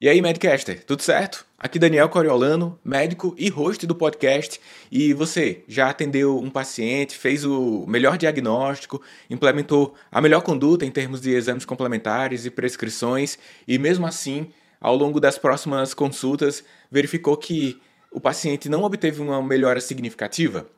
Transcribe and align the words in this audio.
E 0.00 0.08
aí, 0.08 0.22
Medcaster, 0.22 0.84
tudo 0.84 1.02
certo? 1.02 1.44
Aqui 1.58 1.76
Daniel 1.76 2.08
Coriolano, 2.08 2.78
médico 2.84 3.34
e 3.36 3.48
host 3.48 3.84
do 3.84 3.96
podcast. 3.96 4.60
E 4.92 5.12
você 5.12 5.64
já 5.66 5.90
atendeu 5.90 6.38
um 6.38 6.48
paciente, 6.50 7.16
fez 7.16 7.44
o 7.44 7.84
melhor 7.84 8.16
diagnóstico, 8.16 9.02
implementou 9.28 9.96
a 10.08 10.20
melhor 10.20 10.42
conduta 10.42 10.86
em 10.86 10.90
termos 10.92 11.20
de 11.20 11.32
exames 11.32 11.64
complementares 11.64 12.46
e 12.46 12.50
prescrições, 12.50 13.40
e 13.66 13.76
mesmo 13.76 14.06
assim, 14.06 14.52
ao 14.80 14.94
longo 14.94 15.18
das 15.18 15.36
próximas 15.36 15.92
consultas, 15.94 16.62
verificou 16.88 17.36
que 17.36 17.82
o 18.12 18.20
paciente 18.20 18.68
não 18.68 18.84
obteve 18.84 19.20
uma 19.20 19.42
melhora 19.42 19.80
significativa? 19.80 20.68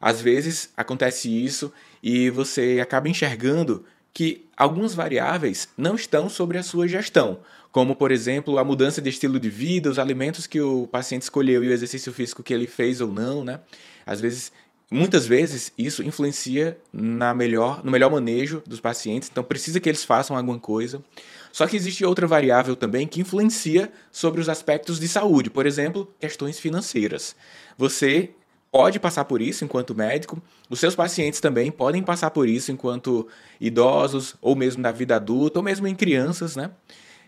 Às 0.00 0.22
vezes 0.22 0.70
acontece 0.74 1.28
isso 1.28 1.70
e 2.02 2.30
você 2.30 2.78
acaba 2.80 3.10
enxergando 3.10 3.84
que 4.12 4.48
algumas 4.56 4.94
variáveis 4.94 5.68
não 5.76 5.94
estão 5.94 6.28
sobre 6.28 6.58
a 6.58 6.62
sua 6.62 6.88
gestão, 6.88 7.40
como, 7.72 7.94
por 7.94 8.10
exemplo, 8.10 8.58
a 8.58 8.64
mudança 8.64 9.00
de 9.00 9.08
estilo 9.08 9.38
de 9.38 9.48
vida, 9.48 9.90
os 9.90 9.98
alimentos 9.98 10.46
que 10.46 10.60
o 10.60 10.86
paciente 10.88 11.22
escolheu 11.22 11.62
e 11.62 11.68
o 11.68 11.72
exercício 11.72 12.12
físico 12.12 12.42
que 12.42 12.52
ele 12.52 12.66
fez 12.66 13.00
ou 13.00 13.12
não, 13.12 13.44
né? 13.44 13.60
Às 14.04 14.20
vezes, 14.20 14.52
muitas 14.90 15.26
vezes, 15.26 15.72
isso 15.78 16.02
influencia 16.02 16.76
na 16.92 17.32
melhor, 17.32 17.84
no 17.84 17.90
melhor 17.92 18.10
manejo 18.10 18.62
dos 18.66 18.80
pacientes, 18.80 19.28
então 19.30 19.44
precisa 19.44 19.78
que 19.78 19.88
eles 19.88 20.04
façam 20.04 20.36
alguma 20.36 20.58
coisa. 20.58 21.02
Só 21.52 21.66
que 21.66 21.76
existe 21.76 22.04
outra 22.04 22.26
variável 22.26 22.74
também 22.74 23.06
que 23.06 23.20
influencia 23.20 23.92
sobre 24.10 24.40
os 24.40 24.48
aspectos 24.48 24.98
de 24.98 25.06
saúde, 25.06 25.50
por 25.50 25.66
exemplo, 25.66 26.12
questões 26.18 26.58
financeiras. 26.58 27.36
Você 27.78 28.30
pode 28.70 29.00
passar 29.00 29.24
por 29.24 29.42
isso 29.42 29.64
enquanto 29.64 29.94
médico, 29.94 30.40
os 30.68 30.78
seus 30.78 30.94
pacientes 30.94 31.40
também 31.40 31.70
podem 31.70 32.02
passar 32.02 32.30
por 32.30 32.48
isso 32.48 32.70
enquanto 32.70 33.26
idosos, 33.60 34.36
ou 34.40 34.54
mesmo 34.54 34.82
na 34.82 34.92
vida 34.92 35.16
adulta, 35.16 35.58
ou 35.58 35.64
mesmo 35.64 35.86
em 35.86 35.94
crianças, 35.94 36.54
né? 36.54 36.70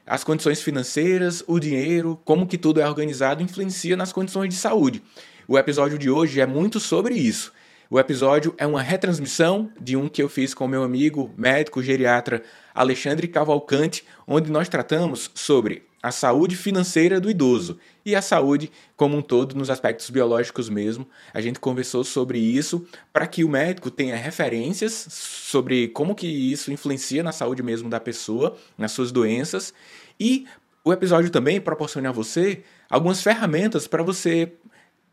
As 0.06 0.24
condições 0.24 0.60
financeiras, 0.60 1.44
o 1.46 1.60
dinheiro, 1.60 2.20
como 2.24 2.46
que 2.46 2.58
tudo 2.58 2.80
é 2.80 2.88
organizado 2.88 3.42
influencia 3.42 3.96
nas 3.96 4.12
condições 4.12 4.48
de 4.48 4.56
saúde. 4.56 5.02
O 5.46 5.56
episódio 5.58 5.98
de 5.98 6.10
hoje 6.10 6.40
é 6.40 6.46
muito 6.46 6.80
sobre 6.80 7.14
isso. 7.14 7.52
O 7.88 8.00
episódio 8.00 8.54
é 8.58 8.66
uma 8.66 8.82
retransmissão 8.82 9.70
de 9.80 9.96
um 9.96 10.08
que 10.08 10.22
eu 10.22 10.28
fiz 10.28 10.54
com 10.54 10.66
meu 10.66 10.82
amigo 10.82 11.30
médico 11.36 11.82
geriatra 11.82 12.42
Alexandre 12.74 13.28
Cavalcante, 13.28 14.04
onde 14.26 14.50
nós 14.50 14.68
tratamos 14.68 15.30
sobre 15.34 15.82
a 16.02 16.10
saúde 16.10 16.56
financeira 16.56 17.20
do 17.20 17.30
idoso 17.30 17.78
e 18.04 18.16
a 18.16 18.20
saúde 18.20 18.72
como 18.96 19.16
um 19.16 19.22
todo 19.22 19.54
nos 19.54 19.70
aspectos 19.70 20.10
biológicos 20.10 20.68
mesmo. 20.68 21.06
A 21.32 21.40
gente 21.40 21.60
conversou 21.60 22.02
sobre 22.02 22.38
isso 22.38 22.84
para 23.12 23.26
que 23.26 23.44
o 23.44 23.48
médico 23.48 23.90
tenha 23.90 24.16
referências 24.16 24.92
sobre 24.92 25.88
como 25.88 26.14
que 26.14 26.26
isso 26.26 26.72
influencia 26.72 27.22
na 27.22 27.30
saúde 27.30 27.62
mesmo 27.62 27.88
da 27.88 28.00
pessoa, 28.00 28.56
nas 28.76 28.90
suas 28.90 29.12
doenças 29.12 29.72
e 30.18 30.46
o 30.84 30.92
episódio 30.92 31.30
também 31.30 31.60
proporciona 31.60 32.08
a 32.08 32.12
você 32.12 32.64
algumas 32.90 33.22
ferramentas 33.22 33.86
para 33.86 34.02
você 34.02 34.52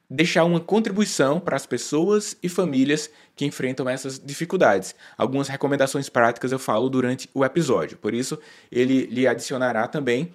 deixar 0.10 0.44
uma 0.44 0.60
contribuição 0.60 1.40
para 1.40 1.56
as 1.56 1.67
pessoas 1.67 2.36
e 2.42 2.50
famílias 2.50 3.12
que 3.36 3.45
enfrentam 3.45 3.88
essas 3.88 4.17
dificuldades. 4.17 4.95
Algumas 5.16 5.48
recomendações 5.48 6.10
práticas 6.10 6.52
eu 6.52 6.58
falo 6.58 6.90
durante 6.90 7.30
o 7.32 7.45
episódio, 7.45 7.95
por 7.98 8.16
isso 8.16 8.40
ele 8.72 9.06
lhe 9.06 9.28
adicionará 9.28 9.88
também 9.88 10.34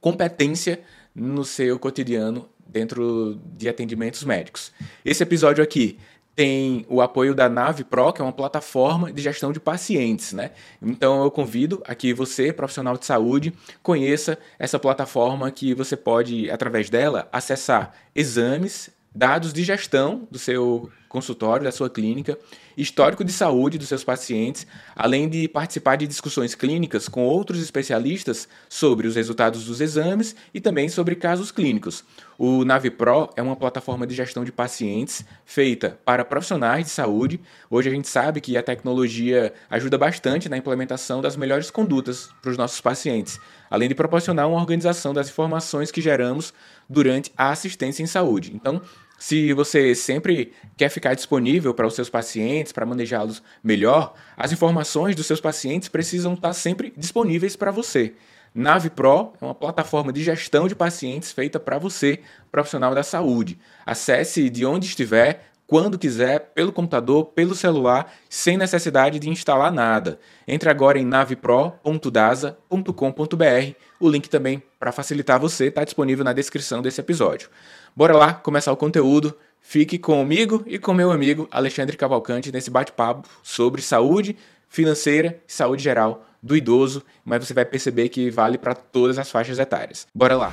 competência 0.00 0.80
no 1.14 1.44
seu 1.44 1.78
cotidiano 1.78 2.48
dentro 2.66 3.40
de 3.56 3.68
atendimentos 3.68 4.24
médicos. 4.24 4.72
Esse 5.04 5.22
episódio 5.22 5.62
aqui 5.62 5.98
tem 6.34 6.84
o 6.88 7.00
apoio 7.00 7.34
da 7.34 7.48
Nave 7.48 7.84
Pro, 7.84 8.12
que 8.12 8.20
é 8.20 8.24
uma 8.24 8.32
plataforma 8.32 9.12
de 9.12 9.22
gestão 9.22 9.52
de 9.52 9.60
pacientes, 9.60 10.32
né? 10.32 10.50
Então 10.82 11.22
eu 11.22 11.30
convido 11.30 11.82
a 11.86 11.94
que 11.94 12.12
você, 12.12 12.52
profissional 12.52 12.96
de 12.96 13.06
saúde, 13.06 13.52
conheça 13.82 14.36
essa 14.58 14.78
plataforma 14.78 15.50
que 15.50 15.74
você 15.74 15.96
pode, 15.96 16.50
através 16.50 16.90
dela, 16.90 17.28
acessar 17.32 17.94
exames, 18.14 18.90
dados 19.14 19.52
de 19.52 19.62
gestão 19.62 20.26
do 20.30 20.38
seu 20.38 20.90
consultório, 21.14 21.62
da 21.62 21.70
sua 21.70 21.88
clínica, 21.88 22.36
histórico 22.76 23.24
de 23.24 23.30
saúde 23.30 23.78
dos 23.78 23.86
seus 23.86 24.02
pacientes, 24.02 24.66
além 24.96 25.28
de 25.28 25.46
participar 25.46 25.94
de 25.94 26.08
discussões 26.08 26.56
clínicas 26.56 27.08
com 27.08 27.24
outros 27.24 27.62
especialistas 27.62 28.48
sobre 28.68 29.06
os 29.06 29.14
resultados 29.14 29.64
dos 29.66 29.80
exames 29.80 30.34
e 30.52 30.60
também 30.60 30.88
sobre 30.88 31.14
casos 31.14 31.52
clínicos. 31.52 32.02
O 32.36 32.64
NaviPro 32.64 33.30
é 33.36 33.42
uma 33.42 33.54
plataforma 33.54 34.04
de 34.08 34.12
gestão 34.12 34.44
de 34.44 34.50
pacientes 34.50 35.24
feita 35.44 35.96
para 36.04 36.24
profissionais 36.24 36.86
de 36.86 36.90
saúde. 36.90 37.40
Hoje 37.70 37.88
a 37.88 37.92
gente 37.92 38.08
sabe 38.08 38.40
que 38.40 38.56
a 38.56 38.62
tecnologia 38.62 39.52
ajuda 39.70 39.96
bastante 39.96 40.48
na 40.48 40.56
implementação 40.56 41.22
das 41.22 41.36
melhores 41.36 41.70
condutas 41.70 42.28
para 42.42 42.50
os 42.50 42.58
nossos 42.58 42.80
pacientes, 42.80 43.38
além 43.70 43.88
de 43.88 43.94
proporcionar 43.94 44.48
uma 44.48 44.58
organização 44.58 45.14
das 45.14 45.28
informações 45.28 45.92
que 45.92 46.00
geramos 46.00 46.52
durante 46.90 47.30
a 47.36 47.50
assistência 47.50 48.02
em 48.02 48.06
saúde. 48.06 48.50
Então, 48.52 48.82
se 49.24 49.54
você 49.54 49.94
sempre 49.94 50.52
quer 50.76 50.90
ficar 50.90 51.14
disponível 51.14 51.72
para 51.72 51.86
os 51.86 51.94
seus 51.94 52.10
pacientes, 52.10 52.72
para 52.72 52.84
manejá-los 52.84 53.42
melhor, 53.62 54.12
as 54.36 54.52
informações 54.52 55.16
dos 55.16 55.24
seus 55.24 55.40
pacientes 55.40 55.88
precisam 55.88 56.34
estar 56.34 56.52
sempre 56.52 56.92
disponíveis 56.94 57.56
para 57.56 57.70
você. 57.70 58.12
Nave 58.54 58.90
Pro 58.90 59.32
é 59.40 59.44
uma 59.46 59.54
plataforma 59.54 60.12
de 60.12 60.22
gestão 60.22 60.68
de 60.68 60.74
pacientes 60.74 61.32
feita 61.32 61.58
para 61.58 61.78
você, 61.78 62.20
profissional 62.52 62.94
da 62.94 63.02
saúde. 63.02 63.58
Acesse 63.86 64.50
de 64.50 64.66
onde 64.66 64.88
estiver, 64.88 65.46
quando 65.66 65.98
quiser, 65.98 66.52
pelo 66.54 66.70
computador, 66.70 67.24
pelo 67.34 67.54
celular, 67.54 68.12
sem 68.28 68.58
necessidade 68.58 69.18
de 69.18 69.30
instalar 69.30 69.72
nada. 69.72 70.18
Entre 70.46 70.68
agora 70.68 70.98
em 70.98 71.06
navepro.dasa.com.br. 71.06 73.74
O 73.98 74.10
link 74.10 74.28
também 74.28 74.62
para 74.78 74.92
facilitar 74.92 75.40
você 75.40 75.68
está 75.68 75.82
disponível 75.82 76.22
na 76.22 76.34
descrição 76.34 76.82
desse 76.82 77.00
episódio. 77.00 77.48
Bora 77.96 78.16
lá 78.16 78.34
começar 78.34 78.72
o 78.72 78.76
conteúdo. 78.76 79.36
Fique 79.60 79.98
comigo 79.98 80.64
e 80.66 80.80
com 80.80 80.92
meu 80.92 81.12
amigo 81.12 81.46
Alexandre 81.48 81.96
Cavalcante 81.96 82.50
nesse 82.50 82.68
bate-papo 82.68 83.28
sobre 83.40 83.80
saúde 83.80 84.36
financeira 84.68 85.40
e 85.46 85.52
saúde 85.52 85.84
geral 85.84 86.26
do 86.42 86.56
idoso, 86.56 87.04
mas 87.24 87.46
você 87.46 87.54
vai 87.54 87.64
perceber 87.64 88.08
que 88.08 88.30
vale 88.30 88.58
para 88.58 88.74
todas 88.74 89.16
as 89.16 89.30
faixas 89.30 89.60
etárias. 89.60 90.08
Bora 90.12 90.36
lá! 90.36 90.52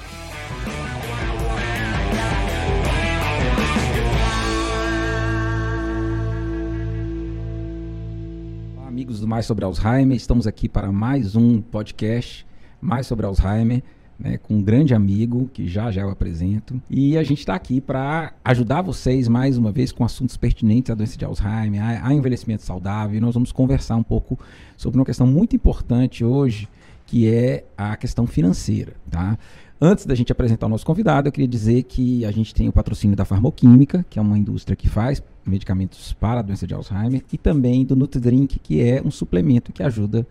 Olá, 8.78 8.88
amigos 8.88 9.20
do 9.20 9.28
Mais 9.28 9.48
sobre 9.48 9.66
Alzheimer, 9.66 10.16
estamos 10.16 10.46
aqui 10.46 10.70
para 10.70 10.92
mais 10.92 11.36
um 11.36 11.60
podcast 11.60 12.46
Mais 12.80 13.08
sobre 13.08 13.26
Alzheimer 13.26 13.82
né, 14.22 14.38
com 14.38 14.56
um 14.56 14.62
grande 14.62 14.94
amigo, 14.94 15.50
que 15.52 15.68
já 15.68 15.92
já 15.92 16.02
eu 16.02 16.10
apresento. 16.10 16.80
E 16.90 17.18
a 17.18 17.24
gente 17.24 17.40
está 17.40 17.56
aqui 17.56 17.82
para 17.82 18.34
ajudar 18.46 18.82
vocês 18.82 19.28
mais 19.28 19.58
uma 19.58 19.72
vez 19.72 19.92
com 19.92 20.04
assuntos 20.04 20.38
pertinentes 20.38 20.92
à 20.92 20.96
doença 20.96 21.18
de 21.18 21.26
Alzheimer, 21.26 21.82
a, 21.82 22.08
a 22.08 22.14
envelhecimento 22.14 22.64
saudável. 22.64 23.18
E 23.18 23.20
nós 23.20 23.34
vamos 23.34 23.52
conversar 23.52 23.96
um 23.96 24.04
pouco 24.04 24.38
sobre 24.78 25.00
uma 25.00 25.06
questão 25.06 25.26
muito 25.26 25.56
importante 25.56 26.24
hoje, 26.24 26.70
que 27.08 27.28
é 27.28 27.66
a 27.76 27.98
questão 27.98 28.28
financeira. 28.28 28.94
Tá? 29.10 29.38
Antes 29.84 30.06
da 30.06 30.14
gente 30.14 30.32
apresentar 30.32 30.68
o 30.68 30.70
nosso 30.70 30.86
convidado, 30.86 31.28
eu 31.28 31.32
queria 31.32 31.48
dizer 31.48 31.82
que 31.84 32.24
a 32.24 32.32
gente 32.32 32.54
tem 32.54 32.70
o 32.70 32.72
patrocínio 32.72 33.16
da 33.16 33.26
Farmoquímica, 33.26 34.06
que 34.08 34.20
é 34.20 34.22
uma 34.22 34.38
indústria 34.38 34.76
que 34.76 34.88
faz 34.88 35.24
medicamentos 35.44 36.14
para 36.14 36.42
a 36.42 36.44
doença 36.44 36.68
de 36.68 36.74
Alzheimer, 36.76 37.24
e 37.34 37.38
também 37.38 37.84
do 37.84 37.96
NutriDrink, 37.96 38.60
que 38.60 38.80
é 38.80 39.02
um 39.04 39.10
suplemento 39.10 39.74
que 39.74 39.82
ajuda 39.82 40.28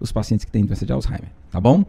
os 0.00 0.10
pacientes 0.10 0.46
que 0.46 0.50
têm 0.50 0.64
doença 0.64 0.86
de 0.86 0.92
Alzheimer, 0.92 1.28
tá 1.50 1.60
bom? 1.60 1.84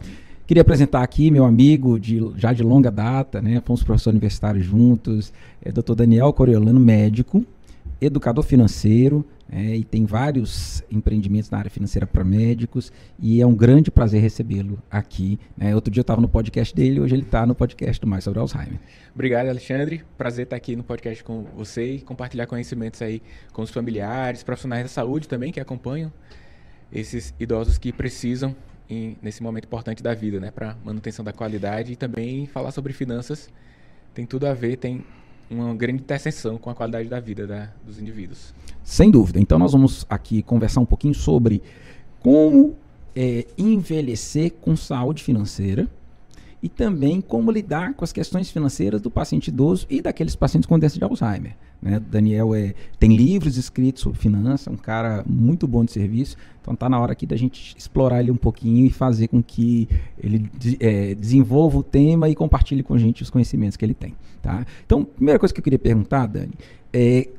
Queria 0.48 0.62
apresentar 0.62 1.02
aqui 1.02 1.32
meu 1.32 1.44
amigo 1.44 2.00
de, 2.00 2.22
já 2.38 2.54
de 2.54 2.62
longa 2.62 2.92
data, 2.92 3.42
né? 3.42 3.60
Fomos 3.66 3.82
professores 3.82 4.14
universitários 4.14 4.64
juntos, 4.64 5.34
é 5.60 5.72
Dr. 5.72 5.96
Daniel 5.96 6.32
Coriolano, 6.32 6.80
médico, 6.80 7.44
educador 8.00 8.44
financeiro, 8.44 9.26
é, 9.52 9.76
e 9.76 9.84
tem 9.84 10.06
vários 10.06 10.84
empreendimentos 10.92 11.50
na 11.50 11.58
área 11.58 11.72
financeira 11.72 12.06
para 12.06 12.24
médicos, 12.24 12.94
e 13.20 13.42
é 13.42 13.48
um 13.48 13.56
grande 13.56 13.90
prazer 13.90 14.22
recebê-lo 14.22 14.78
aqui. 14.90 15.40
Né? 15.58 15.74
Outro 15.74 15.92
dia 15.92 16.02
eu 16.02 16.04
estava 16.04 16.22
no 16.22 16.30
podcast 16.30 16.76
dele, 16.76 17.00
hoje 17.00 17.16
ele 17.16 17.24
está 17.24 17.44
no 17.44 17.56
podcast 17.56 18.00
do 18.00 18.06
Mais 18.06 18.24
sobre 18.24 18.40
Alzheimer. 18.40 18.80
Obrigado, 19.16 19.48
Alexandre. 19.48 20.04
Prazer 20.16 20.44
estar 20.44 20.58
aqui 20.58 20.76
no 20.76 20.84
podcast 20.84 21.24
com 21.24 21.46
você 21.58 21.94
e 21.94 22.02
compartilhar 22.02 22.46
conhecimentos 22.46 23.02
aí 23.02 23.20
com 23.52 23.64
os 23.64 23.72
familiares, 23.72 24.44
profissionais 24.44 24.84
da 24.84 24.90
saúde 24.90 25.28
também 25.28 25.52
que 25.52 25.60
acompanham 25.60 26.14
esses 26.92 27.34
idosos 27.40 27.80
que 27.80 27.92
precisam 27.92 28.56
em, 28.90 29.18
nesse 29.22 29.42
momento 29.42 29.66
importante 29.66 30.02
da 30.02 30.14
vida, 30.14 30.40
né, 30.40 30.52
para 30.52 30.76
manutenção 30.84 31.24
da 31.26 31.34
qualidade 31.34 31.94
e 31.94 31.96
também 31.96 32.46
falar 32.46 32.72
sobre 32.72 32.94
finanças 32.94 33.50
tem 34.16 34.26
tudo 34.26 34.48
a 34.48 34.54
ver, 34.54 34.78
tem 34.78 35.04
uma 35.52 35.76
grande 35.76 36.02
interseção 36.02 36.58
com 36.58 36.70
a 36.70 36.74
qualidade 36.74 37.10
da 37.10 37.20
vida 37.20 37.46
da, 37.46 37.70
dos 37.86 38.00
indivíduos. 38.00 38.56
Sem 38.82 39.12
dúvida. 39.12 39.40
Então 39.40 39.60
nós 39.60 39.74
vamos 39.74 40.06
aqui 40.10 40.42
conversar 40.42 40.80
um 40.80 40.86
pouquinho 40.86 41.14
sobre 41.14 41.62
como 42.22 42.76
é, 43.14 43.46
envelhecer 43.58 44.54
com 44.54 44.76
saúde 44.76 45.22
financeira 45.22 45.88
e 46.62 46.70
também 46.70 47.22
como 47.22 47.52
lidar 47.52 47.94
com 47.94 48.04
as 48.04 48.12
questões 48.12 48.50
financeiras 48.50 49.02
do 49.02 49.12
paciente 49.12 49.50
idoso 49.50 49.86
e 49.90 50.02
daqueles 50.02 50.36
pacientes 50.36 50.68
com 50.68 50.80
doença 50.80 50.98
de 50.98 51.04
Alzheimer. 51.04 51.56
Né? 51.82 52.00
Daniel 52.00 52.56
é, 52.56 52.74
tem 52.98 53.16
livros 53.16 53.58
escritos 53.58 54.02
sobre 54.02 54.20
finanças, 54.20 54.68
é 54.68 54.72
um 54.72 54.78
cara 54.78 55.24
muito 55.28 55.68
bom 55.68 55.86
de 55.86 55.92
serviço, 55.92 56.38
então 56.62 56.74
está 56.74 56.90
na 56.90 57.00
hora 57.00 57.12
aqui 57.12 57.26
da 57.26 57.36
gente 57.36 57.76
explorar 57.78 58.22
ele 58.22 58.32
um 58.32 58.38
pouquinho 58.38 58.86
e 58.86 58.90
fazer 58.90 59.28
com 59.28 59.44
que 59.44 59.88
ele 60.18 60.50
é, 60.80 61.14
desenvolva 61.14 61.78
o 61.78 61.84
tema 61.84 62.28
e 62.30 62.36
compartilhe 62.36 62.82
com 62.82 62.96
a 62.96 62.98
gente 62.98 63.22
os 63.22 63.30
conhecimentos 63.30 63.78
que 63.78 63.86
ele 63.86 63.94
tem. 63.94 64.16
Tá? 64.42 64.66
Então, 64.86 65.04
primeira 65.04 65.38
coisa 65.38 65.54
que 65.54 65.60
eu 65.60 65.64
queria 65.64 65.80
perguntar, 65.80 66.26
Dani, 66.26 66.54
é 66.92 67.30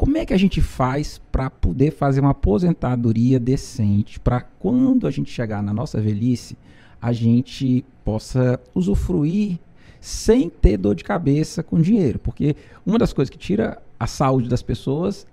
como 0.00 0.16
é 0.16 0.24
que 0.24 0.32
a 0.32 0.38
gente 0.38 0.62
faz 0.62 1.20
para 1.30 1.50
poder 1.50 1.90
fazer 1.90 2.20
uma 2.20 2.30
aposentadoria 2.30 3.38
decente 3.38 4.18
para 4.18 4.40
quando 4.40 5.06
a 5.06 5.10
gente 5.10 5.30
chegar 5.30 5.62
na 5.62 5.74
nossa 5.74 6.00
velhice, 6.00 6.56
a 7.00 7.12
gente 7.12 7.84
possa 8.04 8.60
usufruir 8.74 9.58
sem 10.00 10.48
ter 10.48 10.76
dor 10.76 10.94
de 10.94 11.04
cabeça 11.04 11.62
com 11.62 11.80
dinheiro? 11.80 12.18
Porque 12.18 12.56
uma 12.84 12.98
das 12.98 13.12
coisas 13.12 13.30
que 13.30 13.38
tira 13.38 13.80
a 13.98 14.06
saúde 14.06 14.48
das 14.48 14.62
pessoas 14.62 15.26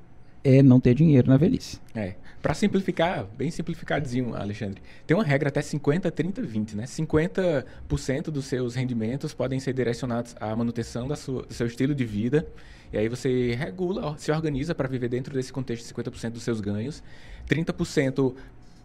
é 0.44 0.62
não 0.62 0.80
ter 0.80 0.94
dinheiro 0.94 1.30
na 1.30 1.38
velhice. 1.38 1.80
É. 1.94 2.16
Para 2.42 2.54
simplificar, 2.54 3.26
bem 3.38 3.50
simplificadinho, 3.52 4.36
Alexandre, 4.36 4.82
tem 5.06 5.18
uma 5.18 5.24
regra 5.24 5.50
até 5.50 5.62
50, 5.62 6.10
30, 6.12 6.42
20, 6.44 6.78
né? 6.78 6.86
50% 6.86 8.24
dos 8.30 8.46
seus 8.46 8.76
rendimentos 8.76 9.34
podem 9.34 9.60
ser 9.60 9.74
direcionados 9.74 10.36
à 10.40 10.56
manutenção 10.56 11.14
sua, 11.16 11.44
do 11.44 11.54
seu 11.54 11.68
estilo 11.68 11.94
de 11.96 12.06
vida 12.06 12.48
e 12.92 12.98
aí 12.98 13.10
você 13.10 13.54
regula, 13.56 14.18
se 14.18 14.32
organiza 14.32 14.74
para 14.74 14.88
viver 14.88 15.10
dentro 15.10 15.34
desse 15.34 15.52
contexto 15.52 15.86
de 15.86 15.94
50% 15.94 16.32
dos 16.32 16.44
seus 16.44 16.62
ganhos, 16.62 17.04
30% 17.50 18.34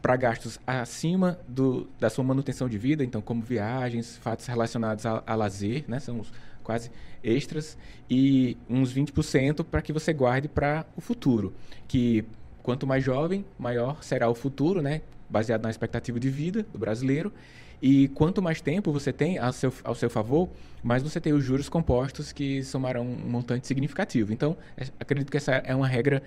para 0.02 0.16
gastos 0.16 0.58
acima 0.66 1.38
do, 1.46 1.88
da 1.98 2.10
sua 2.10 2.24
manutenção 2.24 2.68
de 2.68 2.76
vida, 2.76 3.04
então 3.04 3.22
como 3.22 3.40
viagens, 3.40 4.16
fatos 4.16 4.46
relacionados 4.46 5.06
a, 5.06 5.22
a 5.24 5.34
lazer, 5.36 5.84
né, 5.86 6.00
são 6.00 6.18
os 6.18 6.32
quase 6.64 6.90
extras, 7.22 7.78
e 8.10 8.56
uns 8.68 8.92
20% 8.92 9.64
para 9.64 9.80
que 9.80 9.92
você 9.92 10.12
guarde 10.12 10.48
para 10.48 10.84
o 10.96 11.00
futuro, 11.00 11.54
que 11.86 12.24
quanto 12.62 12.86
mais 12.86 13.04
jovem, 13.04 13.44
maior 13.56 14.02
será 14.02 14.28
o 14.28 14.34
futuro, 14.34 14.82
né, 14.82 15.02
baseado 15.30 15.62
na 15.62 15.70
expectativa 15.70 16.18
de 16.18 16.28
vida 16.28 16.66
do 16.72 16.78
brasileiro, 16.78 17.32
e 17.80 18.08
quanto 18.08 18.42
mais 18.42 18.60
tempo 18.60 18.92
você 18.92 19.12
tem 19.12 19.38
ao 19.38 19.52
seu, 19.52 19.72
ao 19.82 19.94
seu 19.94 20.10
favor, 20.10 20.48
mais 20.82 21.02
você 21.02 21.20
tem 21.20 21.32
os 21.32 21.44
juros 21.44 21.68
compostos 21.68 22.30
que 22.30 22.62
somarão 22.62 23.02
um 23.02 23.28
montante 23.28 23.66
significativo. 23.66 24.32
Então, 24.32 24.56
é, 24.76 24.84
acredito 25.00 25.30
que 25.30 25.36
essa 25.36 25.52
é 25.52 25.74
uma 25.74 25.88
regra 25.88 26.22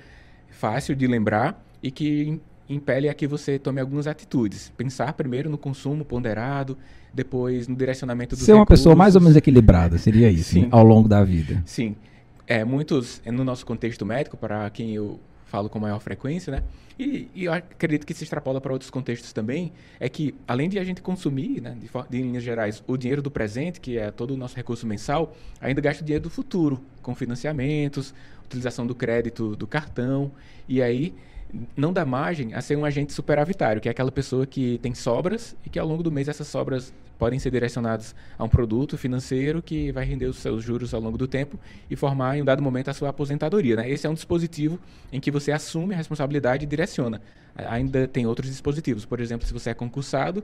fácil 0.50 0.96
de 0.96 1.08
lembrar 1.08 1.64
e 1.82 1.90
que 1.90 2.42
impele 2.68 3.10
a 3.10 3.14
que 3.14 3.28
você 3.28 3.60
tome 3.60 3.80
algumas 3.80 4.08
atitudes. 4.08 4.72
Pensar 4.76 5.14
primeiro 5.14 5.50
no 5.50 5.58
consumo 5.58 6.04
ponderado, 6.04 6.78
depois 7.14 7.68
no 7.68 7.76
direcionamento 7.76 8.36
do 8.36 8.42
Ser 8.42 8.54
uma 8.54 8.66
pessoa 8.66 8.96
mais 8.96 9.16
ou 9.16 9.22
menos 9.22 9.36
equilibrada, 9.38 9.98
seria 9.98 10.30
isso, 10.30 10.60
né? 10.60 10.68
ao 10.72 10.84
longo 10.84 11.08
da 11.08 11.24
vida. 11.24 11.62
Sim. 11.66 11.96
É, 12.48 12.64
muitos, 12.64 13.22
no 13.26 13.44
nosso 13.44 13.66
contexto 13.66 14.06
médico, 14.06 14.38
para 14.38 14.70
quem 14.70 14.94
eu 14.94 15.20
falo 15.46 15.70
com 15.70 15.80
maior 15.80 16.00
frequência, 16.00 16.52
né? 16.52 16.64
E, 16.98 17.30
e 17.36 17.46
eu 17.46 17.54
acredito 17.54 18.06
que 18.06 18.14
se 18.14 18.24
extrapola 18.24 18.62
para 18.62 18.72
outros 18.72 18.90
contextos 18.90 19.34
também, 19.34 19.72
é 20.00 20.08
que 20.08 20.34
além 20.48 20.70
de 20.70 20.80
a 20.80 20.84
gente 20.84 21.02
consumir, 21.02 21.62
né, 21.62 21.76
de, 21.80 21.90
de 22.10 22.22
linhas 22.22 22.44
gerais, 22.44 22.84
o 22.88 22.96
dinheiro 22.98 23.22
do 23.22 23.30
presente, 23.30 23.82
que 23.82 23.98
é 23.98 24.12
todo 24.12 24.34
o 24.34 24.38
nosso 24.38 24.56
recurso 24.56 24.88
mensal, 24.88 25.36
ainda 25.60 25.82
gasta 25.82 26.04
o 26.04 26.06
dinheiro 26.06 26.24
do 26.24 26.30
futuro, 26.30 26.82
com 27.02 27.14
financiamentos, 27.14 28.14
utilização 28.46 28.88
do 28.88 28.96
crédito 28.96 29.56
do 29.56 29.68
cartão, 29.68 30.32
e 30.70 30.82
aí 30.82 31.14
não 31.76 31.94
dá 31.94 32.06
margem 32.06 32.54
a 32.54 32.62
ser 32.62 32.76
um 32.76 32.86
agente 32.86 33.14
superavitário, 33.14 33.82
que 33.82 33.88
é 33.88 33.92
aquela 33.92 34.12
pessoa 34.12 34.46
que 34.46 34.80
tem 34.80 34.94
sobras 34.94 35.56
e 35.66 35.70
que 35.70 35.80
ao 35.80 35.88
longo 35.88 36.04
do 36.04 36.12
mês 36.12 36.28
essas 36.28 36.48
sobras 36.48 36.94
podem 37.18 37.40
ser 37.40 37.52
direcionadas 37.52 38.14
a 38.38 38.44
um 38.44 38.50
produto 38.50 38.98
financeiro 38.98 39.62
que 39.62 39.92
vai 39.92 40.06
render 40.06 40.26
os 40.26 40.38
seus 40.38 40.64
juros 40.64 40.94
ao 40.94 41.02
longo 41.02 41.18
do 41.18 41.28
tempo 41.28 41.60
e 41.90 41.96
formar 41.96 42.38
em 42.38 42.42
um 42.42 42.46
dado 42.46 42.62
momento 42.62 42.90
a 42.90 42.94
sua 42.94 43.10
aposentadoria. 43.10 43.78
Né? 43.78 43.90
Esse 43.90 44.06
é 44.06 44.10
um 44.10 44.14
dispositivo 44.14 44.80
em 45.12 45.20
que 45.20 45.32
você 45.32 45.52
assume 45.52 45.94
a 45.94 45.98
responsabilidade 45.98 46.66
e 46.66 46.68
direciona. 46.68 47.22
Ainda 47.56 48.08
tem 48.08 48.26
outros 48.26 48.50
dispositivos, 48.50 49.06
por 49.06 49.20
exemplo, 49.22 49.48
se 49.48 49.54
você 49.54 49.70
é 49.70 49.74
concursado, 49.74 50.44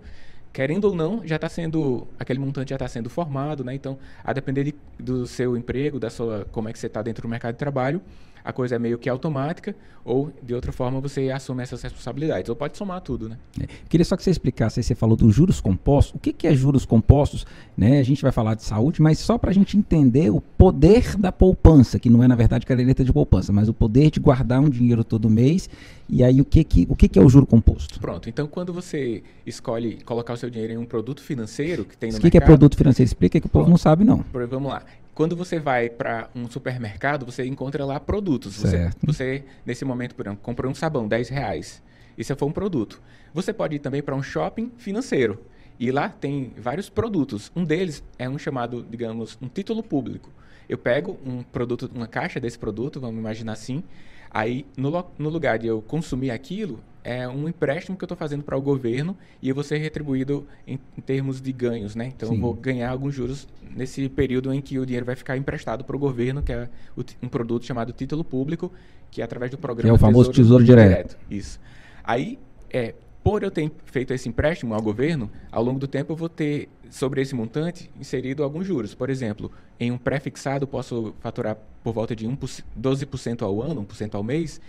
querendo 0.54 0.86
ou 0.86 0.96
não, 0.96 1.26
já 1.26 1.36
está 1.36 1.50
sendo 1.50 2.08
aquele 2.18 2.40
montante 2.40 2.70
já 2.70 2.76
está 2.76 2.88
sendo 2.88 3.10
formado, 3.10 3.64
né? 3.64 3.74
Então, 3.74 3.98
a 4.24 4.34
depender 4.34 4.64
de, 4.64 4.76
do 5.00 5.26
seu 5.26 5.58
emprego, 5.58 6.00
da 6.00 6.10
sua 6.10 6.46
como 6.52 6.70
é 6.70 6.74
que 6.74 6.80
você 6.80 6.88
está 6.88 7.02
dentro 7.02 7.24
do 7.24 7.30
mercado 7.30 7.54
de 7.54 7.60
trabalho, 7.60 8.02
a 8.44 8.54
coisa 8.54 8.76
é 8.76 8.80
meio 8.80 8.98
que 8.98 9.10
automática, 9.10 9.76
ou 10.04 10.32
de 10.42 10.54
outra 10.54 10.72
forma 10.72 11.00
você 11.00 11.30
assume 11.30 11.64
essas 11.64 11.82
responsabilidades, 11.82 12.50
ou 12.50 12.56
pode 12.56 12.78
somar 12.78 13.02
tudo, 13.02 13.30
né? 13.30 13.38
É. 13.60 13.68
Queria 13.88 14.04
só 14.04 14.18
que 14.18 14.24
você 14.24 14.32
explicasse, 14.32 14.82
você 14.82 14.96
falou 14.96 15.16
dos 15.16 15.34
juros 15.34 15.62
compostos, 15.62 16.16
o 16.16 16.20
que, 16.20 16.34
que 16.34 16.48
é 16.48 16.56
juros 16.56 16.86
compostos, 16.86 17.46
né? 17.78 18.00
A 18.00 18.04
gente 18.04 18.22
vai 18.22 18.32
falar 18.32 18.56
de 18.56 18.64
saúde, 18.64 19.02
mas 19.02 19.20
só 19.20 19.38
para 19.38 19.52
a 19.52 19.54
gente 19.54 19.78
entender 19.78 20.30
o 20.30 20.42
poder 20.42 21.16
da 21.18 21.32
poupança, 21.32 22.00
que 22.00 22.10
não 22.10 22.24
é 22.24 22.28
na 22.28 22.36
verdade 22.36 22.66
caderneta 22.66 23.04
de 23.04 23.14
poupança, 23.14 23.52
mas 23.54 23.70
o 23.70 23.74
poder 23.74 24.10
de 24.10 24.20
guardar 24.20 24.60
um 24.60 24.70
dinheiro 24.70 25.04
todo 25.04 25.30
mês, 25.30 25.70
e 26.10 26.24
aí 26.24 26.42
o 26.42 26.46
que, 26.46 26.64
que, 26.64 26.88
o 26.90 26.96
que, 26.96 27.08
que 27.08 27.20
é 27.20 27.22
o 27.22 27.30
juro 27.30 27.46
composto? 27.46 28.00
Pronto, 28.00 28.28
então 28.28 28.48
quando 28.48 28.74
você 28.74 29.24
escolhe 29.46 30.02
colocar 30.04 30.34
o 30.34 30.38
seu 30.38 30.50
dinheiro 30.50 30.74
em 30.74 30.78
um 30.78 30.86
produto 30.86 31.22
financeiro 31.22 31.86
que 31.86 31.98
tem 31.98 32.12
no 32.12 32.18
o 32.18 32.20
que 32.20 32.26
mercado... 32.26 32.28
O 32.28 32.32
que 32.32 32.38
é 32.38 32.46
produto 32.46 32.78
financeiro? 32.78 33.08
Explica 33.08 33.40
que 33.40 33.46
o 33.46 33.50
povo 33.50 33.70
não 33.70 33.78
sabe 33.78 34.04
não. 34.04 34.26
Vamos 34.50 34.72
lá 34.72 34.82
quando 35.14 35.36
você 35.36 35.60
vai 35.60 35.90
para 35.90 36.30
um 36.36 36.50
supermercado, 36.50 37.26
você 37.26 37.46
encontra 37.46 37.86
lá 37.86 38.00
produtos. 38.00 38.58
Você, 38.58 38.90
você, 39.04 39.44
nesse 39.66 39.84
momento, 39.86 40.16
por 40.16 40.26
exemplo, 40.26 40.42
comprou 40.42 40.72
um 40.72 40.76
sabão, 40.76 41.08
10 41.08 41.30
reais. 41.30 41.84
Isso 42.18 42.36
foi 42.36 42.48
um 42.48 42.52
produto. 42.52 43.02
Você 43.34 43.54
pode 43.54 43.76
ir 43.76 43.80
também 43.80 44.02
para 44.02 44.16
um 44.16 44.24
shopping 44.24 44.72
financeiro. 44.78 45.44
E 45.80 45.92
lá 45.92 46.10
tem 46.10 46.54
vários 46.58 46.90
produtos. 46.90 47.52
Um 47.56 47.64
deles 47.64 48.04
é 48.18 48.30
um 48.30 48.38
chamado, 48.38 48.86
digamos, 48.90 49.38
um 49.42 49.48
título 49.48 49.82
público. 49.82 50.30
Eu 50.70 50.78
pego 50.78 51.20
um 51.26 51.44
produto, 51.44 51.90
uma 51.94 52.08
caixa 52.08 52.40
desse 52.40 52.58
produto, 52.58 53.00
vamos 53.00 53.20
imaginar 53.20 53.54
assim, 53.54 53.84
Aí, 54.34 54.66
no, 54.78 55.06
no 55.20 55.30
lugar 55.30 55.60
de 55.60 55.68
eu 55.68 55.82
consumir 55.82 56.32
aquilo, 56.32 56.80
é 57.04 57.28
um 57.28 57.48
empréstimo 57.48 57.98
que 57.98 58.04
eu 58.04 58.06
estou 58.06 58.18
fazendo 58.18 58.44
para 58.44 58.58
o 58.58 58.62
governo 58.62 59.18
e 59.42 59.50
eu 59.50 59.56
vou 59.56 59.64
ser 59.64 59.78
retribuído 59.78 60.48
em, 60.68 60.80
em 60.98 61.02
termos 61.02 61.42
de 61.42 61.52
ganhos, 61.52 61.96
né? 61.96 62.12
Então, 62.16 62.30
Sim. 62.30 62.36
eu 62.36 62.42
vou 62.42 62.54
ganhar 62.54 62.90
alguns 62.90 63.16
juros 63.16 63.48
nesse 63.76 64.08
período 64.10 64.54
em 64.54 64.62
que 64.62 64.78
o 64.78 64.86
dinheiro 64.86 65.06
vai 65.06 65.16
ficar 65.16 65.38
emprestado 65.38 65.84
para 65.84 65.96
o 65.96 66.00
governo, 66.00 66.44
que 66.44 66.52
é 66.52 66.70
o, 66.96 67.04
um 67.24 67.28
produto 67.28 67.66
chamado 67.66 67.92
título 67.92 68.24
público, 68.24 68.72
que 69.10 69.22
é 69.22 69.24
através 69.24 69.52
do 69.52 69.58
programa... 69.58 69.88
Que 69.88 69.90
é 69.90 69.94
o 69.94 69.98
famoso 69.98 70.32
Tesouro, 70.32 70.64
tesouro 70.64 70.64
direto. 70.64 70.90
direto. 70.90 71.18
Isso. 71.30 71.60
Aí, 72.04 72.38
é, 72.70 72.94
por 73.24 73.44
eu 73.44 73.52
ter 73.52 73.72
feito 73.86 74.14
esse 74.14 74.28
empréstimo 74.30 74.74
ao 74.74 74.82
governo, 74.82 75.30
ao 75.52 75.64
longo 75.64 75.80
do 75.80 75.88
tempo 75.88 76.14
eu 76.14 76.16
vou 76.16 76.30
ter 76.30 76.70
sobre 76.90 77.22
esse 77.22 77.34
montante 77.34 77.90
inserido 78.00 78.44
alguns 78.44 78.68
juros. 78.68 78.94
Por 78.94 79.10
exemplo, 79.10 79.52
em 79.80 79.92
um 79.92 79.98
pré-fixado 79.98 80.68
posso 80.68 81.16
faturar 81.20 81.58
por 81.84 81.94
volta 81.94 82.16
de 82.16 82.28
1, 82.28 82.36
12% 82.36 83.42
ao 83.42 83.62
ano, 83.62 83.86
1% 83.86 84.16
ao 84.16 84.24
mês, 84.24 84.60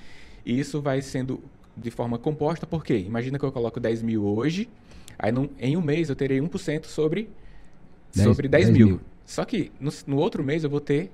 e 0.45 0.59
isso 0.59 0.81
vai 0.81 1.03
sendo 1.03 1.43
de 1.77 1.91
forma 1.91 2.19
composta, 2.19 2.67
porque 2.67 2.97
imagina 2.97 3.39
que 3.39 3.45
eu 3.45 3.53
coloco 3.53 3.81
10 3.81 4.03
mil 4.03 4.25
hoje, 4.25 4.69
aí 5.19 5.33
num, 5.33 5.49
em 5.59 5.77
um 5.77 5.83
mês 5.83 6.09
eu 6.09 6.17
terei 6.17 6.39
1% 6.41 6.87
sobre 6.87 7.29
10, 8.15 8.29
sobre 8.29 8.49
10, 8.49 8.67
10 8.67 8.77
mil. 8.77 8.87
mil. 8.87 9.01
Só 9.25 9.45
que 9.45 9.73
no, 9.81 9.91
no 10.07 10.17
outro 10.19 10.43
mês 10.43 10.65
eu 10.65 10.71
vou 10.71 10.81
ter 10.81 11.11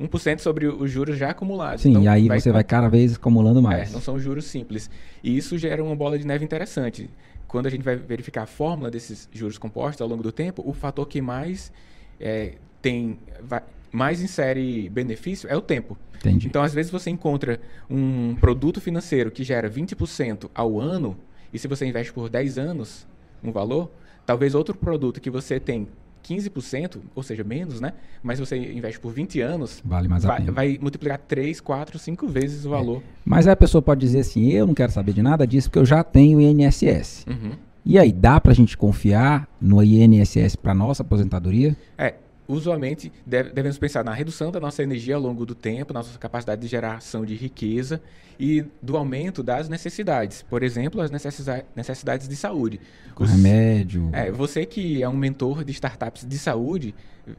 1% 0.00 0.38
sobre 0.38 0.66
os 0.66 0.90
juros 0.90 1.18
já 1.18 1.30
acumulados. 1.30 1.82
Sim, 1.82 1.90
então, 1.90 2.02
e 2.02 2.08
aí 2.08 2.26
vai, 2.26 2.40
você 2.40 2.50
vai 2.50 2.64
cada 2.64 2.88
vez 2.88 3.14
acumulando 3.14 3.60
mais. 3.60 3.90
É, 3.90 3.92
não 3.92 4.00
são 4.00 4.18
juros 4.18 4.46
simples. 4.46 4.90
E 5.22 5.36
isso 5.36 5.58
gera 5.58 5.84
uma 5.84 5.94
bola 5.94 6.18
de 6.18 6.26
neve 6.26 6.44
interessante. 6.44 7.10
Quando 7.46 7.66
a 7.66 7.70
gente 7.70 7.82
vai 7.82 7.96
verificar 7.96 8.44
a 8.44 8.46
fórmula 8.46 8.90
desses 8.90 9.28
juros 9.32 9.58
compostos 9.58 10.00
ao 10.00 10.08
longo 10.08 10.22
do 10.22 10.32
tempo, 10.32 10.62
o 10.64 10.72
fator 10.72 11.06
que 11.06 11.20
mais 11.20 11.70
é, 12.18 12.54
tem 12.80 13.18
vai, 13.42 13.62
mais 13.92 14.20
insere 14.20 14.88
benefício 14.88 15.48
é 15.48 15.56
o 15.56 15.60
tempo. 15.60 15.98
Entendi. 16.16 16.46
Então, 16.46 16.62
às 16.62 16.74
vezes, 16.74 16.90
você 16.90 17.10
encontra 17.10 17.60
um 17.88 18.34
produto 18.36 18.80
financeiro 18.80 19.30
que 19.30 19.42
gera 19.42 19.70
20% 19.70 20.50
ao 20.54 20.78
ano, 20.78 21.16
e 21.52 21.58
se 21.58 21.66
você 21.66 21.86
investe 21.86 22.12
por 22.12 22.28
10 22.28 22.58
anos 22.58 23.06
um 23.42 23.50
valor, 23.50 23.90
talvez 24.26 24.54
outro 24.54 24.74
produto 24.74 25.20
que 25.20 25.30
você 25.30 25.58
tem 25.58 25.88
15%, 26.22 26.98
ou 27.14 27.22
seja, 27.22 27.42
menos, 27.42 27.80
né? 27.80 27.94
Mas 28.22 28.38
você 28.38 28.56
investe 28.56 29.00
por 29.00 29.12
20 29.12 29.40
anos, 29.40 29.80
vale 29.84 30.06
mais 30.06 30.22
vai, 30.22 30.42
vai, 30.42 30.78
multiplicar 30.80 31.18
3, 31.18 31.60
4, 31.60 31.98
5 31.98 32.28
vezes 32.28 32.64
o 32.64 32.68
é. 32.68 32.70
valor. 32.70 32.98
É. 32.98 33.02
Mas 33.24 33.46
aí 33.46 33.52
a 33.52 33.56
pessoa 33.56 33.80
pode 33.80 34.00
dizer 34.00 34.20
assim, 34.20 34.50
eu 34.50 34.66
não 34.66 34.74
quero 34.74 34.92
saber 34.92 35.12
de 35.12 35.22
nada 35.22 35.46
disso 35.46 35.68
porque 35.68 35.78
eu 35.78 35.86
já 35.86 36.04
tenho 36.04 36.40
INSS. 36.40 37.24
Uhum. 37.26 37.52
E 37.84 37.98
aí, 37.98 38.12
dá 38.12 38.38
para 38.38 38.52
a 38.52 38.54
gente 38.54 38.76
confiar 38.76 39.48
no 39.58 39.82
INSS 39.82 40.54
para 40.54 40.74
nossa 40.74 41.02
aposentadoria? 41.02 41.74
É, 41.96 42.14
usualmente 42.50 43.12
deve, 43.24 43.50
devemos 43.50 43.78
pensar 43.78 44.04
na 44.04 44.12
redução 44.12 44.50
da 44.50 44.58
nossa 44.58 44.82
energia 44.82 45.14
ao 45.14 45.20
longo 45.20 45.46
do 45.46 45.54
tempo, 45.54 45.94
nossa 45.94 46.18
capacidade 46.18 46.60
de 46.60 46.66
geração 46.66 47.24
de 47.24 47.34
riqueza 47.34 48.00
e 48.38 48.64
do 48.82 48.96
aumento 48.96 49.42
das 49.42 49.68
necessidades. 49.68 50.42
Por 50.42 50.62
exemplo, 50.62 51.00
as 51.00 51.10
necessidades 51.10 52.26
de 52.26 52.36
saúde. 52.36 52.80
O 53.16 53.24
remédio. 53.24 54.10
É, 54.12 54.30
você 54.30 54.64
que 54.64 55.02
é 55.02 55.08
um 55.08 55.16
mentor 55.16 55.62
de 55.62 55.72
startups 55.72 56.26
de 56.26 56.38
saúde, 56.38 56.94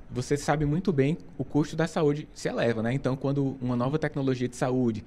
você 0.09 0.37
sabe 0.37 0.65
muito 0.65 0.93
bem 0.93 1.17
o 1.37 1.43
custo 1.43 1.75
da 1.75 1.87
saúde 1.87 2.27
se 2.33 2.47
eleva, 2.47 2.81
né? 2.81 2.93
Então, 2.93 3.15
quando 3.15 3.57
uma 3.61 3.75
nova 3.75 3.97
tecnologia 3.97 4.47
de 4.47 4.55
saúde 4.55 5.03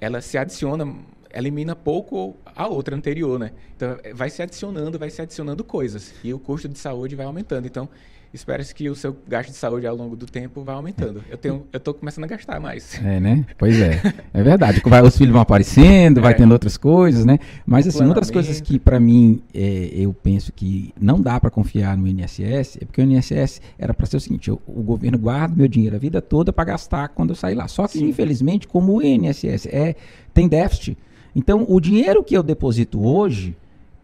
ela 0.00 0.20
se 0.20 0.38
adiciona 0.38 0.94
elimina 1.32 1.76
pouco 1.76 2.36
a 2.44 2.66
outra 2.66 2.96
anterior, 2.96 3.38
né? 3.38 3.52
Então 3.76 3.96
vai 4.14 4.30
se 4.30 4.42
adicionando, 4.42 4.98
vai 4.98 5.10
se 5.10 5.20
adicionando 5.20 5.62
coisas 5.62 6.14
e 6.24 6.32
o 6.32 6.38
custo 6.38 6.68
de 6.68 6.78
saúde 6.78 7.14
vai 7.14 7.26
aumentando. 7.26 7.66
Então 7.66 7.88
espera-se 8.32 8.74
que 8.74 8.88
o 8.88 8.94
seu 8.94 9.16
gasto 9.26 9.50
de 9.50 9.56
saúde 9.56 9.86
ao 9.86 9.96
longo 9.96 10.14
do 10.14 10.26
tempo 10.26 10.62
vá 10.62 10.74
aumentando. 10.74 11.22
Eu 11.30 11.38
tenho, 11.38 11.66
eu 11.72 11.80
tô 11.80 11.94
começando 11.94 12.24
a 12.24 12.26
gastar 12.26 12.60
mais. 12.60 13.00
É, 13.02 13.18
né? 13.20 13.44
Pois 13.56 13.80
é. 13.80 14.00
É 14.32 14.42
verdade. 14.42 14.82
Vai, 14.84 15.02
os 15.02 15.16
filhos 15.16 15.32
vão 15.32 15.40
aparecendo, 15.40 16.20
vai 16.20 16.32
é. 16.32 16.34
tendo 16.34 16.52
outras 16.52 16.76
coisas, 16.76 17.24
né? 17.24 17.38
Mas 17.66 17.86
assim, 17.86 18.04
uma 18.04 18.14
das 18.14 18.30
coisas 18.30 18.60
que 18.60 18.78
para 18.78 19.00
mim 19.00 19.42
é, 19.54 19.90
eu 19.92 20.12
penso 20.12 20.52
que 20.52 20.92
não 21.00 21.20
dá 21.20 21.40
para 21.40 21.50
confiar 21.50 21.96
no 21.96 22.06
INSS 22.06 22.78
é 22.80 22.84
porque 22.84 23.00
o 23.00 23.04
INSS 23.04 23.60
era 23.78 23.94
para 23.94 24.06
ser 24.06 24.16
o 24.18 24.20
seguinte: 24.20 24.48
eu, 24.48 24.60
o 24.66 24.82
governo 24.82 25.18
guarda 25.18 25.54
meu 25.56 25.68
dinheiro 25.68 25.96
a 25.96 25.98
vida 25.98 26.20
toda 26.20 26.52
para 26.52 26.64
gastar 26.64 27.08
quando 27.08 27.30
eu 27.30 27.36
sair 27.36 27.54
lá. 27.54 27.66
Só 27.68 27.86
que 27.86 27.98
Sim. 27.98 28.08
infelizmente, 28.08 28.68
como 28.68 28.96
o 28.96 29.02
INSS 29.02 29.66
é 29.66 29.94
tem 30.34 30.46
déficit, 30.46 30.96
então 31.34 31.64
o 31.68 31.80
dinheiro 31.80 32.22
que 32.22 32.36
eu 32.36 32.42
deposito 32.42 33.04
hoje 33.04 33.56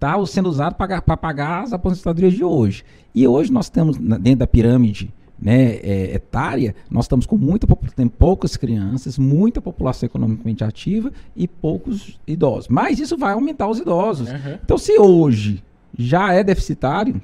está 0.05 0.27
sendo 0.27 0.49
usado 0.49 0.75
para 0.75 1.17
pagar 1.17 1.63
as 1.63 1.73
aposentadorias 1.73 2.35
de 2.35 2.45
hoje. 2.45 2.85
E 3.15 3.27
hoje 3.27 3.51
nós 3.51 3.71
temos, 3.71 3.97
dentro 3.97 4.41
da 4.41 4.47
pirâmide 4.47 5.13
né, 5.41 5.77
é, 5.77 6.15
etária, 6.15 6.75
nós 6.91 7.07
estamos 7.07 7.27
com 7.27 7.37
muita 7.37 7.67
tem 7.97 8.07
poucas 8.07 8.57
crianças, 8.57 9.19
muita 9.19 9.61
população 9.61 10.07
economicamente 10.07 10.63
ativa 10.63 11.11
e 11.35 11.49
poucos 11.49 12.21
idosos. 12.27 12.69
Mas 12.69 12.99
isso 12.99 13.17
vai 13.17 13.33
aumentar 13.33 13.69
os 13.69 13.79
idosos. 13.79 14.29
Uhum. 14.29 14.59
Então, 14.63 14.79
se 14.79 14.99
hoje 14.99 15.63
já 15.97 16.33
é 16.33 16.45
deficitário, 16.45 17.21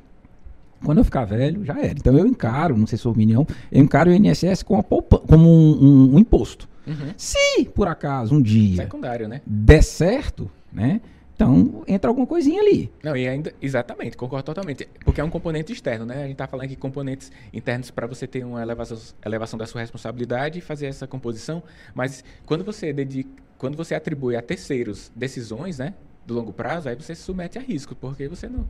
quando 0.85 0.99
eu 0.99 1.05
ficar 1.05 1.25
velho, 1.25 1.65
já 1.65 1.79
era. 1.79 1.93
Então 1.93 2.17
eu 2.17 2.27
encaro, 2.27 2.77
não 2.77 2.87
sei 2.87 2.97
se 2.97 3.03
é 3.03 3.05
sua 3.05 3.13
opinião, 3.13 3.47
eu 3.71 3.83
encaro 3.83 4.11
o 4.11 4.15
INSS 4.15 4.63
como, 4.63 4.83
como 4.83 5.49
um, 5.49 5.85
um, 5.85 6.15
um, 6.15 6.19
imposto. 6.19 6.69
Uhum. 6.87 7.13
Se, 7.17 7.65
por 7.75 7.87
acaso, 7.87 8.35
um 8.35 8.41
dia 8.41 8.77
Secundário, 8.77 9.29
né? 9.29 9.43
der 9.47 9.83
certo, 9.83 10.51
né? 10.73 11.01
Então, 11.41 11.83
entra 11.89 12.11
alguma 12.11 12.27
coisinha 12.27 12.61
ali. 12.61 12.93
Não, 13.03 13.17
e 13.17 13.27
ainda, 13.27 13.55
exatamente, 13.63 14.15
concordo 14.15 14.45
totalmente. 14.45 14.87
Porque 15.03 15.23
é 15.23 15.25
um 15.25 15.31
componente 15.31 15.73
externo, 15.73 16.05
né? 16.05 16.17
A 16.17 16.23
gente 16.25 16.33
está 16.33 16.47
falando 16.47 16.67
aqui 16.67 16.77
componentes 16.77 17.33
internos 17.51 17.91
para 17.91 18.07
você 18.07 18.27
ter 18.27 18.45
uma 18.45 18.61
elevação, 18.61 18.99
elevação 19.25 19.59
da 19.59 19.65
sua 19.65 19.81
responsabilidade 19.81 20.59
e 20.59 20.61
fazer 20.61 20.89
essa 20.89 21.07
composição. 21.07 21.63
Mas 21.95 22.23
quando 22.45 22.63
você 22.63 22.93
dedica, 22.93 23.31
quando 23.57 23.75
você 23.75 23.95
atribui 23.95 24.37
a 24.37 24.43
terceiros 24.43 25.11
decisões, 25.17 25.79
né? 25.79 25.95
Do 26.27 26.35
longo 26.35 26.53
prazo, 26.53 26.91
aí 26.91 26.95
você 26.95 27.15
se 27.15 27.23
submete 27.23 27.57
a 27.57 27.63
risco, 27.63 27.95
porque 27.95 28.29
você 28.29 28.47
não 28.47 28.69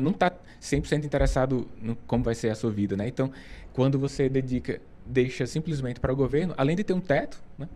não 0.00 0.10
está 0.10 0.32
100% 0.60 1.04
interessado 1.04 1.68
no 1.80 1.94
como 1.94 2.24
vai 2.24 2.34
ser 2.34 2.50
a 2.50 2.56
sua 2.56 2.72
vida, 2.72 2.96
né? 2.96 3.06
Então, 3.06 3.30
quando 3.72 3.96
você 3.96 4.28
dedica, 4.28 4.80
deixa 5.06 5.46
simplesmente 5.46 6.00
para 6.00 6.12
o 6.12 6.16
governo, 6.16 6.52
além 6.56 6.74
de 6.74 6.82
ter 6.82 6.94
um 6.94 7.00
teto, 7.00 7.40
né? 7.56 7.68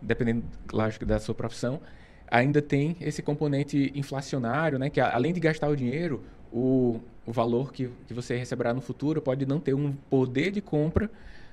Dependendo, 0.00 0.44
lógico, 0.72 1.04
da 1.04 1.20
sua 1.20 1.34
profissão, 1.34 1.78
ainda 2.32 2.62
tem 2.62 2.96
esse 2.98 3.20
componente 3.20 3.92
inflacionário, 3.94 4.78
né? 4.78 4.88
Que 4.88 5.00
além 5.00 5.34
de 5.34 5.38
gastar 5.38 5.68
o 5.68 5.76
dinheiro, 5.76 6.22
o, 6.50 6.98
o 7.26 7.32
valor 7.32 7.70
que, 7.70 7.90
que 8.08 8.14
você 8.14 8.38
receberá 8.38 8.72
no 8.72 8.80
futuro 8.80 9.20
pode 9.20 9.44
não 9.44 9.60
ter 9.60 9.74
um 9.74 9.92
poder 10.08 10.50
de 10.50 10.62
compra 10.62 11.10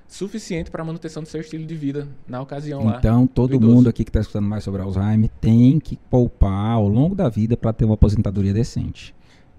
suficiente 0.07 0.71
para 0.71 0.81
a 0.81 0.85
manutenção 0.85 1.21
do 1.21 1.27
seu 1.27 1.41
estilo 1.41 1.65
de 1.65 1.75
vida 1.75 2.07
na 2.25 2.41
ocasião 2.41 2.79
então, 2.79 2.91
lá. 2.91 2.97
Então, 2.97 3.27
todo 3.27 3.59
mundo 3.59 3.89
aqui 3.89 4.05
que 4.05 4.09
está 4.09 4.21
escutando 4.21 4.47
mais 4.47 4.63
sobre 4.63 4.81
Alzheimer 4.81 5.29
tem 5.41 5.81
que 5.81 5.97
poupar 6.09 6.71
ao 6.71 6.87
longo 6.87 7.13
da 7.13 7.27
vida 7.27 7.57
para 7.57 7.73
ter 7.73 7.83
uma 7.83 7.95
aposentadoria 7.95 8.53
decente. 8.53 9.13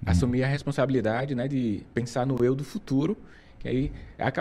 Assumir 0.04 0.42
a 0.42 0.48
responsabilidade 0.48 1.34
né, 1.34 1.46
de 1.46 1.82
pensar 1.92 2.26
no 2.26 2.42
eu 2.42 2.54
do 2.54 2.64
futuro 2.64 3.14
que 3.60 3.68
aí 3.68 3.92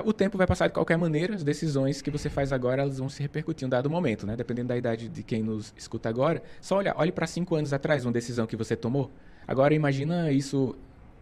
o 0.05 0.13
tempo 0.13 0.37
vai 0.37 0.47
passar 0.47 0.67
de 0.67 0.73
qualquer 0.73 0.97
maneira, 0.97 1.35
as 1.35 1.43
decisões 1.43 2.01
que 2.01 2.09
você 2.09 2.29
faz 2.29 2.53
agora 2.53 2.81
elas 2.81 2.99
vão 2.99 3.09
se 3.09 3.21
repercutir 3.21 3.65
em 3.65 3.67
um 3.67 3.69
dado 3.69 3.89
momento, 3.89 4.25
né? 4.25 4.35
Dependendo 4.35 4.69
da 4.69 4.77
idade 4.77 5.09
de 5.09 5.23
quem 5.23 5.43
nos 5.43 5.73
escuta 5.77 6.07
agora. 6.07 6.41
Só 6.61 6.77
olha, 6.77 6.95
olhe 6.97 7.11
para 7.11 7.27
cinco 7.27 7.55
anos 7.55 7.73
atrás, 7.73 8.05
uma 8.05 8.13
decisão 8.13 8.47
que 8.47 8.55
você 8.55 8.77
tomou. 8.77 9.11
Agora 9.45 9.73
imagina 9.73 10.31
isso 10.31 10.73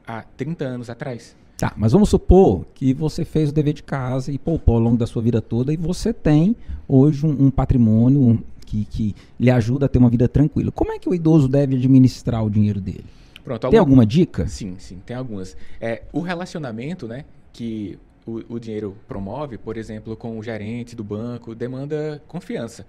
há 0.06 0.22
30 0.22 0.64
anos 0.64 0.90
atrás. 0.92 1.36
Tá, 1.58 1.74
mas 1.76 1.92
vamos 1.92 2.10
supor 2.10 2.68
que 2.76 2.94
você 2.94 3.26
fez 3.26 3.50
o 3.50 3.52
dever 3.52 3.74
de 3.74 3.82
casa 3.82 4.32
e 4.32 4.38
poupou 4.38 4.76
ao 4.76 4.82
longo 4.82 4.98
da 4.98 5.08
sua 5.08 5.24
vida 5.24 5.42
toda 5.42 5.74
e 5.74 5.78
você 5.78 6.14
tem 6.14 6.56
hoje 6.88 7.26
um, 7.26 7.46
um 7.46 7.50
patrimônio 7.50 8.44
que, 8.64 8.86
que 8.86 9.16
lhe 9.40 9.50
ajuda 9.50 9.88
a 9.88 9.90
ter 9.90 9.98
uma 9.98 10.10
vida 10.10 10.28
tranquila. 10.28 10.72
Como 10.72 10.92
é 10.92 11.00
que 11.00 11.10
o 11.10 11.16
idoso 11.16 11.48
deve 11.48 11.76
administrar 11.76 12.46
o 12.46 12.50
dinheiro 12.50 12.80
dele? 12.80 13.06
Pronto, 13.44 13.70
tem 13.70 13.80
alguma 13.80 14.06
dica? 14.06 14.48
Sim, 14.48 14.76
sim, 14.78 15.02
tem 15.04 15.16
algumas. 15.16 15.58
É, 15.82 16.04
o 16.12 16.20
relacionamento, 16.20 17.08
né? 17.08 17.24
Que 17.58 17.98
o, 18.24 18.56
o 18.56 18.60
dinheiro 18.60 18.96
promove, 19.08 19.58
por 19.58 19.78
exemplo, 19.78 20.16
com 20.16 20.38
o 20.38 20.44
gerente 20.44 20.96
do 20.96 21.04
banco, 21.04 21.56
demanda 21.56 22.22
confiança 22.28 22.86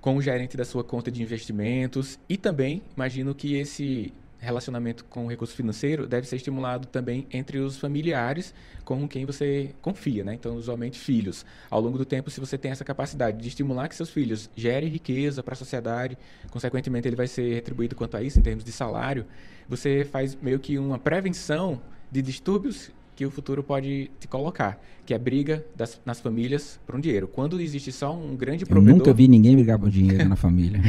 com 0.00 0.16
o 0.16 0.22
gerente 0.22 0.56
da 0.56 0.64
sua 0.64 0.82
conta 0.82 1.10
de 1.10 1.22
investimentos 1.22 2.18
e 2.28 2.36
também 2.36 2.82
imagino 2.96 3.34
que 3.34 3.54
esse 3.54 4.12
relacionamento 4.38 5.04
com 5.04 5.26
o 5.26 5.28
recurso 5.28 5.54
financeiro 5.54 6.06
deve 6.06 6.26
ser 6.26 6.36
estimulado 6.36 6.88
também 6.88 7.26
entre 7.30 7.58
os 7.58 7.76
familiares 7.76 8.54
com 8.86 9.06
quem 9.06 9.26
você 9.26 9.74
confia, 9.82 10.24
né? 10.24 10.32
Então, 10.32 10.56
usualmente 10.56 10.98
filhos. 10.98 11.44
Ao 11.68 11.78
longo 11.78 11.98
do 11.98 12.06
tempo, 12.06 12.30
se 12.30 12.40
você 12.40 12.56
tem 12.56 12.70
essa 12.70 12.82
capacidade 12.82 13.36
de 13.36 13.46
estimular 13.46 13.86
que 13.86 13.94
seus 13.94 14.08
filhos 14.08 14.48
gerem 14.56 14.88
riqueza 14.88 15.42
para 15.42 15.52
a 15.52 15.56
sociedade, 15.56 16.16
consequentemente 16.50 17.06
ele 17.06 17.16
vai 17.16 17.26
ser 17.26 17.52
retribuído 17.52 17.94
quanto 17.94 18.16
a 18.16 18.22
isso 18.22 18.38
em 18.38 18.42
termos 18.42 18.64
de 18.64 18.72
salário, 18.72 19.26
você 19.68 20.06
faz 20.06 20.34
meio 20.34 20.58
que 20.58 20.78
uma 20.78 20.98
prevenção 20.98 21.78
de 22.10 22.22
distúrbios 22.22 22.90
que 23.20 23.26
o 23.26 23.30
futuro 23.30 23.62
pode 23.62 24.10
te 24.18 24.26
colocar, 24.26 24.82
que 25.04 25.12
é 25.12 25.18
briga 25.18 25.62
das, 25.76 26.00
nas 26.06 26.18
famílias 26.18 26.80
por 26.86 26.96
um 26.96 27.00
dinheiro. 27.00 27.28
Quando 27.28 27.60
existe 27.60 27.92
só 27.92 28.16
um 28.16 28.34
grande 28.34 28.64
provedor... 28.64 28.94
Eu 28.94 28.96
nunca 28.96 29.12
vi 29.12 29.28
ninguém 29.28 29.54
brigar 29.56 29.78
por 29.78 29.90
dinheiro 29.90 30.26
na 30.26 30.36
família. 30.40 30.80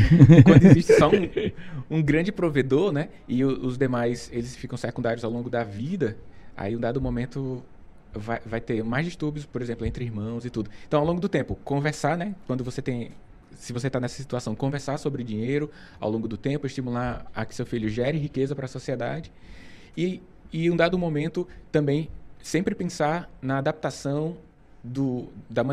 Quando 0.46 0.64
existe 0.64 0.94
só 0.94 1.10
um, 1.10 1.98
um 1.98 2.02
grande 2.02 2.32
provedor, 2.32 2.94
né, 2.94 3.10
e 3.28 3.44
o, 3.44 3.66
os 3.66 3.78
demais, 3.78 4.30
eles 4.32 4.56
ficam 4.56 4.78
secundários 4.78 5.26
ao 5.26 5.30
longo 5.30 5.50
da 5.50 5.66
vida, 5.66 6.16
aí 6.56 6.74
um 6.74 6.80
dado 6.80 7.02
momento 7.02 7.62
vai, 8.14 8.40
vai 8.46 8.62
ter 8.62 8.82
mais 8.82 9.06
distúrbios, 9.06 9.46
por 9.46 9.62
exemplo, 9.62 9.86
entre 9.86 10.06
irmãos 10.06 10.46
e 10.46 10.50
tudo. 10.50 10.72
Então, 10.88 11.02
ao 11.02 11.06
longo 11.06 11.20
do 11.20 11.28
tempo, 11.28 11.58
conversar, 11.66 12.18
né, 12.18 12.34
quando 12.48 12.64
você 12.64 12.82
tem 12.82 13.12
se 13.56 13.74
você 13.74 13.88
está 13.88 14.00
nessa 14.00 14.16
situação, 14.16 14.56
conversar 14.56 14.98
sobre 14.98 15.22
dinheiro 15.22 15.70
ao 16.00 16.10
longo 16.10 16.30
do 16.30 16.38
tempo, 16.38 16.66
estimular 16.66 17.30
a 17.36 17.44
que 17.44 17.54
seu 17.54 17.66
filho 17.66 17.90
gere 17.90 18.18
riqueza 18.18 18.56
para 18.56 18.64
a 18.64 18.70
sociedade. 18.70 19.30
E, 19.98 20.22
e 20.54 20.72
um 20.72 20.78
dado 20.78 20.98
momento 20.98 21.46
também 21.70 22.10
sempre 22.44 22.76
pensar 22.76 23.30
na 23.42 23.58
adaptação 23.58 24.38
do, 24.84 25.28
da, 25.50 25.64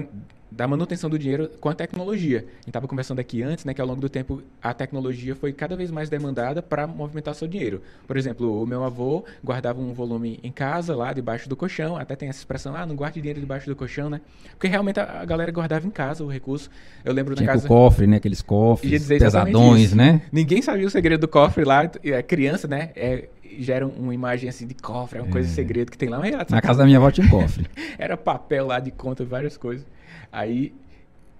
da 0.50 0.66
manutenção 0.66 1.10
do 1.10 1.18
dinheiro 1.18 1.50
com 1.60 1.68
a 1.68 1.74
tecnologia. 1.74 2.38
A 2.38 2.40
gente 2.40 2.68
estava 2.68 2.88
conversando 2.88 3.18
aqui 3.18 3.42
antes, 3.42 3.64
né, 3.64 3.74
que 3.74 3.80
ao 3.80 3.86
longo 3.86 4.00
do 4.00 4.08
tempo 4.08 4.42
a 4.62 4.72
tecnologia 4.72 5.34
foi 5.34 5.52
cada 5.52 5.76
vez 5.76 5.90
mais 5.90 6.08
demandada 6.08 6.62
para 6.62 6.86
movimentar 6.86 7.34
seu 7.34 7.46
dinheiro. 7.46 7.82
Por 8.06 8.16
exemplo, 8.16 8.62
o 8.62 8.66
meu 8.66 8.82
avô 8.84 9.24
guardava 9.44 9.80
um 9.80 9.92
volume 9.92 10.38
em 10.42 10.50
casa, 10.50 10.94
lá 10.96 11.12
debaixo 11.12 11.48
do 11.48 11.56
colchão, 11.56 11.96
até 11.96 12.16
tem 12.16 12.28
essa 12.28 12.38
expressão, 12.38 12.74
ah, 12.74 12.86
não 12.86 12.96
guarde 12.96 13.20
dinheiro 13.20 13.40
debaixo 13.40 13.66
do 13.66 13.76
colchão, 13.76 14.08
né? 14.08 14.20
Porque 14.50 14.68
realmente 14.68 14.98
a, 15.00 15.20
a 15.20 15.24
galera 15.24 15.52
guardava 15.52 15.86
em 15.86 15.90
casa 15.90 16.24
o 16.24 16.28
recurso. 16.28 16.70
Eu 17.04 17.12
lembro 17.12 17.34
Tinha 17.34 17.46
na 17.46 17.52
casa... 17.52 17.66
o 17.66 17.68
cofre, 17.68 18.06
né, 18.06 18.16
aqueles 18.16 18.42
cofres 18.42 19.06
pesadões, 19.06 19.88
isso. 19.88 19.96
né? 19.96 20.22
Ninguém 20.32 20.62
sabia 20.62 20.86
o 20.86 20.90
segredo 20.90 21.20
do 21.22 21.28
cofre 21.28 21.64
lá, 21.64 21.90
é 22.02 22.22
criança, 22.22 22.66
né? 22.66 22.90
É, 22.96 23.28
gera 23.58 23.86
uma 23.86 24.14
imagem 24.14 24.48
assim 24.48 24.66
de 24.66 24.74
cofre, 24.74 25.18
é 25.18 25.22
uma 25.22 25.28
é. 25.28 25.32
coisa 25.32 25.48
de 25.48 25.54
segredo 25.54 25.90
que 25.90 25.98
tem 25.98 26.08
lá. 26.08 26.18
Mas, 26.18 26.48
Na 26.48 26.60
casa 26.60 26.78
da 26.78 26.84
minha 26.84 26.98
avó 26.98 27.10
tinha 27.10 27.26
um 27.26 27.30
cofre. 27.30 27.66
era 27.98 28.16
papel 28.16 28.66
lá 28.66 28.78
de 28.80 28.90
conta, 28.90 29.24
várias 29.24 29.56
coisas. 29.56 29.86
Aí 30.30 30.74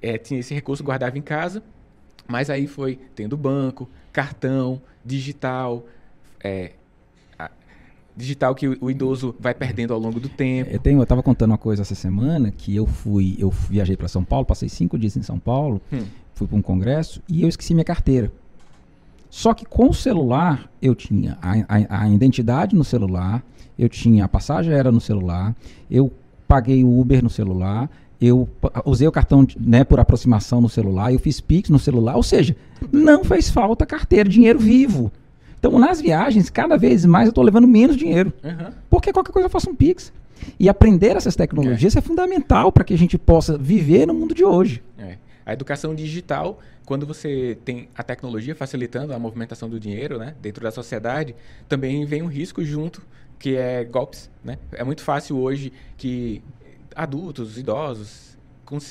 é, 0.00 0.18
tinha 0.18 0.40
esse 0.40 0.54
recurso, 0.54 0.82
guardava 0.84 1.18
em 1.18 1.22
casa, 1.22 1.62
mas 2.26 2.50
aí 2.50 2.66
foi 2.66 2.98
tendo 3.14 3.36
banco, 3.36 3.88
cartão, 4.12 4.80
digital, 5.04 5.86
é, 6.42 6.72
digital 8.18 8.52
que 8.52 8.66
o, 8.66 8.90
idoso 8.90 9.34
vai 9.38 9.54
perdendo 9.54 9.94
ao 9.94 10.00
longo 10.00 10.18
do 10.18 10.28
tempo. 10.28 10.70
Eu 10.72 10.80
tenho, 10.80 10.98
eu 10.98 11.04
estava 11.04 11.22
contando 11.22 11.52
uma 11.52 11.58
coisa 11.58 11.82
essa 11.82 11.94
semana 11.94 12.50
que 12.50 12.74
eu 12.74 12.84
fui, 12.84 13.36
eu 13.38 13.48
viajei 13.48 13.96
para 13.96 14.08
São 14.08 14.24
Paulo, 14.24 14.44
passei 14.44 14.68
cinco 14.68 14.98
dias 14.98 15.16
em 15.16 15.22
São 15.22 15.38
Paulo, 15.38 15.80
hum. 15.92 16.04
fui 16.34 16.48
para 16.48 16.56
um 16.56 16.62
congresso 16.62 17.22
e 17.28 17.42
eu 17.42 17.48
esqueci 17.48 17.72
minha 17.72 17.84
carteira. 17.84 18.32
Só 19.30 19.54
que 19.54 19.64
com 19.64 19.88
o 19.88 19.94
celular 19.94 20.68
eu 20.82 20.96
tinha 20.96 21.38
a, 21.40 21.52
a, 21.68 22.02
a 22.02 22.08
identidade 22.08 22.74
no 22.74 22.82
celular, 22.82 23.42
eu 23.78 23.88
tinha 23.88 24.24
a 24.24 24.28
passagem 24.28 24.72
era 24.72 24.90
no 24.90 25.00
celular, 25.00 25.54
eu 25.88 26.12
paguei 26.48 26.82
o 26.82 26.98
Uber 26.98 27.22
no 27.22 27.30
celular, 27.30 27.88
eu 28.20 28.48
usei 28.84 29.06
o 29.06 29.12
cartão 29.12 29.46
né, 29.58 29.84
por 29.84 30.00
aproximação 30.00 30.60
no 30.60 30.68
celular, 30.68 31.12
eu 31.12 31.18
fiz 31.18 31.40
Pix 31.40 31.70
no 31.70 31.78
celular, 31.78 32.16
ou 32.16 32.22
seja, 32.22 32.56
não 32.90 33.24
fez 33.24 33.48
falta 33.48 33.86
carteira, 33.86 34.28
dinheiro 34.28 34.58
vivo. 34.58 35.12
Então, 35.58 35.78
nas 35.78 36.00
viagens, 36.00 36.50
cada 36.50 36.76
vez 36.76 37.04
mais 37.04 37.26
eu 37.26 37.30
estou 37.30 37.44
levando 37.44 37.66
menos 37.66 37.96
dinheiro. 37.96 38.32
Uhum. 38.42 38.72
Porque 38.88 39.12
qualquer 39.12 39.32
coisa 39.32 39.46
eu 39.46 39.50
faço 39.50 39.70
um 39.70 39.74
Pix. 39.74 40.12
E 40.58 40.68
aprender 40.68 41.16
essas 41.16 41.34
tecnologias 41.34 41.96
é, 41.96 41.98
é 41.98 42.02
fundamental 42.02 42.70
para 42.70 42.84
que 42.84 42.94
a 42.94 42.98
gente 42.98 43.18
possa 43.18 43.58
viver 43.58 44.06
no 44.06 44.14
mundo 44.14 44.34
de 44.34 44.44
hoje. 44.44 44.82
É. 44.96 45.16
A 45.44 45.52
educação 45.52 45.94
digital, 45.94 46.60
quando 46.84 47.06
você 47.06 47.58
tem 47.64 47.88
a 47.96 48.02
tecnologia 48.02 48.54
facilitando 48.54 49.12
a 49.12 49.18
movimentação 49.18 49.68
do 49.68 49.80
dinheiro 49.80 50.18
né, 50.18 50.34
dentro 50.40 50.62
da 50.62 50.70
sociedade, 50.70 51.34
também 51.68 52.04
vem 52.04 52.22
um 52.22 52.26
risco 52.26 52.64
junto, 52.64 53.02
que 53.38 53.56
é 53.56 53.82
golpes. 53.84 54.30
Né? 54.44 54.58
É 54.72 54.84
muito 54.84 55.02
fácil 55.02 55.38
hoje 55.38 55.72
que 55.96 56.42
adultos, 56.94 57.58
idosos, 57.58 58.28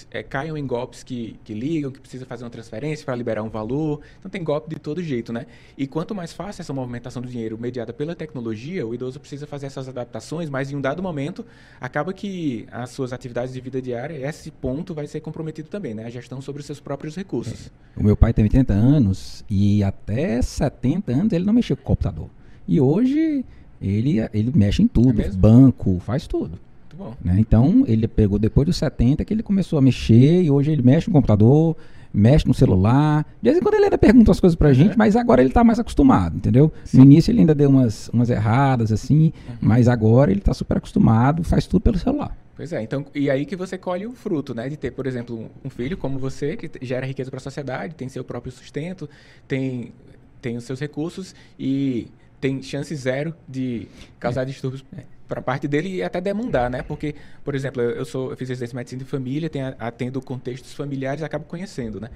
é, 0.09 0.23
caiam 0.23 0.57
em 0.57 0.65
golpes 0.65 1.03
que, 1.03 1.39
que 1.43 1.53
ligam, 1.53 1.91
que 1.91 1.99
precisa 1.99 2.25
fazer 2.25 2.43
uma 2.43 2.49
transferência 2.49 3.05
para 3.05 3.15
liberar 3.15 3.43
um 3.43 3.49
valor. 3.49 4.01
Então 4.17 4.29
tem 4.29 4.43
golpe 4.43 4.69
de 4.73 4.79
todo 4.79 5.03
jeito, 5.03 5.31
né? 5.31 5.45
E 5.77 5.85
quanto 5.85 6.15
mais 6.15 6.33
fácil 6.33 6.61
essa 6.61 6.73
movimentação 6.73 7.21
do 7.21 7.27
dinheiro 7.27 7.57
mediada 7.57 7.93
pela 7.93 8.15
tecnologia, 8.15 8.85
o 8.87 8.93
idoso 8.95 9.19
precisa 9.19 9.45
fazer 9.45 9.67
essas 9.67 9.87
adaptações, 9.87 10.49
mas 10.49 10.71
em 10.71 10.75
um 10.75 10.81
dado 10.81 11.03
momento 11.03 11.45
acaba 11.79 12.11
que 12.13 12.67
as 12.71 12.89
suas 12.89 13.13
atividades 13.13 13.53
de 13.53 13.61
vida 13.61 13.81
diária, 13.81 14.15
esse 14.27 14.49
ponto 14.49 14.93
vai 14.93 15.05
ser 15.05 15.19
comprometido 15.19 15.69
também, 15.69 15.93
né? 15.93 16.05
A 16.05 16.09
gestão 16.09 16.41
sobre 16.41 16.61
os 16.61 16.65
seus 16.65 16.79
próprios 16.79 17.15
recursos. 17.15 17.67
É. 17.95 17.99
O 17.99 18.03
meu 18.03 18.17
pai 18.17 18.33
tem 18.33 18.43
80 18.43 18.73
anos 18.73 19.45
e 19.49 19.83
até 19.83 20.41
70 20.41 21.11
anos 21.11 21.33
ele 21.33 21.45
não 21.45 21.53
mexia 21.53 21.75
com 21.75 21.83
o 21.83 21.85
computador. 21.85 22.29
E 22.67 22.81
hoje 22.81 23.45
ele, 23.79 24.17
ele 24.33 24.51
mexe 24.55 24.81
em 24.81 24.87
tudo, 24.87 25.21
é 25.21 25.29
banco, 25.29 25.99
faz 25.99 26.25
tudo. 26.25 26.59
Né? 27.23 27.35
Então, 27.39 27.83
ele 27.87 28.07
pegou 28.07 28.39
depois 28.39 28.65
dos 28.65 28.77
70 28.77 29.23
que 29.25 29.33
ele 29.33 29.43
começou 29.43 29.77
a 29.77 29.81
mexer 29.81 30.41
e 30.43 30.51
hoje 30.51 30.71
ele 30.71 30.81
mexe 30.81 31.07
no 31.07 31.13
computador, 31.13 31.75
mexe 32.13 32.47
no 32.47 32.53
celular. 32.53 33.25
De 33.41 33.49
vez 33.49 33.57
em 33.57 33.61
quando 33.61 33.75
ele 33.75 33.85
ainda 33.85 33.97
pergunta 33.97 34.31
as 34.31 34.39
coisas 34.39 34.55
pra 34.55 34.73
gente, 34.73 34.91
uhum. 34.91 34.97
mas 34.97 35.15
agora 35.15 35.41
ele 35.41 35.51
tá 35.51 35.63
mais 35.63 35.79
acostumado, 35.79 36.37
entendeu? 36.37 36.71
Sim. 36.83 36.97
No 36.97 37.03
início 37.03 37.31
ele 37.31 37.41
ainda 37.41 37.53
deu 37.55 37.69
umas, 37.69 38.09
umas 38.09 38.29
erradas, 38.29 38.91
assim, 38.91 39.31
uhum. 39.47 39.55
mas 39.61 39.87
agora 39.87 40.31
ele 40.31 40.41
tá 40.41 40.53
super 40.53 40.77
acostumado, 40.77 41.43
faz 41.43 41.67
tudo 41.67 41.81
pelo 41.81 41.97
celular. 41.97 42.35
Pois 42.55 42.73
é, 42.73 42.81
então, 42.81 43.05
e 43.13 43.29
aí 43.29 43.45
que 43.45 43.55
você 43.55 43.77
colhe 43.77 44.07
o 44.07 44.13
fruto, 44.13 44.55
né? 44.55 44.67
De 44.67 44.75
ter, 44.75 44.89
por 44.89 45.05
exemplo, 45.05 45.47
um 45.63 45.69
filho 45.69 45.95
como 45.95 46.17
você, 46.17 46.57
que 46.57 46.69
gera 46.83 47.05
riqueza 47.05 47.29
para 47.29 47.37
a 47.37 47.41
sociedade, 47.41 47.93
tem 47.93 48.09
seu 48.09 48.23
próprio 48.23 48.51
sustento, 48.51 49.07
tem, 49.47 49.91
tem 50.41 50.57
os 50.57 50.63
seus 50.63 50.79
recursos 50.79 51.35
e 51.59 52.07
tem 52.39 52.61
chance 52.61 52.95
zero 52.95 53.35
de 53.47 53.87
causar 54.19 54.43
é. 54.43 54.45
distúrbios 54.45 54.85
é 54.97 55.03
para 55.27 55.41
parte 55.41 55.67
dele 55.67 55.95
e 55.95 56.03
até 56.03 56.21
demandar, 56.21 56.69
né? 56.69 56.81
Porque, 56.81 57.13
por 57.43 57.53
exemplo, 57.53 57.81
eu, 57.81 58.05
sou, 58.05 58.31
eu 58.31 58.37
fiz 58.37 58.47
residência 58.47 58.71
de 58.71 58.75
medicina 58.77 59.03
de 59.03 59.09
família, 59.09 59.49
tenho, 59.49 59.75
atendo 59.77 60.21
contextos 60.21 60.73
familiares, 60.73 61.21
acabo 61.21 61.45
conhecendo, 61.45 61.99
né? 61.99 62.09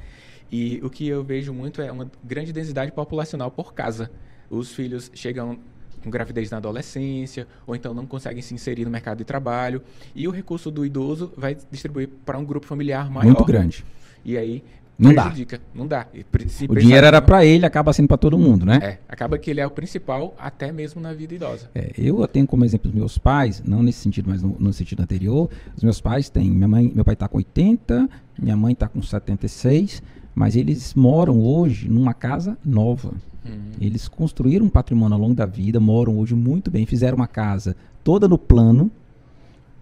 E 0.51 0.80
o 0.84 0.90
que 0.90 1.08
eu 1.08 1.24
vejo 1.24 1.54
muito 1.54 1.82
é 1.82 1.92
uma 1.92 2.10
grande 2.24 2.51
densidade 2.51 2.92
populacional 2.92 3.51
por 3.51 3.74
casa. 3.74 4.10
Os 4.50 4.74
filhos 4.74 5.12
chegam 5.13 5.60
com 6.04 6.10
gravidez 6.10 6.50
na 6.50 6.58
adolescência, 6.58 7.48
ou 7.66 7.75
então 7.75 7.94
não 7.94 8.06
conseguem 8.06 8.42
se 8.42 8.54
inserir 8.54 8.86
no 8.86 8.92
mercado 8.92 9.20
de 9.20 9.24
trabalho, 9.24 9.82
e 10.16 10.28
o 10.28 10.32
recurso 10.32 10.72
do 10.72 10.86
idoso 10.86 11.32
vai 11.38 11.56
distribuir 11.70 12.10
para 12.25 12.38
um 12.38 12.46
grupo 12.46 12.66
familiar 12.66 13.10
maior. 13.10 13.25
Muito 13.25 13.46
grande. 13.46 13.86
E 14.25 14.38
aí 14.38 14.63
não 14.98 15.14
dá. 15.14 15.34
Não 15.74 15.88
dá. 15.88 16.08
Se 16.48 16.66
o 16.66 16.76
dinheiro 16.76 17.06
era 17.08 17.22
para 17.22 17.44
ele, 17.44 17.66
acaba 17.66 17.92
sendo 17.92 18.08
para 18.08 18.18
todo 18.18 18.38
mundo, 18.38 18.66
né? 18.66 18.80
É, 18.82 18.98
acaba 19.10 19.38
que 19.38 19.50
ele 19.50 19.60
é 19.60 19.66
o 19.66 19.72
principal 19.72 20.36
até 20.38 20.72
mesmo 20.72 21.02
na 21.02 21.12
vida 21.14 21.34
idosa. 21.34 21.70
É, 21.74 21.92
eu 21.98 22.28
tenho 22.28 22.46
como 22.46 22.64
exemplo 22.64 22.90
os 22.90 22.96
meus 22.96 23.18
pais, 23.18 23.64
não 23.66 23.82
nesse 23.82 24.00
sentido, 24.00 24.30
mas 24.30 24.44
no, 24.44 24.56
no 24.60 24.72
sentido 24.72 25.02
anterior. 25.02 25.50
Os 25.76 25.84
meus 25.84 26.00
pais 26.00 26.30
têm, 26.30 26.52
minha 26.52 26.68
mãe, 26.68 26.92
meu 26.94 27.04
pai 27.04 27.16
está 27.16 27.28
com 27.28 27.38
80, 27.38 28.08
minha 28.40 28.56
mãe 28.56 28.74
está 28.74 28.88
com 28.88 29.02
76, 29.02 30.04
mas 30.36 30.56
eles 30.56 30.94
moram 30.94 31.42
hoje 31.42 31.90
numa 31.90 32.14
casa 32.14 32.58
nova. 32.64 33.14
Uhum. 33.44 33.72
Eles 33.80 34.08
construíram 34.08 34.68
um 34.68 34.70
patrimônio 34.70 35.16
ao 35.16 35.22
longo 35.22 35.34
da 35.34 35.48
vida, 35.48 35.80
moram 35.80 36.20
hoje 36.20 36.36
muito 36.36 36.70
bem, 36.70 36.86
fizeram 36.86 37.18
uma 37.18 37.28
casa 37.28 37.76
toda 38.04 38.28
no 38.28 38.38
plano, 38.38 38.92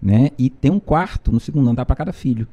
né? 0.00 0.30
E 0.38 0.48
tem 0.48 0.70
um 0.70 0.80
quarto 0.80 1.30
no 1.30 1.38
segundo 1.38 1.68
andar 1.68 1.84
para 1.84 1.96
cada 1.96 2.12
filho. 2.12 2.48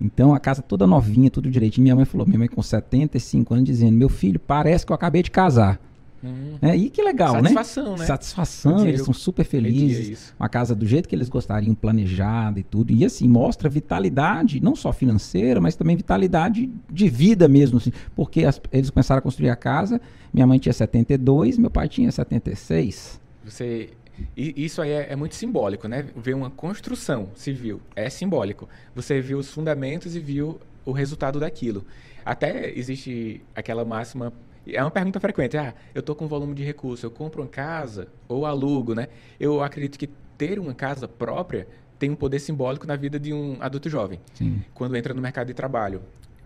Então 0.00 0.34
a 0.34 0.40
casa 0.40 0.62
toda 0.62 0.86
novinha, 0.86 1.30
tudo 1.30 1.50
direitinho. 1.50 1.82
Minha 1.82 1.96
mãe 1.96 2.04
falou, 2.04 2.26
minha 2.26 2.38
mãe 2.38 2.48
com 2.48 2.62
75 2.62 3.54
anos, 3.54 3.66
dizendo: 3.66 3.96
Meu 3.96 4.08
filho, 4.08 4.40
parece 4.40 4.86
que 4.86 4.92
eu 4.92 4.94
acabei 4.94 5.22
de 5.22 5.30
casar. 5.30 5.78
Hum. 6.22 6.58
É, 6.60 6.76
e 6.76 6.90
que 6.90 7.02
legal, 7.02 7.32
Satisfação, 7.32 7.92
né? 7.92 7.98
né? 8.00 8.06
Satisfação, 8.06 8.86
eles 8.86 9.02
são 9.02 9.14
super 9.14 9.44
felizes. 9.44 10.34
Uma 10.38 10.50
casa 10.50 10.74
do 10.74 10.86
jeito 10.86 11.08
que 11.08 11.14
eles 11.14 11.30
gostariam, 11.30 11.74
planejada 11.74 12.60
e 12.60 12.62
tudo. 12.62 12.92
E 12.92 13.04
assim, 13.04 13.26
mostra 13.26 13.68
vitalidade, 13.70 14.60
não 14.60 14.76
só 14.76 14.92
financeira, 14.92 15.60
mas 15.60 15.76
também 15.76 15.96
vitalidade 15.96 16.70
de 16.90 17.08
vida 17.08 17.48
mesmo. 17.48 17.78
Assim, 17.78 17.92
porque 18.14 18.44
as, 18.44 18.60
eles 18.70 18.90
começaram 18.90 19.18
a 19.18 19.22
construir 19.22 19.48
a 19.48 19.56
casa, 19.56 20.00
minha 20.32 20.46
mãe 20.46 20.58
tinha 20.58 20.72
72, 20.72 21.56
meu 21.56 21.70
pai 21.70 21.88
tinha 21.88 22.12
76. 22.12 23.18
Você 23.44 23.90
e 24.36 24.64
isso 24.64 24.80
aí 24.80 24.90
é, 24.90 25.12
é, 25.12 25.16
muito 25.16 25.34
simbólico, 25.34 25.88
né? 25.88 26.06
Ver 26.16 26.34
uma 26.34 26.50
construção 26.50 27.30
civil 27.34 27.80
é 27.94 28.08
simbólico. 28.08 28.68
Você 28.94 29.20
viu 29.20 29.38
os 29.38 29.50
fundamentos 29.50 30.16
e 30.16 30.20
viu 30.20 30.60
o 30.84 30.92
resultado 30.92 31.40
daquilo. 31.40 31.84
Até 32.24 32.70
existe 32.76 33.42
aquela 33.54 33.84
máxima. 33.84 34.32
É 34.66 34.82
uma 34.82 34.90
pergunta 34.90 35.18
frequente. 35.20 35.56
Ah, 35.56 35.74
eu 35.94 36.00
estou 36.00 36.14
com 36.14 36.26
volume 36.26 36.54
de 36.54 36.62
recurso, 36.62 37.06
eu 37.06 37.10
compro 37.10 37.42
uma 37.42 37.48
casa 37.48 38.08
ou 38.28 38.46
alugo, 38.46 38.94
né? 38.94 39.08
Eu 39.38 39.62
acredito 39.62 39.98
que 39.98 40.08
ter 40.36 40.58
uma 40.58 40.74
casa 40.74 41.06
própria 41.06 41.66
tem 41.98 42.10
um 42.10 42.16
poder 42.16 42.38
simbólico 42.38 42.86
na 42.86 42.96
vida 42.96 43.18
de 43.20 43.32
um 43.32 43.58
adulto 43.60 43.90
jovem. 43.90 44.20
Sim. 44.32 44.62
Quando 44.72 44.96
entra 44.96 45.12
no 45.12 45.20
mercado 45.20 45.48
de 45.48 45.54
trabalho. 45.54 46.02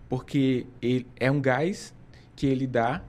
Porque 0.09 0.67
ele 0.81 1.07
é 1.17 1.31
um 1.31 1.41
gás 1.41 1.93
que 2.35 2.45
ele 2.45 2.67
dá 2.67 3.01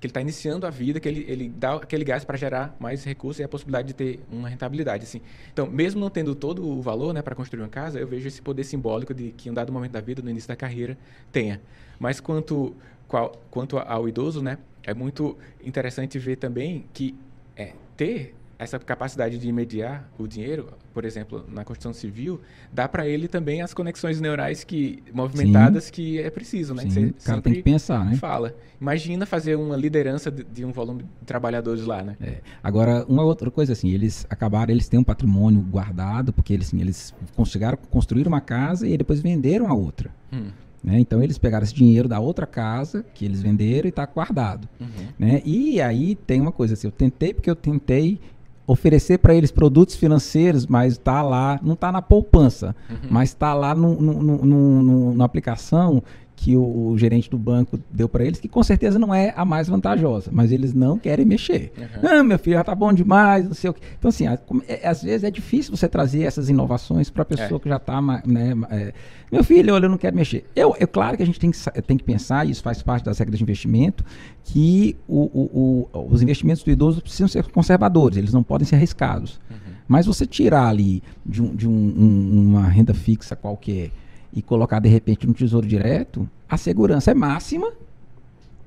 que 0.00 0.06
ele 0.06 0.10
está 0.10 0.20
iniciando 0.20 0.66
a 0.66 0.70
vida, 0.70 1.00
que 1.00 1.08
ele, 1.08 1.24
ele 1.28 1.48
dá 1.48 1.74
aquele 1.74 2.04
gás 2.04 2.24
para 2.24 2.36
gerar 2.36 2.76
mais 2.78 3.04
recursos 3.04 3.40
e 3.40 3.42
a 3.42 3.48
possibilidade 3.48 3.88
de 3.88 3.94
ter 3.94 4.20
uma 4.30 4.48
rentabilidade. 4.48 5.04
Assim. 5.04 5.20
Então, 5.52 5.66
mesmo 5.66 6.00
não 6.00 6.08
tendo 6.08 6.34
todo 6.34 6.66
o 6.66 6.80
valor 6.80 7.12
né, 7.12 7.20
para 7.20 7.34
construir 7.34 7.62
uma 7.62 7.68
casa, 7.68 7.98
eu 7.98 8.06
vejo 8.06 8.28
esse 8.28 8.40
poder 8.40 8.64
simbólico 8.64 9.12
de 9.12 9.32
que 9.32 9.48
em 9.48 9.52
um 9.52 9.54
dado 9.54 9.72
momento 9.72 9.92
da 9.92 10.00
vida, 10.00 10.22
no 10.22 10.30
início 10.30 10.48
da 10.48 10.56
carreira, 10.56 10.96
tenha. 11.32 11.60
Mas 11.98 12.20
quanto, 12.20 12.76
qual, 13.08 13.32
quanto 13.50 13.78
ao 13.78 14.08
idoso, 14.08 14.40
né, 14.40 14.58
é 14.84 14.94
muito 14.94 15.36
interessante 15.64 16.18
ver 16.18 16.36
também 16.36 16.84
que 16.92 17.14
é, 17.56 17.72
ter 17.96 18.34
essa 18.58 18.78
capacidade 18.78 19.38
de 19.38 19.52
mediar 19.52 20.10
o 20.18 20.26
dinheiro, 20.26 20.70
por 20.92 21.04
exemplo, 21.04 21.44
na 21.48 21.64
construção 21.64 21.92
civil, 21.92 22.40
dá 22.72 22.88
para 22.88 23.06
ele 23.06 23.28
também 23.28 23.62
as 23.62 23.72
conexões 23.72 24.20
neurais 24.20 24.64
que 24.64 25.02
movimentadas 25.12 25.84
Sim. 25.84 25.92
que 25.92 26.18
é 26.18 26.28
preciso, 26.28 26.74
né? 26.74 26.82
Sim, 26.90 27.06
o 27.06 27.24
cara 27.24 27.40
tem 27.40 27.54
que 27.54 27.62
pensar, 27.62 28.04
né? 28.04 28.16
Fala. 28.16 28.54
Imagina 28.80 29.24
fazer 29.26 29.54
uma 29.54 29.76
liderança 29.76 30.28
de, 30.30 30.42
de 30.42 30.64
um 30.64 30.72
volume 30.72 31.04
de 31.04 31.08
trabalhadores 31.24 31.84
lá, 31.84 32.02
né? 32.02 32.16
É. 32.20 32.38
Agora, 32.62 33.04
uma 33.08 33.22
outra 33.22 33.48
coisa 33.48 33.72
assim, 33.72 33.90
eles 33.90 34.26
acabaram, 34.28 34.72
eles 34.72 34.88
têm 34.88 34.98
um 34.98 35.04
patrimônio 35.04 35.60
guardado, 35.60 36.32
porque 36.32 36.52
eles, 36.52 36.68
assim, 36.68 36.80
eles 36.80 37.14
conseguiram 37.36 37.78
construir 37.90 38.26
uma 38.26 38.40
casa 38.40 38.88
e 38.88 38.96
depois 38.96 39.20
venderam 39.20 39.68
a 39.68 39.74
outra. 39.74 40.10
Hum. 40.32 40.50
Né? 40.82 40.98
Então 41.00 41.22
eles 41.22 41.38
pegaram 41.38 41.64
esse 41.64 41.74
dinheiro 41.74 42.08
da 42.08 42.20
outra 42.20 42.46
casa 42.46 43.04
que 43.14 43.24
eles 43.24 43.42
venderam 43.42 43.86
e 43.86 43.90
está 43.90 44.06
guardado. 44.06 44.68
Uhum. 44.80 44.88
Né? 45.18 45.42
E 45.44 45.80
aí 45.80 46.14
tem 46.14 46.40
uma 46.40 46.52
coisa 46.52 46.74
assim, 46.74 46.86
eu 46.86 46.92
tentei 46.92 47.34
porque 47.34 47.50
eu 47.50 47.56
tentei 47.56 48.20
oferecer 48.68 49.18
para 49.18 49.34
eles 49.34 49.50
produtos 49.50 49.96
financeiros, 49.96 50.66
mas 50.66 50.92
está 50.92 51.22
lá, 51.22 51.58
não 51.62 51.72
está 51.72 51.90
na 51.90 52.02
poupança, 52.02 52.76
uhum. 52.90 52.96
mas 53.10 53.30
está 53.30 53.54
lá 53.54 53.74
no, 53.74 53.98
no, 53.98 54.22
no, 54.22 54.82
no, 54.82 55.14
na 55.14 55.24
aplicação 55.24 56.02
que 56.40 56.56
o, 56.56 56.90
o, 56.90 56.96
gerente 56.96 57.28
do 57.28 57.36
banco 57.36 57.80
deu 57.90 58.08
para 58.08 58.24
eles, 58.24 58.38
que 58.38 58.46
com 58.46 58.62
certeza 58.62 58.96
não 58.96 59.12
é 59.12 59.34
a 59.36 59.44
mais 59.44 59.68
vantajosa, 59.68 60.30
mas 60.32 60.52
eles 60.52 60.72
não 60.72 60.96
querem 60.96 61.26
mexer. 61.26 61.72
Uhum. 61.76 62.08
Ah, 62.08 62.22
meu 62.22 62.38
filho, 62.38 62.54
já 62.56 62.62
tá 62.62 62.76
bom 62.76 62.92
demais, 62.92 63.44
não 63.44 63.54
sei 63.54 63.70
o 63.70 63.74
quê. 63.74 63.80
Então, 63.98 64.08
assim, 64.08 64.28
a, 64.28 64.38
é, 64.68 64.86
às 64.86 65.02
vezes 65.02 65.24
é 65.24 65.32
difícil 65.32 65.76
você 65.76 65.88
trazer 65.88 66.22
essas 66.22 66.48
inovações 66.48 67.10
para 67.10 67.22
a 67.22 67.24
pessoa 67.24 67.56
é. 67.56 67.60
que 67.60 67.68
já 67.68 67.76
está, 67.76 68.00
né, 68.00 68.54
é, 68.70 68.92
meu 69.32 69.42
filho, 69.42 69.74
olha, 69.74 69.86
eu 69.86 69.90
não 69.90 69.98
quero 69.98 70.14
mexer. 70.14 70.44
Eu, 70.54 70.76
é 70.78 70.86
claro 70.86 71.16
que 71.16 71.24
a 71.24 71.26
gente 71.26 71.40
tem 71.40 71.50
que, 71.50 71.82
tem 71.82 71.96
que 71.96 72.04
pensar, 72.04 72.46
e 72.46 72.52
isso 72.52 72.62
faz 72.62 72.82
parte 72.82 73.04
das 73.04 73.18
regras 73.18 73.36
de 73.36 73.42
investimento, 73.42 74.04
que 74.44 74.96
o, 75.08 75.22
o, 75.22 75.88
o, 75.92 76.06
os 76.08 76.22
investimentos 76.22 76.62
do 76.62 76.70
idoso 76.70 77.02
precisam 77.02 77.26
ser 77.26 77.44
conservadores, 77.50 78.16
eles 78.16 78.32
não 78.32 78.44
podem 78.44 78.66
ser 78.66 78.76
arriscados. 78.76 79.40
Uhum. 79.50 79.56
Mas 79.88 80.06
você 80.06 80.24
tirar 80.24 80.68
ali 80.68 81.02
de, 81.26 81.42
um, 81.42 81.54
de 81.54 81.68
um, 81.68 81.72
um, 81.72 82.48
uma 82.48 82.68
renda 82.68 82.94
fixa 82.94 83.34
qualquer 83.34 83.90
e 84.32 84.42
colocar 84.42 84.80
de 84.80 84.88
repente 84.88 85.26
no 85.26 85.34
tesouro 85.34 85.66
direto, 85.66 86.28
a 86.48 86.56
segurança 86.56 87.10
é 87.10 87.14
máxima, 87.14 87.72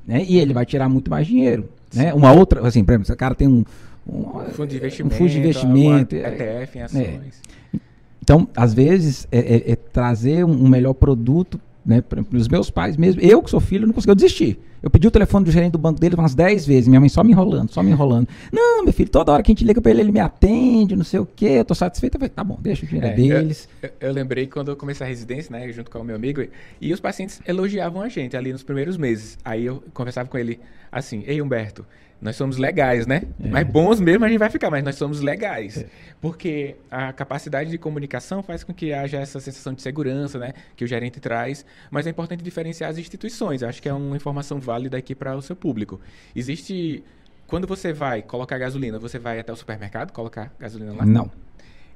né? 0.05 0.23
E 0.27 0.37
ele 0.37 0.53
vai 0.53 0.65
tirar 0.65 0.89
muito 0.89 1.09
mais 1.09 1.27
dinheiro, 1.27 1.69
né? 1.93 2.13
Uma 2.13 2.31
outra, 2.31 2.65
assim, 2.67 2.83
por 2.83 2.91
exemplo, 2.91 3.05
se 3.05 3.13
o 3.13 3.17
cara 3.17 3.35
tem 3.35 3.47
um, 3.47 3.63
um, 4.07 4.39
fundo 4.51 4.67
de 4.67 4.77
investimento, 4.77 5.15
um 5.15 5.17
fundo 5.17 5.29
de 5.29 5.39
investimento, 5.39 6.15
ETF 6.15 6.77
em 6.77 6.81
ações. 6.81 7.41
É. 7.73 7.79
Então, 8.21 8.47
às 8.55 8.73
vezes, 8.73 9.27
é, 9.31 9.39
é, 9.39 9.71
é 9.71 9.75
trazer 9.75 10.45
um 10.45 10.67
melhor 10.67 10.93
produto 10.93 11.59
né, 11.85 12.01
para 12.01 12.23
os 12.33 12.47
meus 12.47 12.69
pais 12.69 12.95
mesmo. 12.95 13.21
Eu 13.21 13.41
que 13.41 13.49
sou 13.49 13.59
filho, 13.59 13.87
não 13.87 13.93
consegui 13.93 14.15
desistir. 14.15 14.59
Eu 14.81 14.89
pedi 14.89 15.07
o 15.07 15.11
telefone 15.11 15.45
do 15.45 15.51
gerente 15.51 15.73
do 15.73 15.77
banco 15.77 15.99
dele 15.99 16.15
umas 16.15 16.33
10 16.33 16.65
vezes, 16.65 16.87
minha 16.87 16.99
mãe 16.99 17.09
só 17.09 17.23
me 17.23 17.31
enrolando, 17.31 17.71
só 17.71 17.83
me 17.83 17.91
enrolando. 17.91 18.27
Não, 18.51 18.83
meu 18.83 18.91
filho, 18.91 19.09
toda 19.09 19.31
hora 19.31 19.43
que 19.43 19.51
a 19.51 19.53
gente 19.53 19.63
liga 19.63 19.79
para 19.79 19.91
ele, 19.91 20.01
ele 20.01 20.11
me 20.11 20.19
atende, 20.19 20.95
não 20.95 21.03
sei 21.03 21.19
o 21.19 21.25
quê, 21.25 21.57
eu 21.59 21.65
tô 21.65 21.75
satisfeito. 21.75 22.15
Eu 22.15 22.19
falei, 22.19 22.29
tá 22.29 22.43
bom, 22.43 22.57
deixa 22.59 22.85
o 22.85 22.87
dinheiro 22.87 23.07
é, 23.07 23.13
deles. 23.13 23.69
Eu, 23.81 23.89
eu, 23.89 24.09
eu, 24.09 24.13
lembrei 24.13 24.47
quando 24.47 24.71
eu 24.71 24.75
comecei 24.75 25.05
a 25.05 25.09
residência, 25.09 25.51
né, 25.51 25.71
junto 25.71 25.91
com 25.91 25.99
o 25.99 26.03
meu 26.03 26.15
amigo, 26.15 26.43
e 26.79 26.91
os 26.91 26.99
pacientes 26.99 27.39
elogiavam 27.45 28.01
a 28.01 28.09
gente 28.09 28.35
ali 28.35 28.51
nos 28.51 28.63
primeiros 28.63 28.97
meses. 28.97 29.37
Aí 29.45 29.65
eu 29.65 29.83
conversava 29.93 30.27
com 30.27 30.37
ele 30.37 30.59
assim, 30.91 31.23
ei 31.27 31.41
Humberto, 31.41 31.85
nós 32.21 32.35
somos 32.35 32.57
legais, 32.57 33.07
né? 33.07 33.23
É. 33.43 33.47
Mas 33.49 33.67
bons 33.67 33.99
mesmo 33.99 34.23
a 34.23 34.27
gente 34.29 34.37
vai 34.37 34.49
ficar, 34.49 34.69
mas 34.69 34.83
nós 34.83 34.95
somos 34.95 35.21
legais. 35.21 35.77
É. 35.77 35.87
Porque 36.21 36.75
a 36.89 37.11
capacidade 37.11 37.71
de 37.71 37.77
comunicação 37.79 38.43
faz 38.43 38.63
com 38.63 38.71
que 38.71 38.93
haja 38.93 39.17
essa 39.17 39.39
sensação 39.39 39.73
de 39.73 39.81
segurança, 39.81 40.37
né? 40.37 40.53
Que 40.75 40.83
o 40.83 40.87
gerente 40.87 41.19
traz. 41.19 41.65
Mas 41.89 42.05
é 42.05 42.11
importante 42.11 42.43
diferenciar 42.43 42.91
as 42.91 42.99
instituições. 42.99 43.63
Acho 43.63 43.81
que 43.81 43.89
é 43.89 43.93
uma 43.93 44.15
informação 44.15 44.59
válida 44.59 44.97
aqui 44.97 45.15
para 45.15 45.35
o 45.35 45.41
seu 45.41 45.55
público. 45.55 45.99
Existe. 46.35 47.03
Quando 47.47 47.67
você 47.67 47.91
vai 47.91 48.21
colocar 48.21 48.57
gasolina, 48.57 48.97
você 48.97 49.19
vai 49.19 49.39
até 49.39 49.51
o 49.51 49.55
supermercado 49.55 50.13
colocar 50.13 50.53
gasolina 50.57 50.93
lá? 50.93 51.05
Não. 51.05 51.29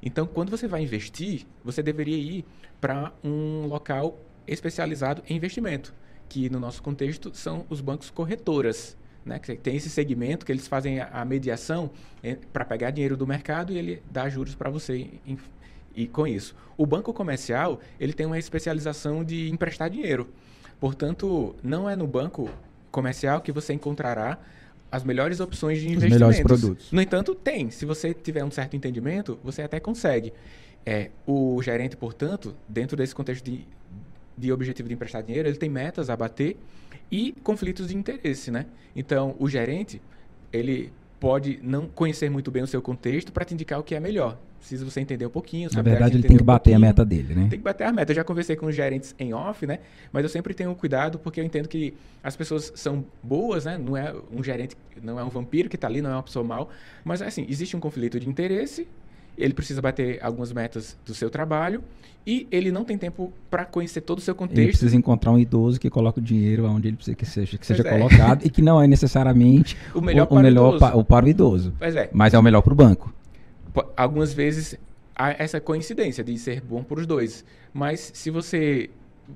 Então, 0.02 0.26
quando 0.26 0.50
você 0.50 0.68
vai 0.68 0.82
investir, 0.82 1.46
você 1.64 1.82
deveria 1.82 2.16
ir 2.16 2.44
para 2.78 3.12
um 3.24 3.66
local 3.66 4.20
especializado 4.46 5.22
em 5.28 5.36
investimento, 5.36 5.94
que 6.28 6.50
no 6.50 6.60
nosso 6.60 6.82
contexto 6.82 7.30
são 7.34 7.64
os 7.70 7.80
bancos 7.80 8.10
corretoras. 8.10 8.96
Né, 9.26 9.40
que 9.40 9.56
tem 9.56 9.74
esse 9.74 9.90
segmento 9.90 10.46
que 10.46 10.52
eles 10.52 10.68
fazem 10.68 11.00
a, 11.00 11.24
mediação 11.24 11.90
é, 12.22 12.38
para 12.52 12.64
pegar 12.64 12.92
dinheiro 12.92 13.16
do 13.16 13.26
mercado 13.26 13.72
e 13.72 13.76
ele 13.76 14.00
dá 14.08 14.28
juros 14.28 14.54
para 14.54 14.70
você 14.70 15.10
em, 15.26 15.36
e 15.96 16.06
com 16.06 16.28
isso. 16.28 16.54
O 16.76 16.86
banco 16.86 17.12
comercial 17.12 17.80
ele 17.98 18.12
tem 18.12 18.24
uma 18.24 18.38
especialização 18.38 19.24
de 19.24 19.50
emprestar 19.50 19.90
dinheiro. 19.90 20.28
Portanto, 20.78 21.56
não 21.60 21.90
é 21.90 21.96
no 21.96 22.06
banco 22.06 22.48
comercial 22.90 23.40
que 23.40 23.50
você 23.50 23.72
encontrará 23.72 24.38
as 24.92 25.02
melhores 25.02 25.40
opções 25.40 25.80
de 25.80 25.86
investimentos. 25.86 26.14
Os 26.14 26.20
melhores 26.20 26.40
produtos. 26.40 26.92
No 26.92 27.00
entanto, 27.00 27.34
tem. 27.34 27.70
Se 27.70 27.84
você 27.84 28.14
tiver 28.14 28.44
um 28.44 28.50
certo 28.50 28.76
entendimento, 28.76 29.38
você 29.42 29.62
até 29.62 29.80
consegue. 29.80 30.32
É, 30.84 31.10
o 31.26 31.60
gerente, 31.62 31.96
portanto, 31.96 32.54
dentro 32.68 32.96
desse 32.96 33.14
contexto 33.14 33.44
de, 33.44 33.66
de 34.36 34.52
objetivo 34.52 34.88
de 34.88 34.94
emprestar 34.94 35.22
dinheiro, 35.22 35.48
ele 35.48 35.56
tem 35.56 35.70
metas 35.70 36.10
a 36.10 36.16
bater 36.16 36.56
e 37.10 37.32
conflitos 37.42 37.88
de 37.88 37.96
interesse, 37.96 38.50
né? 38.50 38.66
Então, 38.94 39.34
o 39.38 39.48
gerente, 39.48 40.00
ele 40.52 40.92
pode 41.18 41.58
não 41.62 41.86
conhecer 41.86 42.30
muito 42.30 42.50
bem 42.50 42.62
o 42.62 42.66
seu 42.66 42.82
contexto 42.82 43.32
para 43.32 43.44
te 43.44 43.54
indicar 43.54 43.80
o 43.80 43.82
que 43.82 43.94
é 43.94 44.00
melhor. 44.00 44.38
Precisa 44.58 44.84
você 44.84 45.00
entender 45.00 45.24
um 45.24 45.30
pouquinho. 45.30 45.70
Na 45.72 45.82
verdade, 45.82 46.16
ele 46.16 46.26
tem 46.26 46.36
que 46.36 46.42
bater 46.42 46.72
um 46.72 46.76
a 46.76 46.78
meta 46.78 47.04
dele, 47.04 47.34
né? 47.34 47.46
Tem 47.48 47.58
que 47.58 47.64
bater 47.64 47.84
a 47.84 47.92
meta. 47.92 48.10
Eu 48.10 48.16
já 48.16 48.24
conversei 48.24 48.56
com 48.56 48.66
os 48.66 48.74
gerentes 48.74 49.14
em 49.18 49.32
off, 49.32 49.64
né? 49.66 49.78
Mas 50.12 50.24
eu 50.24 50.28
sempre 50.28 50.52
tenho 50.54 50.74
cuidado 50.74 51.18
porque 51.18 51.40
eu 51.40 51.44
entendo 51.44 51.68
que 51.68 51.94
as 52.22 52.36
pessoas 52.36 52.72
são 52.74 53.04
boas, 53.22 53.64
né? 53.64 53.78
Não 53.78 53.96
é 53.96 54.14
um 54.30 54.42
gerente, 54.42 54.76
não 55.02 55.20
é 55.20 55.24
um 55.24 55.28
vampiro 55.28 55.68
que 55.68 55.76
está 55.76 55.86
ali, 55.86 56.02
não 56.02 56.10
é 56.10 56.14
uma 56.14 56.22
pessoa 56.22 56.44
mal. 56.44 56.68
Mas, 57.04 57.22
assim, 57.22 57.46
existe 57.48 57.76
um 57.76 57.80
conflito 57.80 58.18
de 58.18 58.28
interesse 58.28 58.88
ele 59.36 59.54
precisa 59.54 59.80
bater 59.82 60.18
algumas 60.22 60.52
metas 60.52 60.96
do 61.04 61.14
seu 61.14 61.30
trabalho 61.30 61.82
e 62.26 62.46
ele 62.50 62.72
não 62.72 62.84
tem 62.84 62.98
tempo 62.98 63.32
para 63.48 63.64
conhecer 63.64 64.00
todo 64.00 64.18
o 64.18 64.20
seu 64.20 64.34
contexto. 64.34 64.58
Ele 64.58 64.68
precisa 64.68 64.96
encontrar 64.96 65.30
um 65.30 65.38
idoso 65.38 65.78
que 65.78 65.88
coloque 65.88 66.18
o 66.18 66.22
dinheiro 66.22 66.64
onde 66.64 66.88
ele 66.88 66.96
precisa 66.96 67.16
que 67.16 67.24
seja, 67.24 67.56
que 67.56 67.66
seja 67.66 67.86
é. 67.86 67.90
colocado 67.90 68.44
e 68.44 68.50
que 68.50 68.60
não 68.60 68.82
é 68.82 68.86
necessariamente 68.86 69.76
o 69.94 70.00
melhor, 70.00 70.24
o, 70.24 70.26
para, 70.26 70.38
o 70.38 70.42
melhor 70.42 70.74
o 70.74 70.78
pa, 70.78 70.94
o 70.94 71.04
para 71.04 71.26
o 71.26 71.28
idoso. 71.28 71.72
É. 71.80 72.08
Mas 72.12 72.34
é 72.34 72.38
o 72.38 72.42
melhor 72.42 72.62
para 72.62 72.72
o 72.72 72.76
banco. 72.76 73.14
Algumas 73.96 74.32
vezes 74.32 74.76
há 75.14 75.30
essa 75.42 75.60
coincidência 75.60 76.24
de 76.24 76.36
ser 76.38 76.60
bom 76.60 76.82
para 76.82 76.98
os 76.98 77.06
dois. 77.06 77.44
Mas 77.72 78.10
se 78.14 78.30
você 78.30 78.90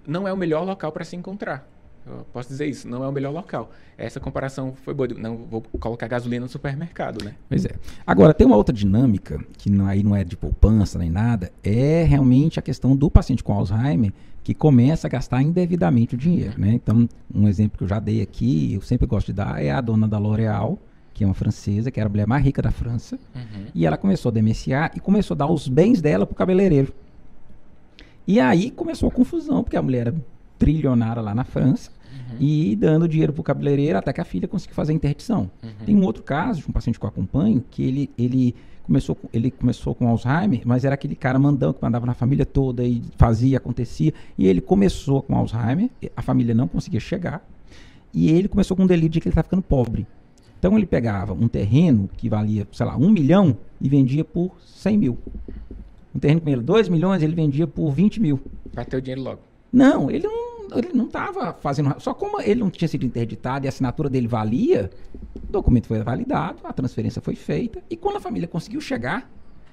não 0.07 0.27
é 0.27 0.33
o 0.33 0.37
melhor 0.37 0.65
local 0.65 0.91
para 0.91 1.05
se 1.05 1.15
encontrar. 1.15 1.67
Eu 2.07 2.27
posso 2.33 2.49
dizer 2.49 2.67
isso, 2.67 2.89
não 2.89 3.05
é 3.05 3.09
o 3.09 3.13
melhor 3.13 3.33
local. 3.33 3.71
Essa 3.97 4.19
comparação 4.19 4.75
foi 4.75 4.95
boa. 4.95 5.09
Não 5.09 5.37
vou 5.37 5.63
colocar 5.79 6.09
gasolina 6.09 6.45
no 6.45 6.49
supermercado, 6.49 7.25
né? 7.25 7.35
Pois 7.49 7.65
é. 7.65 7.71
Agora, 8.07 8.33
tem 8.33 8.47
uma 8.47 8.57
outra 8.57 8.75
dinâmica, 8.75 9.39
que 9.59 9.71
não, 9.71 9.87
aí 9.87 10.03
não 10.03 10.17
é 10.17 10.25
de 10.25 10.37
poupança 10.37 10.99
nem 10.99 11.11
nada, 11.11 11.53
é 11.63 12.03
realmente 12.05 12.59
a 12.59 12.63
questão 12.63 12.97
do 12.97 13.11
paciente 13.11 13.45
com 13.45 13.53
Alzheimer 13.53 14.13
que 14.43 14.55
começa 14.55 15.07
a 15.07 15.11
gastar 15.11 15.43
indevidamente 15.43 16.15
o 16.15 16.19
dinheiro, 16.19 16.59
né? 16.59 16.73
Então, 16.73 17.09
um 17.33 17.47
exemplo 17.47 17.77
que 17.77 17.85
eu 17.85 17.89
já 17.89 18.01
dei 18.01 18.23
aqui, 18.23 18.73
eu 18.75 18.81
sempre 18.81 19.07
gosto 19.07 19.27
de 19.27 19.35
dar, 19.35 19.63
é 19.63 19.71
a 19.71 19.81
dona 19.81 20.09
da 20.09 20.19
L'Oréal, 20.19 20.79
que 21.13 21.23
é 21.23 21.27
uma 21.27 21.35
francesa, 21.35 21.91
que 21.91 22.01
era 22.01 22.09
a 22.09 22.11
mulher 22.11 22.27
mais 22.27 22.43
rica 22.43 22.63
da 22.63 22.71
França, 22.71 23.19
uhum. 23.35 23.67
e 23.75 23.85
ela 23.85 23.99
começou 23.99 24.31
a 24.31 24.33
demenciar 24.33 24.93
e 24.97 25.01
começou 25.01 25.35
a 25.35 25.39
dar 25.39 25.51
os 25.51 25.69
bens 25.69 26.01
dela 26.01 26.27
pro 26.27 26.35
cabeleireiro. 26.35 26.95
E 28.27 28.41
aí 28.41 28.71
começou 28.71 29.09
a 29.09 29.13
confusão, 29.13 29.63
porque 29.63 29.77
a 29.77 29.83
mulher 29.83 30.07
era 30.07 30.15
trilionária 30.61 31.23
lá 31.23 31.35
na 31.35 31.43
França, 31.43 31.91
uhum. 32.13 32.37
e 32.39 32.77
dando 32.77 33.09
dinheiro 33.09 33.33
para 33.33 33.41
o 33.41 33.43
cabeleireiro 33.43 33.99
até 33.99 34.13
que 34.13 34.21
a 34.21 34.25
filha 34.25 34.47
conseguiu 34.47 34.77
fazer 34.77 34.93
a 34.93 34.95
interdição. 34.95 35.51
Uhum. 35.63 35.71
Tem 35.87 35.97
um 35.97 36.05
outro 36.05 36.23
caso 36.23 36.61
de 36.61 36.69
um 36.69 36.73
paciente 36.73 37.01
que 37.01 37.05
eu 37.05 37.09
acompanho 37.09 37.65
que 37.71 37.83
ele, 37.83 38.11
ele, 38.19 38.55
começou, 38.85 39.17
ele 39.33 39.51
começou 39.51 39.95
com 39.95 40.07
Alzheimer, 40.07 40.61
mas 40.67 40.85
era 40.85 40.95
aquele 40.95 41.17
cara 41.17 41.39
mandão 41.39 41.73
que 41.73 41.83
mandava 41.83 42.05
na 42.05 42.13
família 42.13 42.45
toda 42.45 42.85
e 42.85 43.03
fazia, 43.17 43.57
acontecia. 43.57 44.13
E 44.37 44.47
ele 44.47 44.61
começou 44.61 45.23
com 45.23 45.35
Alzheimer, 45.35 45.89
a 46.15 46.21
família 46.21 46.55
não 46.55 46.69
conseguia 46.69 47.01
chegar, 47.01 47.43
e 48.13 48.31
ele 48.31 48.49
começou 48.49 48.77
com 48.77 48.83
um 48.83 48.87
delírio 48.87 49.11
de 49.11 49.21
que 49.21 49.29
ele 49.29 49.33
estava 49.33 49.45
ficando 49.45 49.63
pobre. 49.63 50.07
Então 50.59 50.77
ele 50.77 50.85
pegava 50.85 51.33
um 51.33 51.49
terreno 51.49 52.11
que 52.19 52.29
valia, 52.29 52.69
sei 52.71 52.85
lá, 52.85 52.95
um 52.95 53.09
milhão 53.09 53.57
e 53.81 53.89
vendia 53.89 54.23
por 54.23 54.53
100 54.67 54.99
mil. 54.99 55.19
Um 56.15 56.19
terreno 56.19 56.41
que 56.41 56.51
valia 56.51 56.63
2 56.63 56.89
milhões, 56.91 57.23
ele 57.23 57.35
vendia 57.35 57.67
por 57.67 57.93
20 57.93 58.21
mil. 58.21 58.39
Bateu 58.75 58.99
o 58.99 59.03
dinheiro 59.03 59.23
logo. 59.23 59.50
Não, 59.73 60.11
ele 60.11 60.27
não 60.27 60.51
ele 60.79 60.91
não 60.95 61.07
estava 61.07 61.53
fazendo. 61.53 61.95
Só 61.99 62.15
como 62.15 62.41
ele 62.41 62.61
não 62.61 62.71
tinha 62.71 62.89
sido 62.89 63.05
interditado 63.05 63.67
e 63.67 63.69
a 63.69 63.71
assinatura 63.71 64.09
dele 64.09 64.29
valia, 64.29 64.91
o 65.35 65.51
documento 65.51 65.87
foi 65.87 66.01
validado, 66.03 66.59
a 66.65 66.73
transferência 66.73 67.21
foi 67.21 67.35
feita. 67.35 67.83
E 67.91 67.97
quando 67.97 68.17
a 68.17 68.21
família 68.21 68.47
conseguiu 68.47 68.81
chegar, 68.81 69.29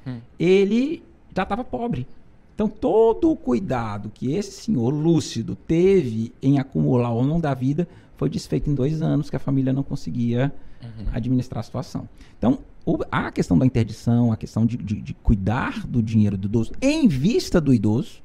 hum. 0.05 0.19
ele 0.39 1.03
já 1.35 1.43
estava 1.43 1.63
pobre. 1.63 2.07
Então, 2.55 2.67
todo 2.67 3.29
o 3.29 3.35
cuidado 3.35 4.11
que 4.11 4.33
esse 4.33 4.63
senhor 4.63 4.89
lúcido 4.89 5.55
teve 5.55 6.33
em 6.41 6.57
acumular 6.57 7.09
ao 7.09 7.21
longo 7.21 7.41
da 7.41 7.53
vida 7.53 7.87
foi 8.15 8.31
desfeito 8.31 8.67
em 8.67 8.73
dois 8.73 8.99
anos, 9.03 9.29
que 9.29 9.35
a 9.35 9.39
família 9.39 9.71
não 9.71 9.83
conseguia 9.83 10.51
uhum. 10.81 11.05
administrar 11.13 11.59
a 11.59 11.63
situação. 11.63 12.09
Então, 12.35 12.57
o, 12.83 12.97
a 13.11 13.31
questão 13.31 13.59
da 13.59 13.63
interdição, 13.63 14.31
a 14.31 14.37
questão 14.37 14.65
de, 14.65 14.75
de, 14.75 14.99
de 14.99 15.13
cuidar 15.13 15.85
do 15.85 16.01
dinheiro 16.01 16.35
do 16.35 16.47
idoso 16.47 16.71
em 16.81 17.07
vista 17.07 17.61
do 17.61 17.71
idoso, 17.71 18.23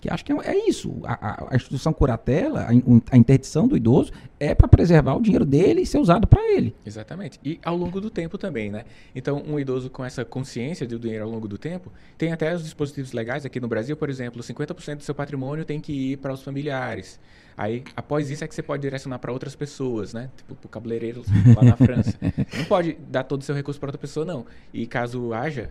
que 0.00 0.12
acho 0.12 0.24
que 0.24 0.32
é, 0.32 0.36
é 0.44 0.68
isso. 0.68 1.00
A, 1.04 1.52
a, 1.52 1.56
instituição 1.56 1.92
curatela, 1.92 2.62
a, 2.62 3.14
a, 3.14 3.16
interdição 3.16 3.66
do 3.66 3.76
idoso, 3.76 4.12
é 4.38 4.54
para 4.54 4.68
preservar 4.68 5.14
o 5.14 5.22
dinheiro 5.22 5.44
dele 5.44 5.82
e 5.82 5.86
ser 5.86 5.98
usado 5.98 6.26
para 6.26 6.40
ele. 6.52 6.74
Exatamente. 6.84 7.40
E 7.44 7.58
ao 7.64 7.76
longo 7.76 8.00
do 8.00 8.10
tempo 8.10 8.38
também, 8.38 8.70
né? 8.70 8.84
Então, 9.14 9.42
um 9.46 9.58
idoso 9.58 9.90
com 9.90 10.04
essa 10.04 10.24
consciência 10.24 10.86
do 10.86 10.98
dinheiro 10.98 11.24
ao 11.24 11.30
longo 11.30 11.48
do 11.48 11.58
tempo, 11.58 11.92
tem 12.16 12.32
até 12.32 12.54
os 12.54 12.62
dispositivos 12.62 13.12
legais 13.12 13.44
aqui 13.44 13.60
no 13.60 13.68
Brasil, 13.68 13.96
por 13.96 14.08
exemplo, 14.08 14.42
50% 14.42 14.96
do 14.96 15.02
seu 15.02 15.14
patrimônio 15.14 15.64
tem 15.64 15.80
que 15.80 16.12
ir 16.12 16.16
para 16.18 16.32
os 16.32 16.42
familiares. 16.42 17.18
Aí, 17.56 17.82
após 17.96 18.30
isso, 18.30 18.44
é 18.44 18.46
que 18.46 18.54
você 18.54 18.62
pode 18.62 18.82
direcionar 18.82 19.18
para 19.18 19.32
outras 19.32 19.56
pessoas, 19.56 20.14
né? 20.14 20.30
Tipo, 20.36 20.54
para 20.54 20.66
o 20.66 20.68
cabeleireiro 20.68 21.24
lá 21.56 21.64
na 21.64 21.76
França. 21.76 22.16
Não 22.56 22.64
pode 22.66 22.96
dar 23.08 23.24
todo 23.24 23.40
o 23.40 23.44
seu 23.44 23.52
recurso 23.52 23.80
para 23.80 23.88
outra 23.88 24.00
pessoa, 24.00 24.24
não. 24.24 24.46
E 24.72 24.86
caso 24.86 25.32
haja 25.32 25.68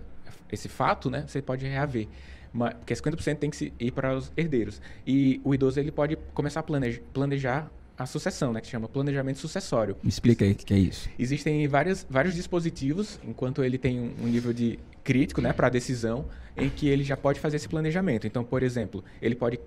esse 0.52 0.68
fato, 0.68 1.10
né? 1.10 1.24
Você 1.26 1.42
pode 1.42 1.66
reaver 1.66 2.08
porque 2.80 2.94
50% 2.94 3.38
tem 3.38 3.50
que 3.50 3.74
ir 3.80 3.92
para 3.92 4.16
os 4.16 4.32
herdeiros. 4.36 4.82
E 5.06 5.40
o 5.44 5.54
idoso 5.54 5.80
ele 5.80 5.92
pode 5.92 6.18
começar 6.34 6.62
a 6.62 6.64
planejar, 6.64 7.02
planejar 7.14 7.72
a 7.98 8.06
sucessão, 8.06 8.54
né, 8.54 8.62
que 8.62 8.68
chama 8.68 8.88
planejamento 8.88 9.40
sucessório. 9.40 9.98
Me 10.04 10.10
explica 10.10 10.46
aí 10.46 10.52
o 10.52 10.56
que 10.56 10.74
é 10.74 10.78
isso. 10.78 11.10
Existem 11.18 11.68
várias, 11.68 12.06
vários 12.08 12.36
dispositivos, 12.36 13.20
enquanto 13.28 13.64
ele 13.64 13.78
tem 13.78 14.00
um, 14.00 14.28
nível 14.28 14.54
de 14.54 14.78
crítico 15.04 15.42
né, 15.42 15.52
para 15.52 15.68
a 15.68 15.70
decisão, 15.70 16.26
em 16.56 16.70
que 16.70 16.88
ele 16.88 17.04
já 17.04 17.18
pode 17.18 17.40
fazer 17.40 17.58
esse 17.58 17.68
planejamento. 17.68 18.28
Então, 18.28 18.44
por 18.44 18.62
exemplo, 18.62 19.04
ele 19.22 19.36
pode 19.36 19.60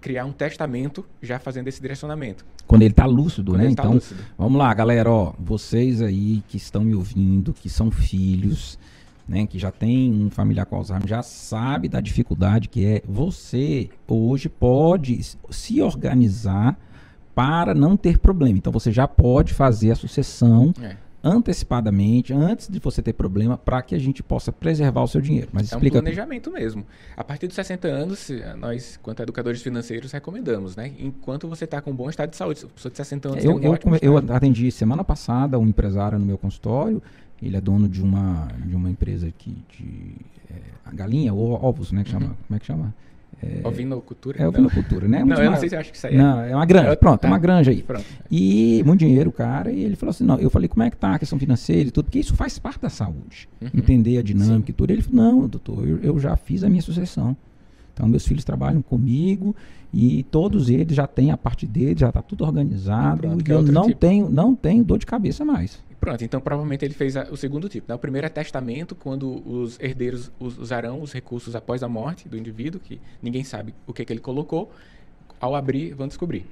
criar 0.00 0.24
um 0.24 0.32
testamento 0.32 1.06
já 1.22 1.38
fazendo 1.38 1.68
esse 1.68 1.80
direcionamento. 1.80 2.44
Quando 2.66 2.82
ele 2.82 2.92
está 2.92 3.06
lúcido, 3.06 3.52
Quando 3.52 3.58
né? 3.62 3.66
Tá 3.66 3.72
então, 3.72 3.92
lúcido. 3.94 4.20
vamos 4.36 4.58
lá, 4.58 4.72
galera, 4.74 5.10
ó, 5.10 5.34
vocês 5.38 6.02
aí 6.02 6.42
que 6.48 6.56
estão 6.56 6.82
me 6.82 6.94
ouvindo, 6.94 7.52
que 7.52 7.68
são 7.68 7.90
filhos, 7.90 8.78
né, 9.30 9.46
que 9.46 9.60
já 9.60 9.70
tem 9.70 10.12
um 10.12 10.28
familiar 10.28 10.66
com 10.66 10.74
Alzheimer, 10.74 11.06
já 11.06 11.22
sabe 11.22 11.88
da 11.88 12.00
dificuldade 12.00 12.68
que 12.68 12.84
é. 12.84 13.00
Você 13.08 13.88
hoje 14.08 14.48
pode 14.48 15.20
se 15.50 15.80
organizar 15.80 16.76
para 17.32 17.72
não 17.72 17.96
ter 17.96 18.18
problema. 18.18 18.58
Então 18.58 18.72
você 18.72 18.90
já 18.90 19.06
pode 19.06 19.54
fazer 19.54 19.92
a 19.92 19.94
sucessão 19.94 20.74
é. 20.82 20.96
antecipadamente, 21.22 22.34
antes 22.34 22.68
de 22.68 22.80
você 22.80 23.00
ter 23.00 23.12
problema, 23.12 23.56
para 23.56 23.80
que 23.82 23.94
a 23.94 24.00
gente 24.00 24.20
possa 24.20 24.50
preservar 24.50 25.02
o 25.02 25.06
seu 25.06 25.20
dinheiro. 25.20 25.48
Mas 25.52 25.72
é 25.72 25.76
um 25.76 25.80
planejamento 25.80 26.50
mesmo. 26.50 26.84
A 27.16 27.22
partir 27.22 27.46
dos 27.46 27.54
60 27.54 27.86
anos, 27.86 28.32
nós, 28.58 28.98
quanto 29.00 29.22
educadores 29.22 29.62
financeiros, 29.62 30.10
recomendamos, 30.10 30.74
né? 30.74 30.92
Enquanto 30.98 31.46
você 31.46 31.66
está 31.66 31.80
com 31.80 31.92
um 31.92 31.94
bom 31.94 32.10
estado 32.10 32.30
de 32.30 32.36
saúde, 32.36 32.66
pessoa 32.66 32.90
de 32.90 32.96
60 32.96 33.28
anos. 33.28 33.44
Eu, 33.44 33.54
um 33.54 33.62
eu, 33.62 33.78
eu 34.02 34.16
atendi 34.34 34.72
semana 34.72 35.04
passada 35.04 35.56
um 35.56 35.68
empresário 35.68 36.18
no 36.18 36.26
meu 36.26 36.36
consultório 36.36 37.00
ele 37.42 37.56
é 37.56 37.60
dono 37.60 37.88
de 37.88 38.02
uma, 38.02 38.48
de 38.66 38.74
uma 38.74 38.90
empresa 38.90 39.26
aqui 39.26 39.56
de 39.76 40.16
é, 40.50 40.54
a 40.84 40.92
galinha, 40.92 41.32
ou 41.32 41.52
ovos, 41.52 41.92
né? 41.92 42.04
Que 42.04 42.10
chama, 42.10 42.26
uhum. 42.26 42.34
Como 42.46 42.56
é 42.56 42.60
que 42.60 42.66
chama? 42.66 42.94
É, 43.42 43.66
ovinocultura? 43.66 44.42
É 44.42 44.46
ovinocultura, 44.46 45.08
né? 45.08 45.24
Não, 45.24 45.36
eu 45.36 45.50
não 45.50 45.56
sei 45.56 45.70
se 45.70 45.76
acho 45.76 45.90
que 45.90 45.96
isso 45.96 46.06
aí 46.06 46.14
é. 46.14 46.18
Não, 46.18 46.40
é 46.42 46.54
uma 46.54 46.66
granja. 46.66 46.88
É 46.88 46.96
pronto, 46.96 47.24
é 47.24 47.26
uma 47.26 47.38
granja 47.38 47.70
aí. 47.70 47.82
Pronto. 47.82 48.04
E 48.30 48.82
muito 48.84 49.00
dinheiro, 49.00 49.32
cara. 49.32 49.72
E 49.72 49.82
ele 49.82 49.96
falou 49.96 50.10
assim: 50.10 50.24
não, 50.24 50.38
eu 50.38 50.50
falei, 50.50 50.68
como 50.68 50.82
é 50.82 50.90
que 50.90 50.96
tá 50.96 51.14
a 51.14 51.18
questão 51.18 51.38
financeira 51.38 51.88
e 51.88 51.90
tudo? 51.90 52.04
Porque 52.04 52.18
isso 52.18 52.36
faz 52.36 52.58
parte 52.58 52.82
da 52.82 52.90
saúde. 52.90 53.48
Uhum. 53.60 53.70
Entender 53.74 54.18
a 54.18 54.22
dinâmica 54.22 54.66
Sim. 54.66 54.72
e 54.72 54.72
tudo. 54.74 54.90
Ele 54.90 55.00
falou: 55.00 55.24
não, 55.24 55.48
doutor, 55.48 55.88
eu, 55.88 55.98
eu 56.00 56.18
já 56.18 56.36
fiz 56.36 56.62
a 56.62 56.68
minha 56.68 56.82
sucessão. 56.82 57.34
Então, 57.94 58.06
meus 58.06 58.26
filhos 58.26 58.44
trabalham 58.44 58.82
comigo 58.82 59.54
e 59.92 60.22
todos 60.24 60.68
eles 60.70 60.94
já 60.94 61.06
têm 61.06 61.30
a 61.30 61.36
parte 61.36 61.66
deles, 61.66 61.98
já 61.98 62.08
está 62.08 62.22
tudo 62.22 62.44
organizado. 62.44 63.22
Pronto, 63.22 63.48
e 63.48 63.50
eu 63.50 63.62
não, 63.62 63.86
tipo. 63.86 63.98
tenho, 63.98 64.28
não 64.28 64.54
tenho 64.54 64.84
dor 64.84 64.98
de 64.98 65.06
cabeça 65.06 65.44
mais. 65.44 65.82
Pronto, 66.00 66.24
então 66.24 66.40
provavelmente 66.40 66.82
ele 66.82 66.94
fez 66.94 67.14
a, 67.14 67.24
o 67.30 67.36
segundo 67.36 67.68
tipo. 67.68 67.86
Né? 67.88 67.94
O 67.94 67.98
primeiro 67.98 68.26
é 68.26 68.30
testamento, 68.30 68.94
quando 68.94 69.46
os 69.46 69.78
herdeiros 69.78 70.32
usarão 70.40 71.02
os 71.02 71.12
recursos 71.12 71.54
após 71.54 71.82
a 71.82 71.88
morte 71.88 72.26
do 72.26 72.38
indivíduo, 72.38 72.80
que 72.80 72.98
ninguém 73.22 73.44
sabe 73.44 73.74
o 73.86 73.92
que, 73.92 74.04
que 74.04 74.12
ele 74.12 74.20
colocou. 74.20 74.72
Ao 75.38 75.54
abrir, 75.54 75.94
vão 75.94 76.08
descobrir. 76.08 76.46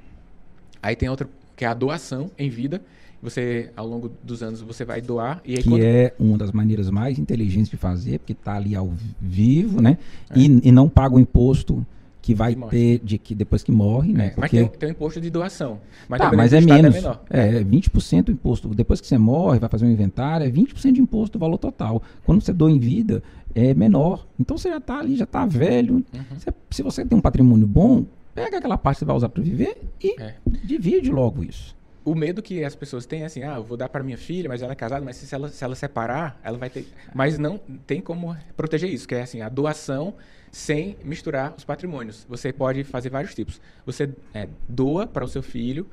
Aí 0.82 0.94
tem 0.94 1.08
outra, 1.08 1.28
que 1.56 1.64
é 1.64 1.68
a 1.68 1.74
doação 1.74 2.30
em 2.38 2.48
vida, 2.48 2.80
Você, 3.22 3.70
ao 3.76 3.86
longo 3.86 4.12
dos 4.22 4.42
anos, 4.42 4.60
você 4.60 4.84
vai 4.84 5.00
doar. 5.00 5.40
E 5.44 5.56
aí, 5.56 5.62
que 5.62 5.68
quando... 5.68 5.82
é 5.82 6.14
uma 6.18 6.38
das 6.38 6.52
maneiras 6.52 6.88
mais 6.88 7.18
inteligentes 7.18 7.70
de 7.70 7.76
fazer, 7.76 8.18
porque 8.18 8.32
está 8.32 8.54
ali 8.54 8.76
ao 8.76 8.92
vivo, 9.20 9.80
né? 9.82 9.98
É. 10.30 10.38
E, 10.38 10.68
e, 10.68 10.70
não 10.70 10.88
paga 10.88 11.16
o 11.16 11.18
imposto 11.18 11.84
que 12.28 12.34
vai 12.34 12.54
ter 12.54 13.00
de 13.02 13.16
que 13.16 13.34
depois 13.34 13.62
que 13.62 13.72
morre, 13.72 14.12
né? 14.12 14.26
É, 14.26 14.30
porque... 14.32 14.60
Mas 14.60 14.68
tem, 14.68 14.78
tem 14.78 14.88
um 14.90 14.92
imposto 14.92 15.18
de 15.18 15.30
doação. 15.30 15.80
Mas, 16.06 16.20
tá, 16.20 16.30
mas 16.30 16.52
é, 16.52 16.58
é 16.58 16.60
menos. 16.60 16.94
É, 16.94 17.00
menor. 17.00 17.22
é 17.30 17.64
20% 17.64 18.24
do 18.24 18.32
imposto. 18.32 18.68
Depois 18.74 19.00
que 19.00 19.06
você 19.06 19.16
morre, 19.16 19.58
vai 19.58 19.70
fazer 19.70 19.86
um 19.86 19.90
inventário, 19.90 20.46
é 20.46 20.50
20% 20.50 20.92
de 20.92 21.00
imposto 21.00 21.38
do 21.38 21.40
valor 21.40 21.56
total. 21.56 22.02
Quando 22.26 22.42
você 22.42 22.52
doa 22.52 22.70
em 22.70 22.78
vida, 22.78 23.22
é 23.54 23.72
menor. 23.72 24.26
Então 24.38 24.58
você 24.58 24.68
já 24.68 24.76
está 24.76 24.98
ali, 24.98 25.16
já 25.16 25.24
está 25.24 25.46
velho. 25.46 25.94
Uhum. 25.94 26.24
Você, 26.38 26.52
se 26.70 26.82
você 26.82 27.02
tem 27.02 27.16
um 27.16 27.22
patrimônio 27.22 27.66
bom, 27.66 28.04
pega 28.34 28.58
aquela 28.58 28.76
parte 28.76 28.96
que 28.96 28.98
você 29.00 29.04
vai 29.06 29.16
usar 29.16 29.30
para 29.30 29.42
viver 29.42 29.80
e 29.98 30.20
é. 30.20 30.34
divide 30.62 31.10
logo 31.10 31.42
isso 31.42 31.77
o 32.08 32.14
medo 32.14 32.42
que 32.42 32.64
as 32.64 32.74
pessoas 32.74 33.04
têm 33.04 33.22
é 33.22 33.26
assim, 33.26 33.42
ah, 33.42 33.56
eu 33.56 33.64
vou 33.64 33.76
dar 33.76 33.88
para 33.88 34.02
minha 34.02 34.16
filha, 34.16 34.48
mas 34.48 34.62
ela 34.62 34.72
é 34.72 34.74
casada, 34.74 35.04
mas 35.04 35.16
se 35.16 35.34
ela, 35.34 35.48
se 35.48 35.62
ela 35.62 35.74
separar, 35.74 36.40
ela 36.42 36.56
vai 36.56 36.70
ter. 36.70 36.86
Mas 37.14 37.38
não 37.38 37.58
tem 37.86 38.00
como 38.00 38.34
proteger 38.56 38.88
isso, 38.88 39.06
que 39.06 39.14
é 39.14 39.22
assim, 39.22 39.42
a 39.42 39.48
doação 39.48 40.14
sem 40.50 40.96
misturar 41.04 41.54
os 41.56 41.64
patrimônios. 41.64 42.24
Você 42.26 42.50
pode 42.50 42.82
fazer 42.82 43.10
vários 43.10 43.34
tipos. 43.34 43.60
Você 43.84 44.10
é, 44.32 44.48
doa 44.66 45.06
para 45.06 45.22
o 45.22 45.28
seu 45.28 45.42
filho 45.42 45.86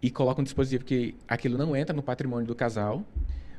e 0.00 0.10
coloca 0.10 0.40
um 0.40 0.44
dispositivo 0.44 0.84
que 0.84 1.16
aquilo 1.26 1.58
não 1.58 1.74
entra 1.74 1.94
no 1.94 2.02
patrimônio 2.02 2.46
do 2.46 2.54
casal. 2.54 3.02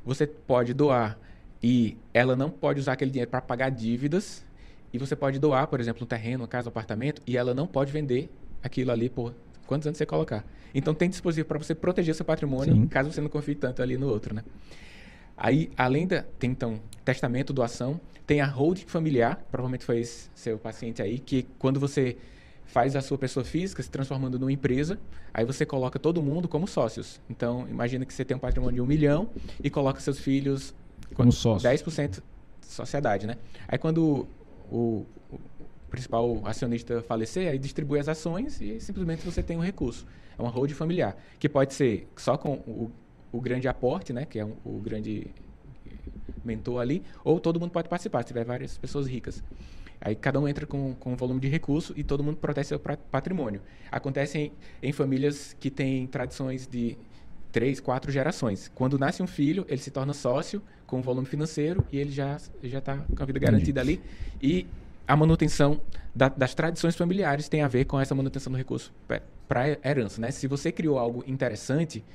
Você 0.06 0.26
pode 0.26 0.74
doar 0.74 1.20
e 1.62 1.98
ela 2.14 2.34
não 2.34 2.50
pode 2.50 2.80
usar 2.80 2.94
aquele 2.94 3.12
dinheiro 3.12 3.30
para 3.30 3.42
pagar 3.42 3.70
dívidas. 3.70 4.46
E 4.94 4.98
você 4.98 5.18
pode 5.18 5.38
doar, 5.38 5.68
por 5.68 5.82
exemplo, 5.82 6.04
um 6.04 6.08
terreno, 6.08 6.44
uma 6.44 6.48
casa, 6.48 6.70
um 6.70 6.72
apartamento, 6.72 7.22
e 7.28 7.36
ela 7.36 7.54
não 7.54 7.68
pode 7.68 7.92
vender 7.92 8.30
aquilo 8.64 8.92
ali 8.92 9.10
por 9.10 9.36
quantos 9.70 9.86
anos 9.86 10.00
você 10.00 10.06
colocar. 10.06 10.44
Então 10.74 10.96
tem 10.96 11.08
dispositivo 11.08 11.48
para 11.48 11.60
você 11.60 11.76
proteger 11.76 12.16
seu 12.16 12.26
patrimônio, 12.26 12.74
Sim. 12.74 12.88
caso 12.88 13.12
você 13.12 13.22
não 13.22 13.30
confie 13.30 13.54
tanto 13.54 13.84
ali 13.84 13.98
no 13.98 14.08
outro, 14.08 14.34
né? 14.34 14.44
Aí, 15.38 15.70
além 15.78 16.08
da, 16.08 16.24
tem 16.40 16.50
então 16.50 16.82
testamento, 17.06 17.54
doação, 17.54 18.02
tem 18.26 18.42
a 18.42 18.48
holding 18.48 18.86
familiar, 18.88 19.36
provavelmente 19.52 19.86
foi 19.86 20.00
esse 20.00 20.30
seu 20.34 20.58
paciente 20.58 21.02
aí, 21.04 21.20
que 21.20 21.46
quando 21.60 21.80
você 21.80 22.18
faz 22.66 22.96
a 22.96 23.02
sua 23.02 23.18
pessoa 23.18 23.44
física 23.44 23.82
se 23.82 23.90
transformando 23.90 24.38
numa 24.40 24.52
empresa, 24.52 25.00
aí 25.34 25.46
você 25.46 25.66
coloca 25.66 25.98
todo 26.00 26.22
mundo 26.22 26.48
como 26.48 26.68
sócios. 26.68 27.22
Então, 27.30 27.68
imagina 27.70 28.06
que 28.06 28.14
você 28.14 28.26
tem 28.26 28.36
um 28.36 28.40
patrimônio 28.40 28.76
de 28.76 28.82
um 28.82 28.86
milhão 28.86 29.30
e 29.64 29.70
coloca 29.70 30.00
seus 30.02 30.20
filhos 30.20 30.74
como 31.14 31.32
sócios. 31.32 31.72
10% 31.72 32.22
sociedade, 32.62 33.26
né? 33.28 33.38
Aí 33.68 33.78
quando 33.78 34.28
o, 34.72 35.06
principal 35.89 36.41
acionista 36.45 37.02
falecer, 37.02 37.49
aí 37.49 37.58
distribui 37.58 37.99
as 37.99 38.08
ações 38.08 38.62
e 38.62 38.80
simplesmente 38.80 39.25
você 39.25 39.43
tem 39.43 39.58
um 39.58 39.62
recurso. 39.62 40.06
É 40.38 40.41
uma 40.41 40.52
holding 40.52 40.73
familiar, 40.73 41.17
que 41.38 41.49
pode 41.49 41.73
ser 41.73 42.08
só 42.15 42.38
com 42.38 42.54
o, 42.54 42.91
o 43.32 43.41
grande 43.41 43.67
aporte, 43.67 44.13
né, 44.13 44.25
que 44.25 44.39
é 44.39 44.45
um, 44.45 44.56
o 44.63 44.80
grande 44.80 45.28
mentor 46.43 46.82
ali, 46.82 47.04
ou 47.23 47.39
todo 47.39 47.60
mundo 47.60 47.71
pode 47.71 47.89
participar, 47.89 48.21
se 48.21 48.28
tiver 48.28 48.45
várias 48.45 48.78
pessoas 48.78 49.08
ricas. 49.08 49.43
Aí 50.02 50.15
cada 50.15 50.39
um 50.39 50.47
entra 50.47 50.65
com, 50.65 50.93
com 50.95 51.13
um 51.13 51.15
volume 51.15 51.41
de 51.41 51.49
recurso 51.49 51.93
e 51.97 52.04
todo 52.04 52.23
mundo 52.23 52.38
protege 52.38 52.69
seu 52.69 52.80
patrimônio. 52.80 53.62
Acontece 53.91 54.38
em, 54.38 54.52
em 54.82 54.93
famílias 54.93 55.56
que 55.60 55.69
têm 55.69 56.08
tradições 56.08 56.65
de 56.65 56.97
três, 57.52 57.80
quatro 57.80 58.12
gerações. 58.12 58.71
Quando 58.73 58.97
nasce 58.97 59.21
um 59.21 59.28
filho, 59.28 59.65
ele 59.67 59.82
se 59.82 59.91
torna 59.91 60.13
sócio 60.13 60.62
com 60.88 61.02
volume 61.02 61.28
financeiro 61.28 61.86
e 61.91 61.99
ele 61.99 62.12
já 62.12 62.38
já 62.63 62.80
está 62.80 62.97
com 62.97 63.21
a 63.21 63.25
vida 63.25 63.39
garantida 63.39 63.82
Entendi. 63.82 64.02
ali. 64.02 64.41
E 64.41 64.67
a 65.10 65.15
manutenção 65.15 65.82
da, 66.15 66.30
das 66.30 66.54
tradições 66.54 66.95
familiares 66.95 67.50
tem 67.50 67.63
a 67.63 67.67
ver 67.67 67.86
com 67.86 68.00
essa 68.00 68.13
manutenção 68.13 68.52
do 68.52 68.58
recurso 68.58 68.93
para 69.48 69.80
herança, 69.84 70.22
né? 70.22 70.30
Se 70.30 70.45
você 70.45 70.72
criou 70.72 71.00
algo 71.00 71.24
interessante, 71.26 72.06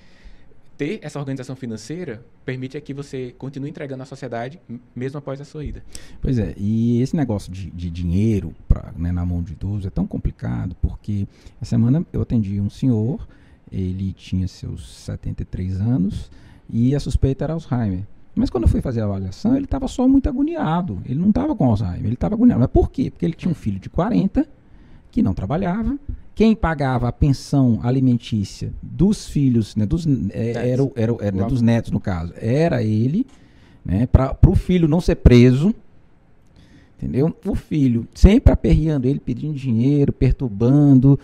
ter 0.79 1.01
essa 1.03 1.19
organização 1.19 1.57
financeira 1.57 2.25
permite 2.45 2.81
que 2.81 2.95
você 2.95 3.35
continue 3.37 3.69
entregando 3.69 4.05
à 4.05 4.07
sociedade 4.07 4.61
mesmo 4.95 5.19
após 5.19 5.41
a 5.41 5.45
sua 5.45 5.65
ida. 5.65 5.83
Pois 6.23 6.39
é, 6.39 6.55
e 6.57 7.03
esse 7.03 7.17
negócio 7.17 7.51
de, 7.51 7.69
de 7.73 7.91
dinheiro 7.91 8.55
pra, 8.69 8.93
né, 8.97 9.11
na 9.11 9.27
mão 9.27 9.43
de 9.43 9.55
idoso 9.55 9.89
é 9.89 9.91
tão 9.91 10.07
complicado 10.07 10.77
porque 10.81 11.27
essa 11.61 11.71
semana 11.71 12.07
eu 12.13 12.23
atendi 12.23 12.61
um 12.61 12.71
senhor, 12.71 13.27
ele 13.73 14.13
tinha 14.13 14.47
seus 14.47 14.89
73 14.99 15.81
anos 15.81 16.31
e 16.71 16.95
a 16.95 17.01
suspeita 17.01 17.43
era 17.43 17.55
Alzheimer. 17.55 18.05
Mas 18.35 18.51
quando 18.51 18.65
eu 18.65 18.69
fui 18.69 18.81
fazer 18.81 19.01
a 19.01 19.05
avaliação, 19.05 19.55
ele 19.55 19.65
estava 19.65 19.87
só 19.87 20.09
muito 20.09 20.29
agoniado. 20.29 20.99
Ele 21.05 21.21
não 21.21 21.29
estava 21.29 21.55
com 21.55 21.67
Alzheimer, 21.67 22.05
ele 22.05 22.15
estava 22.15 22.35
agoniado. 22.35 22.61
Mas 22.61 22.71
por 22.71 22.91
quê? 22.91 23.11
Porque 23.11 23.25
ele 23.25 23.35
tinha 23.35 23.51
um 23.51 23.55
filho 23.55 23.79
de 23.79 23.89
40 23.89 24.47
que 25.11 25.23
não 25.23 25.33
trabalhava. 25.33 25.97
Quem 26.35 26.57
pagava 26.57 27.09
a 27.09 27.13
pensão 27.13 27.79
alimentícia 27.85 28.73
dos 28.83 29.29
filhos, 29.29 29.77
né, 29.77 29.87
dos, 29.87 30.05
é, 30.31 30.51
era, 30.73 30.83
era, 30.97 31.17
era 31.21 31.37
né, 31.37 31.45
dos 31.47 31.63
netos, 31.63 31.93
no 31.93 32.01
caso, 32.01 32.35
era 32.37 32.83
ele, 32.83 33.25
né, 33.85 34.07
para 34.09 34.37
o 34.45 34.57
filho 34.57 34.89
não 34.89 35.01
ser 35.01 35.15
preso. 35.17 35.73
Entendeu? 36.99 37.37
O 37.45 37.55
filho 37.55 38.09
sempre 38.15 38.53
aperreando 38.53 39.07
ele, 39.07 39.21
pedindo 39.21 39.55
dinheiro, 39.55 40.13
perturbando. 40.13 41.19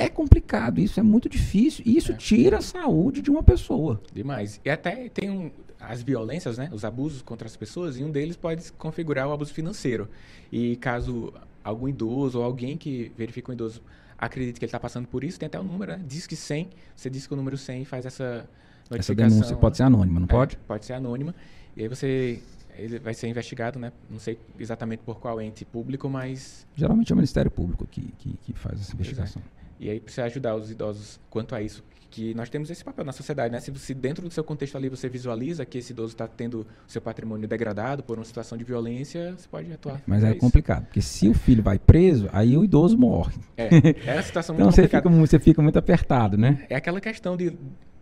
É 0.00 0.08
complicado, 0.08 0.80
isso 0.80 0.98
é 0.98 1.02
muito 1.02 1.28
difícil. 1.28 1.84
E 1.86 1.96
isso 1.96 2.12
é. 2.12 2.16
tira 2.16 2.58
a 2.58 2.62
saúde 2.62 3.20
de 3.20 3.30
uma 3.30 3.42
pessoa. 3.42 4.00
Demais. 4.12 4.60
E 4.64 4.70
até 4.70 5.08
tem 5.08 5.28
um, 5.28 5.50
as 5.78 6.02
violências, 6.02 6.56
né, 6.56 6.70
os 6.72 6.84
abusos 6.84 7.22
contra 7.22 7.46
as 7.46 7.56
pessoas, 7.56 7.98
e 7.98 8.04
um 8.04 8.10
deles 8.10 8.36
pode 8.36 8.72
configurar 8.72 9.28
o 9.28 9.32
abuso 9.32 9.52
financeiro. 9.52 10.08
E 10.50 10.76
caso 10.76 11.32
algum 11.62 11.86
idoso 11.86 12.38
ou 12.38 12.44
alguém 12.44 12.76
que 12.76 13.12
verifica 13.16 13.50
um 13.50 13.54
idoso 13.54 13.82
acredite 14.18 14.58
que 14.58 14.64
ele 14.64 14.68
está 14.68 14.80
passando 14.80 15.06
por 15.06 15.24
isso, 15.24 15.38
tem 15.38 15.46
até 15.46 15.58
o 15.58 15.62
um 15.62 15.66
número, 15.66 15.92
né? 15.92 16.04
Diz 16.06 16.26
que 16.26 16.36
100, 16.36 16.68
você 16.94 17.08
diz 17.08 17.26
que 17.26 17.32
o 17.32 17.36
número 17.36 17.56
100 17.56 17.84
faz 17.86 18.04
essa 18.04 18.48
notificação. 18.90 18.96
Essa 18.96 19.14
denúncia 19.14 19.56
pode 19.56 19.76
ser 19.78 19.82
anônima, 19.84 20.20
não 20.20 20.26
é, 20.26 20.30
pode? 20.30 20.56
Pode 20.66 20.84
ser 20.84 20.92
anônima. 20.92 21.34
E 21.76 21.82
aí 21.82 21.88
você 21.88 22.40
ele 22.76 22.98
vai 22.98 23.12
ser 23.14 23.28
investigado, 23.28 23.78
né? 23.78 23.92
Não 24.08 24.18
sei 24.18 24.38
exatamente 24.58 25.00
por 25.00 25.18
qual 25.18 25.40
ente 25.40 25.64
público, 25.64 26.08
mas... 26.08 26.66
Geralmente 26.74 27.12
é 27.12 27.14
o 27.14 27.16
Ministério 27.16 27.50
Público 27.50 27.86
que, 27.86 28.00
que, 28.18 28.36
que 28.38 28.52
faz 28.54 28.80
essa 28.80 28.94
investigação. 28.94 29.42
E 29.80 29.88
aí 29.88 29.98
precisa 29.98 30.26
ajudar 30.26 30.54
os 30.54 30.70
idosos 30.70 31.18
quanto 31.30 31.54
a 31.54 31.62
isso, 31.62 31.82
que 32.10 32.34
nós 32.34 32.50
temos 32.50 32.68
esse 32.68 32.84
papel 32.84 33.02
na 33.02 33.12
sociedade, 33.12 33.50
né? 33.50 33.60
Se, 33.60 33.72
se 33.78 33.94
dentro 33.94 34.28
do 34.28 34.30
seu 34.30 34.44
contexto 34.44 34.76
ali 34.76 34.90
você 34.90 35.08
visualiza 35.08 35.64
que 35.64 35.78
esse 35.78 35.92
idoso 35.92 36.12
está 36.12 36.28
tendo 36.28 36.66
seu 36.86 37.00
patrimônio 37.00 37.48
degradado 37.48 38.02
por 38.02 38.18
uma 38.18 38.24
situação 38.24 38.58
de 38.58 38.64
violência, 38.64 39.34
você 39.38 39.48
pode 39.48 39.72
atuar. 39.72 40.02
Mas 40.06 40.22
é 40.22 40.32
isso. 40.32 40.38
complicado, 40.38 40.84
porque 40.84 41.00
se 41.00 41.28
o 41.28 41.34
filho 41.34 41.62
vai 41.62 41.78
preso, 41.78 42.28
aí 42.30 42.58
o 42.58 42.64
idoso 42.64 42.98
morre. 42.98 43.32
É, 43.56 43.68
é 44.06 44.12
uma 44.12 44.22
situação 44.22 44.54
então 44.54 44.66
muito 44.66 44.74
você 44.74 44.82
fica, 44.82 45.08
você 45.08 45.38
fica 45.38 45.62
muito 45.62 45.78
apertado, 45.78 46.36
né? 46.36 46.66
É 46.68 46.76
aquela 46.76 47.00
questão 47.00 47.34
de 47.34 47.56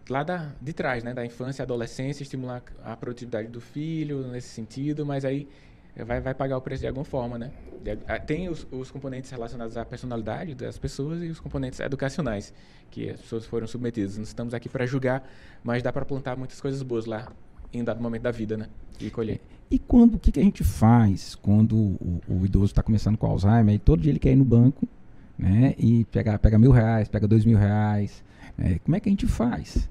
lá 0.08 0.22
da, 0.24 0.52
de 0.60 0.72
trás, 0.72 1.04
né, 1.04 1.12
da 1.12 1.24
infância 1.24 1.62
e 1.62 1.64
adolescência, 1.64 2.22
estimular 2.22 2.62
a 2.82 2.96
produtividade 2.96 3.48
do 3.48 3.60
filho 3.60 4.26
nesse 4.28 4.48
sentido, 4.48 5.04
mas 5.04 5.24
aí 5.24 5.46
vai, 6.04 6.20
vai 6.20 6.34
pagar 6.34 6.56
o 6.56 6.60
preço 6.60 6.82
de 6.82 6.86
alguma 6.86 7.04
forma, 7.04 7.38
né? 7.38 7.50
Tem 8.26 8.48
os, 8.48 8.66
os, 8.70 8.90
componentes 8.90 9.30
relacionados 9.30 9.76
à 9.76 9.84
personalidade 9.84 10.54
das 10.54 10.78
pessoas 10.78 11.22
e 11.22 11.26
os 11.28 11.40
componentes 11.40 11.80
educacionais 11.80 12.52
que 12.90 13.10
as 13.10 13.20
pessoas 13.20 13.46
foram 13.46 13.66
submetidas. 13.66 14.16
Não 14.16 14.24
estamos 14.24 14.54
aqui 14.54 14.68
para 14.68 14.84
julgar, 14.86 15.28
mas 15.62 15.82
dá 15.82 15.92
para 15.92 16.04
plantar 16.04 16.36
muitas 16.36 16.60
coisas 16.60 16.82
boas 16.82 17.06
lá 17.06 17.32
em 17.72 17.84
dado 17.84 18.02
momento 18.02 18.22
da 18.22 18.30
vida, 18.30 18.56
né? 18.56 18.66
E 19.00 19.10
colher. 19.10 19.40
E 19.70 19.78
quando 19.78 20.14
o 20.14 20.18
que, 20.18 20.32
que 20.32 20.40
a 20.40 20.42
gente 20.42 20.64
faz 20.64 21.34
quando 21.34 21.76
o, 21.76 22.20
o 22.28 22.44
idoso 22.44 22.66
está 22.66 22.82
começando 22.82 23.16
com 23.16 23.26
Alzheimer 23.26 23.74
e 23.74 23.78
todo 23.78 24.00
dia 24.00 24.10
ele 24.10 24.18
quer 24.18 24.32
ir 24.32 24.36
no 24.36 24.44
banco, 24.44 24.88
né? 25.38 25.74
E 25.78 26.04
pega, 26.06 26.38
pega 26.38 26.58
mil 26.58 26.70
reais, 26.70 27.08
pega 27.08 27.28
dois 27.28 27.44
mil 27.44 27.58
reais. 27.58 28.24
Né? 28.56 28.80
Como 28.84 28.96
é 28.96 29.00
que 29.00 29.08
a 29.08 29.12
gente 29.12 29.26
faz? 29.26 29.88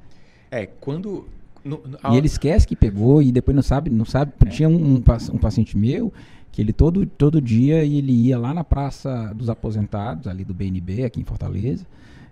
É, 0.49 0.65
quando 0.65 1.27
no, 1.67 1.81
no, 1.85 2.13
e 2.13 2.17
ele 2.17 2.27
esquece 2.27 2.67
que 2.67 2.75
pegou 2.75 3.21
e 3.21 3.31
depois 3.31 3.55
não 3.55 3.61
sabe, 3.61 3.89
não 3.89 4.05
sabe. 4.05 4.33
É. 4.45 4.49
Tinha 4.49 4.69
um, 4.69 4.95
um, 4.95 4.95
um, 4.95 5.37
paciente 5.37 5.77
meu 5.77 6.11
que 6.51 6.61
ele 6.61 6.73
todo, 6.73 7.05
todo 7.05 7.41
dia 7.41 7.83
ele 7.83 8.11
ia 8.11 8.37
lá 8.37 8.53
na 8.53 8.63
Praça 8.63 9.31
dos 9.35 9.49
Aposentados, 9.49 10.27
ali 10.27 10.43
do 10.43 10.53
BNB, 10.53 11.03
aqui 11.03 11.19
em 11.19 11.23
Fortaleza, 11.23 11.85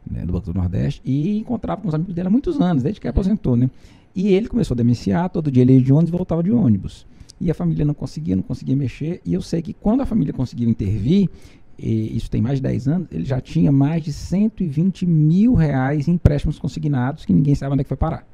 né, 0.10 0.26
do 0.26 0.34
Banco 0.34 0.52
do 0.52 0.54
Nordeste, 0.58 1.02
e 1.06 1.38
encontrava 1.38 1.82
com 1.82 1.88
os 1.88 1.94
amigos 1.94 2.16
dele 2.16 2.28
há 2.28 2.32
muitos 2.32 2.60
anos, 2.60 2.82
desde 2.82 3.00
que 3.00 3.08
uhum. 3.08 3.12
aposentou, 3.12 3.56
né? 3.56 3.70
E 4.16 4.34
ele 4.34 4.48
começou 4.48 4.74
a 4.74 4.78
demenciar, 4.78 5.30
todo 5.30 5.52
dia 5.52 5.62
ele 5.62 5.74
ia 5.74 5.82
de 5.82 5.92
ônibus 5.92 6.10
e 6.10 6.18
voltava 6.18 6.42
de 6.42 6.52
ônibus. 6.52 7.06
E 7.40 7.52
a 7.52 7.54
família 7.54 7.84
não 7.84 7.94
conseguia, 7.94 8.36
não 8.36 8.44
conseguia 8.44 8.76
mexer. 8.76 9.22
E 9.26 9.34
eu 9.34 9.42
sei 9.42 9.62
que 9.62 9.74
quando 9.74 10.02
a 10.02 10.06
família 10.06 10.34
conseguiu 10.34 10.70
intervir, 10.70 11.30
isso 11.78 12.32
tem 12.32 12.42
mais 12.42 12.60
de 12.60 12.64
10 12.64 12.88
anos, 12.88 13.08
ele 13.12 13.26
já 13.26 13.42
tinha 13.42 13.72
mais 13.72 14.02
de 14.02 14.14
120 14.14 15.06
mil 15.06 15.54
reais 15.54 16.08
em 16.08 16.14
empréstimos 16.14 16.58
consignados 16.58 17.26
que 17.26 17.34
ninguém 17.34 17.54
sabe 17.54 17.74
onde 17.74 17.82
é 17.82 17.84
que 17.84 17.90
foi 17.90 17.98
parar 17.98 18.26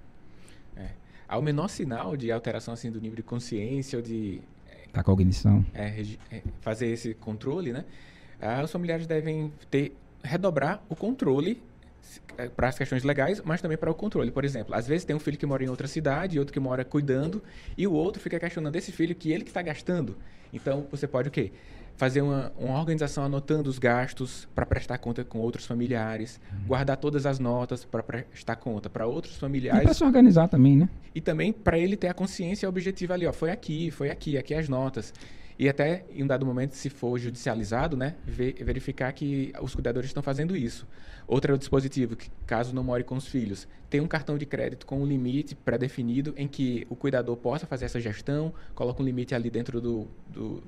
ao 1.32 1.42
menor 1.42 1.68
sinal 1.68 2.16
de 2.18 2.32
alteração 2.32 2.74
assim 2.74 2.92
do 2.92 3.00
nível 3.00 3.16
de 3.16 3.24
consciência 3.24 3.98
ou 3.98 4.04
de 4.04 4.42
da 4.94 5.02
cognição 5.02 5.66
é, 5.74 6.04
é, 6.30 6.44
fazer 6.60 6.88
esse 6.88 7.14
controle 7.14 7.72
né 7.72 7.86
ah, 8.42 8.62
os 8.64 8.72
familiares 8.72 9.08
devem 9.08 9.54
ter 9.70 9.96
redobrar 10.24 10.84
o 10.90 10.96
controle 10.96 11.62
é, 12.38 12.48
para 12.48 12.70
as 12.70 12.78
questões 12.78 13.04
legais, 13.04 13.42
mas 13.44 13.62
também 13.62 13.78
para 13.78 13.90
o 13.90 13.94
controle. 13.94 14.32
Por 14.32 14.44
exemplo, 14.44 14.74
às 14.74 14.88
vezes 14.88 15.06
tem 15.06 15.16
um 15.16 15.20
filho 15.20 15.38
que 15.38 15.46
mora 15.46 15.64
em 15.64 15.70
outra 15.70 15.88
cidade, 15.88 16.40
outro 16.40 16.54
que 16.54 16.60
mora 16.60 16.84
cuidando, 16.84 17.44
e 17.78 17.86
o 17.86 17.94
outro 17.94 18.22
fica 18.22 18.40
questionando 18.40 18.76
esse 18.76 18.92
filho 18.92 19.14
que 19.16 19.32
ele 19.32 19.44
que 19.44 19.50
está 19.50 19.62
gastando. 19.62 20.18
Então, 20.52 20.86
você 20.90 21.08
pode 21.08 21.30
o 21.30 21.32
quê? 21.32 21.52
Fazer 21.96 22.22
uma, 22.22 22.52
uma 22.58 22.80
organização 22.80 23.24
anotando 23.24 23.70
os 23.70 23.78
gastos 23.78 24.48
para 24.56 24.66
prestar 24.66 24.98
conta 24.98 25.24
com 25.24 25.40
outros 25.40 25.66
familiares, 25.66 26.40
uhum. 26.52 26.68
guardar 26.68 26.98
todas 26.98 27.26
as 27.26 27.40
notas 27.40 27.86
para 27.86 28.02
prestar 28.02 28.56
conta 28.56 28.90
para 28.90 29.06
outros 29.06 29.38
familiares. 29.38 29.82
E 29.82 29.86
para 29.86 29.94
se 29.94 30.04
organizar 30.04 30.48
também, 30.48 30.76
né? 30.78 30.90
E 31.14 31.22
também 31.22 31.54
para 31.54 31.78
ele 31.78 31.96
ter 31.96 32.08
a 32.08 32.14
consciência 32.14 32.68
objetiva 32.68 33.14
ali, 33.14 33.26
ó, 33.26 33.34
foi 33.34 33.52
aqui, 33.52 33.92
foi 33.92 34.10
aqui, 34.10 34.38
aqui 34.38 34.54
as 34.54 34.68
notas. 34.68 35.14
E 35.62 35.70
até, 35.70 36.06
em 36.12 36.24
um 36.24 36.28
dado 36.28 36.44
momento, 36.44 36.74
se 36.74 36.90
for 36.90 37.20
judicializado, 37.20 37.96
né, 37.96 38.16
verificar 38.26 39.12
que 39.14 39.54
os 39.62 39.76
cuidadores 39.76 40.10
estão 40.10 40.24
fazendo 40.24 40.58
isso. 40.58 40.88
Outro 41.28 41.52
é 41.52 41.56
o 41.56 41.58
dispositivo, 41.58 42.16
que 42.16 42.32
caso 42.48 42.74
não 42.74 42.84
more 42.84 43.04
com 43.04 43.16
os 43.16 43.28
filhos, 43.28 43.68
tem 43.88 44.02
um 44.02 44.08
cartão 44.08 44.40
de 44.40 44.46
crédito 44.48 44.88
com 44.88 45.00
um 45.00 45.06
limite 45.06 45.54
pré-definido 45.54 46.34
em 46.36 46.48
que 46.48 46.88
o 46.90 46.96
cuidador 46.96 47.38
possa 47.38 47.68
fazer 47.68 47.86
essa 47.86 48.00
gestão, 48.00 48.52
coloca 48.74 49.04
um 49.04 49.06
limite 49.06 49.36
ali 49.36 49.52
dentro 49.52 49.80
do, 49.80 50.08
do 50.28 50.64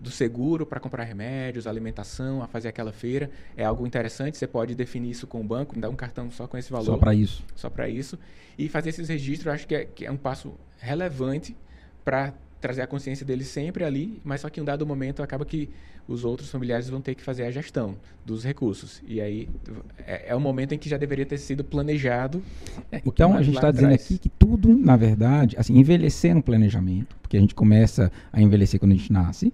do 0.00 0.10
seguro 0.10 0.66
para 0.66 0.80
comprar 0.80 1.04
remédios, 1.04 1.66
alimentação, 1.66 2.42
a 2.42 2.46
fazer 2.46 2.68
aquela 2.68 2.92
feira. 2.92 3.30
É 3.56 3.64
algo 3.64 3.86
interessante, 3.86 4.36
você 4.36 4.46
pode 4.46 4.74
definir 4.74 5.10
isso 5.10 5.26
com 5.26 5.40
o 5.40 5.44
banco, 5.44 5.78
dar 5.78 5.88
um 5.88 5.96
cartão 5.96 6.30
só 6.30 6.46
com 6.46 6.56
esse 6.56 6.70
valor. 6.70 6.84
Só 6.84 6.96
para 6.96 7.14
isso. 7.14 7.44
Só 7.54 7.70
para 7.70 7.88
isso. 7.88 8.18
E 8.58 8.68
fazer 8.68 8.90
esses 8.90 9.08
registros, 9.08 9.46
eu 9.46 9.52
acho 9.52 9.66
que 9.66 9.74
é, 9.74 9.84
que 9.84 10.06
é 10.06 10.10
um 10.10 10.16
passo 10.16 10.54
relevante 10.78 11.56
para 12.04 12.32
trazer 12.60 12.82
a 12.82 12.86
consciência 12.86 13.24
dele 13.24 13.44
sempre 13.44 13.84
ali, 13.84 14.20
mas 14.24 14.40
só 14.40 14.48
que 14.48 14.58
em 14.58 14.62
um 14.62 14.66
dado 14.66 14.86
momento 14.86 15.22
acaba 15.22 15.44
que 15.44 15.68
os 16.08 16.24
outros 16.24 16.50
familiares 16.50 16.88
vão 16.88 17.00
ter 17.00 17.14
que 17.14 17.22
fazer 17.22 17.44
a 17.44 17.50
gestão 17.50 17.96
dos 18.24 18.44
recursos. 18.44 19.02
E 19.06 19.20
aí 19.20 19.48
é, 19.98 20.26
é 20.28 20.36
um 20.36 20.40
momento 20.40 20.72
em 20.72 20.78
que 20.78 20.88
já 20.88 20.96
deveria 20.96 21.26
ter 21.26 21.38
sido 21.38 21.64
planejado. 21.64 22.42
É, 22.90 23.02
então 23.04 23.36
a 23.36 23.42
gente 23.42 23.56
está 23.56 23.70
dizendo 23.70 23.92
aqui 23.92 24.18
que 24.18 24.28
tudo, 24.28 24.76
na 24.76 24.96
verdade, 24.96 25.56
assim, 25.58 25.76
envelhecer 25.76 26.34
no 26.34 26.42
planejamento, 26.42 27.16
porque 27.20 27.36
a 27.36 27.40
gente 27.40 27.54
começa 27.54 28.10
a 28.32 28.40
envelhecer 28.40 28.78
quando 28.78 28.92
a 28.92 28.96
gente 28.96 29.12
nasce, 29.12 29.52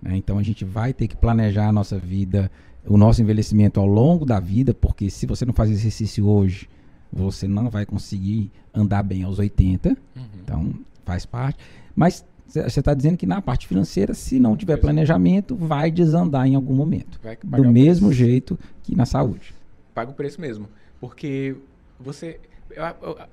né? 0.00 0.16
Então 0.16 0.38
a 0.38 0.42
gente 0.42 0.64
vai 0.64 0.92
ter 0.92 1.08
que 1.08 1.16
planejar 1.16 1.68
a 1.68 1.72
nossa 1.72 1.98
vida, 1.98 2.50
o 2.86 2.96
nosso 2.96 3.20
envelhecimento 3.20 3.80
ao 3.80 3.86
longo 3.86 4.24
da 4.24 4.40
vida, 4.40 4.72
porque 4.72 5.10
se 5.10 5.26
você 5.26 5.44
não 5.44 5.52
faz 5.52 5.70
exercício 5.70 6.26
hoje, 6.26 6.68
você 7.12 7.48
não 7.48 7.70
vai 7.70 7.84
conseguir 7.86 8.50
andar 8.72 9.02
bem 9.02 9.22
aos 9.22 9.38
80. 9.38 9.88
Uhum. 9.88 9.96
Então 10.42 10.74
faz 11.04 11.24
parte. 11.24 11.58
Mas 11.94 12.24
você 12.46 12.80
está 12.80 12.94
dizendo 12.94 13.16
que 13.16 13.26
na 13.26 13.42
parte 13.42 13.66
financeira, 13.66 14.14
se 14.14 14.40
não 14.40 14.56
tiver 14.56 14.78
planejamento, 14.78 15.54
vai 15.54 15.90
desandar 15.90 16.46
em 16.46 16.54
algum 16.54 16.74
momento. 16.74 17.20
Do 17.44 17.70
mesmo 17.70 18.12
jeito 18.12 18.58
que 18.82 18.96
na 18.96 19.04
saúde. 19.04 19.54
Paga 19.94 20.10
o 20.10 20.14
preço 20.14 20.40
mesmo. 20.40 20.68
Porque 21.00 21.56
você. 22.00 22.40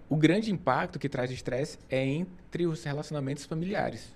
O 0.09 0.15
grande 0.15 0.51
impacto 0.51 0.97
que 0.97 1.09
traz 1.09 1.29
estresse 1.31 1.77
é 1.89 2.05
entre 2.05 2.65
os 2.65 2.83
relacionamentos 2.83 3.45
familiares. 3.45 4.14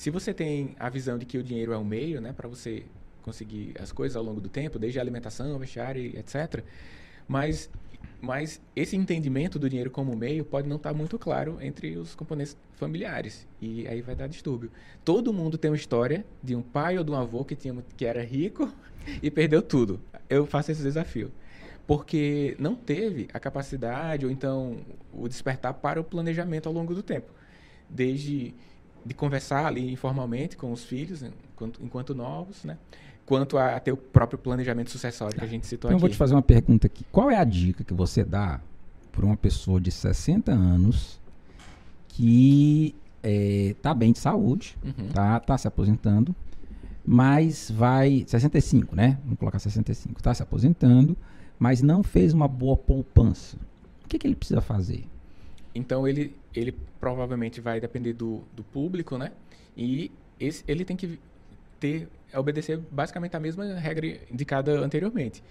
Se 0.00 0.08
você 0.08 0.32
tem 0.32 0.74
a 0.78 0.88
visão 0.88 1.18
de 1.18 1.26
que 1.26 1.36
o 1.36 1.42
dinheiro 1.42 1.74
é 1.74 1.76
um 1.76 1.84
meio, 1.84 2.22
né, 2.22 2.32
para 2.32 2.48
você 2.48 2.84
conseguir 3.20 3.74
as 3.78 3.92
coisas 3.92 4.16
ao 4.16 4.22
longo 4.22 4.40
do 4.40 4.48
tempo, 4.48 4.78
desde 4.78 4.98
a 4.98 5.02
alimentação, 5.02 5.58
vestiário, 5.58 6.18
etc. 6.18 6.64
Mas, 7.28 7.68
mas 8.18 8.62
esse 8.74 8.96
entendimento 8.96 9.58
do 9.58 9.68
dinheiro 9.68 9.90
como 9.90 10.16
meio 10.16 10.42
pode 10.42 10.66
não 10.66 10.76
estar 10.76 10.92
tá 10.92 10.96
muito 10.96 11.18
claro 11.18 11.58
entre 11.60 11.98
os 11.98 12.14
componentes 12.14 12.56
familiares. 12.76 13.46
E 13.60 13.86
aí 13.86 14.00
vai 14.00 14.16
dar 14.16 14.26
distúrbio. 14.26 14.70
Todo 15.04 15.34
mundo 15.34 15.58
tem 15.58 15.70
uma 15.70 15.76
história 15.76 16.24
de 16.42 16.56
um 16.56 16.62
pai 16.62 16.96
ou 16.96 17.04
de 17.04 17.10
um 17.10 17.16
avô 17.16 17.44
que, 17.44 17.54
tinha, 17.54 17.76
que 17.94 18.06
era 18.06 18.24
rico 18.24 18.72
e 19.22 19.30
perdeu 19.30 19.60
tudo. 19.60 20.00
Eu 20.30 20.46
faço 20.46 20.72
esse 20.72 20.82
desafio. 20.82 21.30
Porque 21.86 22.56
não 22.58 22.74
teve 22.74 23.28
a 23.34 23.38
capacidade 23.38 24.24
ou 24.24 24.32
então 24.32 24.78
o 25.12 25.28
despertar 25.28 25.74
para 25.74 26.00
o 26.00 26.04
planejamento 26.04 26.70
ao 26.70 26.72
longo 26.72 26.94
do 26.94 27.02
tempo. 27.02 27.30
Desde 27.86 28.54
de 29.04 29.14
conversar 29.14 29.66
ali 29.66 29.92
informalmente 29.92 30.56
com 30.56 30.72
os 30.72 30.84
filhos, 30.84 31.22
enquanto, 31.22 31.82
enquanto 31.82 32.14
novos, 32.14 32.64
né? 32.64 32.76
Quanto 33.24 33.56
a, 33.58 33.76
a 33.76 33.80
ter 33.80 33.92
o 33.92 33.96
próprio 33.96 34.38
planejamento 34.38 34.90
sucessório 34.90 35.38
que 35.38 35.44
a 35.44 35.48
gente 35.48 35.66
citou 35.66 35.88
então, 35.88 35.96
aqui. 35.96 35.96
Eu 35.96 36.00
vou 36.00 36.08
te 36.08 36.16
fazer 36.16 36.34
uma 36.34 36.42
pergunta 36.42 36.86
aqui. 36.86 37.04
Qual 37.12 37.30
é 37.30 37.36
a 37.36 37.44
dica 37.44 37.84
que 37.84 37.94
você 37.94 38.24
dá 38.24 38.60
para 39.12 39.24
uma 39.24 39.36
pessoa 39.36 39.80
de 39.80 39.90
60 39.90 40.50
anos 40.50 41.20
que 42.08 42.94
está 43.22 43.90
é, 43.90 43.94
bem 43.94 44.12
de 44.12 44.18
saúde, 44.18 44.76
uhum. 44.82 45.08
tá, 45.08 45.38
tá 45.40 45.58
se 45.58 45.68
aposentando, 45.68 46.34
mas 47.04 47.70
vai 47.70 48.24
65, 48.26 48.94
né? 48.94 49.18
Vamos 49.24 49.38
colocar 49.38 49.58
65. 49.58 50.18
Está 50.18 50.34
se 50.34 50.42
aposentando, 50.42 51.16
mas 51.58 51.82
não 51.82 52.02
fez 52.02 52.32
uma 52.32 52.48
boa 52.48 52.76
poupança. 52.76 53.56
O 54.04 54.08
que, 54.08 54.18
que 54.18 54.26
ele 54.26 54.34
precisa 54.34 54.60
fazer? 54.60 55.04
Então 55.74 56.06
ele, 56.06 56.34
ele 56.54 56.72
provavelmente 56.98 57.60
vai 57.60 57.80
depender 57.80 58.12
do, 58.12 58.42
do 58.54 58.62
público, 58.62 59.16
né? 59.16 59.32
E 59.76 60.10
esse, 60.38 60.64
ele 60.66 60.84
tem 60.84 60.96
que 60.96 61.18
ter, 61.78 62.08
obedecer 62.34 62.78
basicamente 62.90 63.36
a 63.36 63.40
mesma 63.40 63.64
regra 63.74 64.06
indicada 64.30 64.80
anteriormente. 64.80 65.42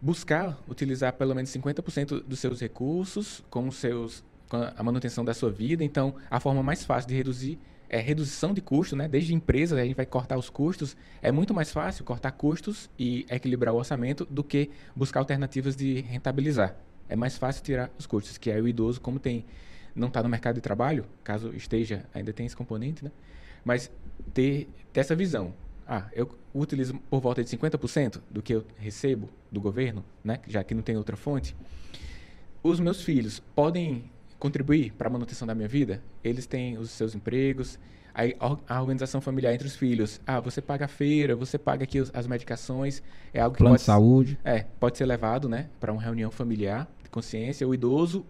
Buscar 0.00 0.58
utilizar 0.68 1.12
pelo 1.12 1.34
menos 1.34 1.50
50% 1.50 2.22
dos 2.22 2.38
seus 2.38 2.60
recursos 2.60 3.44
com, 3.50 3.70
seus, 3.70 4.24
com 4.48 4.56
a 4.56 4.82
manutenção 4.82 5.24
da 5.24 5.34
sua 5.34 5.50
vida. 5.50 5.84
Então, 5.84 6.14
a 6.30 6.40
forma 6.40 6.62
mais 6.62 6.84
fácil 6.84 7.08
de 7.08 7.14
reduzir 7.14 7.58
é 7.88 7.98
redução 7.98 8.54
de 8.54 8.60
custo, 8.60 8.96
né? 8.96 9.08
Desde 9.08 9.34
empresas 9.34 9.78
a 9.78 9.84
gente 9.84 9.96
vai 9.96 10.06
cortar 10.06 10.38
os 10.38 10.48
custos. 10.48 10.96
É 11.20 11.30
muito 11.30 11.52
mais 11.52 11.70
fácil 11.70 12.04
cortar 12.04 12.32
custos 12.32 12.88
e 12.98 13.26
equilibrar 13.28 13.74
o 13.74 13.76
orçamento 13.76 14.24
do 14.24 14.42
que 14.42 14.70
buscar 14.96 15.20
alternativas 15.20 15.76
de 15.76 16.00
rentabilizar 16.00 16.76
é 17.10 17.16
mais 17.16 17.36
fácil 17.36 17.62
tirar 17.62 17.90
os 17.98 18.06
custos, 18.06 18.38
que 18.38 18.50
é 18.50 18.60
o 18.60 18.68
idoso, 18.68 19.00
como 19.00 19.18
tem 19.18 19.44
não 19.94 20.08
está 20.08 20.22
no 20.22 20.28
mercado 20.28 20.56
de 20.56 20.60
trabalho, 20.60 21.04
caso 21.22 21.52
esteja, 21.54 22.04
ainda 22.14 22.32
tem 22.32 22.46
esse 22.46 22.56
componente, 22.56 23.04
né? 23.04 23.10
Mas 23.64 23.90
ter, 24.32 24.68
ter 24.92 25.00
essa 25.00 25.14
visão. 25.14 25.52
Ah, 25.86 26.08
eu 26.12 26.30
utilizo 26.54 26.94
por 27.10 27.20
volta 27.20 27.42
de 27.42 27.50
50% 27.50 28.20
do 28.30 28.40
que 28.40 28.54
eu 28.54 28.64
recebo 28.78 29.28
do 29.50 29.60
governo, 29.60 30.04
né? 30.22 30.38
Já 30.46 30.62
que 30.62 30.74
não 30.74 30.82
tem 30.82 30.96
outra 30.96 31.16
fonte. 31.16 31.56
Os 32.62 32.78
meus 32.78 33.02
filhos 33.02 33.40
podem 33.54 34.04
contribuir 34.38 34.92
para 34.92 35.08
a 35.08 35.10
manutenção 35.10 35.46
da 35.46 35.54
minha 35.54 35.68
vida? 35.68 36.02
Eles 36.22 36.46
têm 36.46 36.78
os 36.78 36.90
seus 36.90 37.14
empregos, 37.14 37.78
a 38.68 38.80
organização 38.80 39.20
familiar 39.20 39.52
entre 39.52 39.66
os 39.66 39.76
filhos. 39.76 40.20
Ah, 40.26 40.40
você 40.40 40.60
paga 40.60 40.84
a 40.84 40.88
feira, 40.88 41.34
você 41.34 41.58
paga 41.58 41.84
aqui 41.84 41.98
as 42.12 42.26
medicações. 42.26 43.02
É 43.32 43.40
algo 43.40 43.56
que 43.56 43.58
Plano 43.58 43.74
pode, 43.74 43.82
de 43.82 43.86
saúde. 43.86 44.38
É, 44.44 44.66
pode 44.78 44.96
ser 44.96 45.06
levado, 45.06 45.48
né, 45.48 45.68
para 45.80 45.92
uma 45.92 46.02
reunião 46.02 46.30
familiar 46.30 46.88
consciência, 47.10 47.66
o 47.66 47.74
idoso 47.74 48.24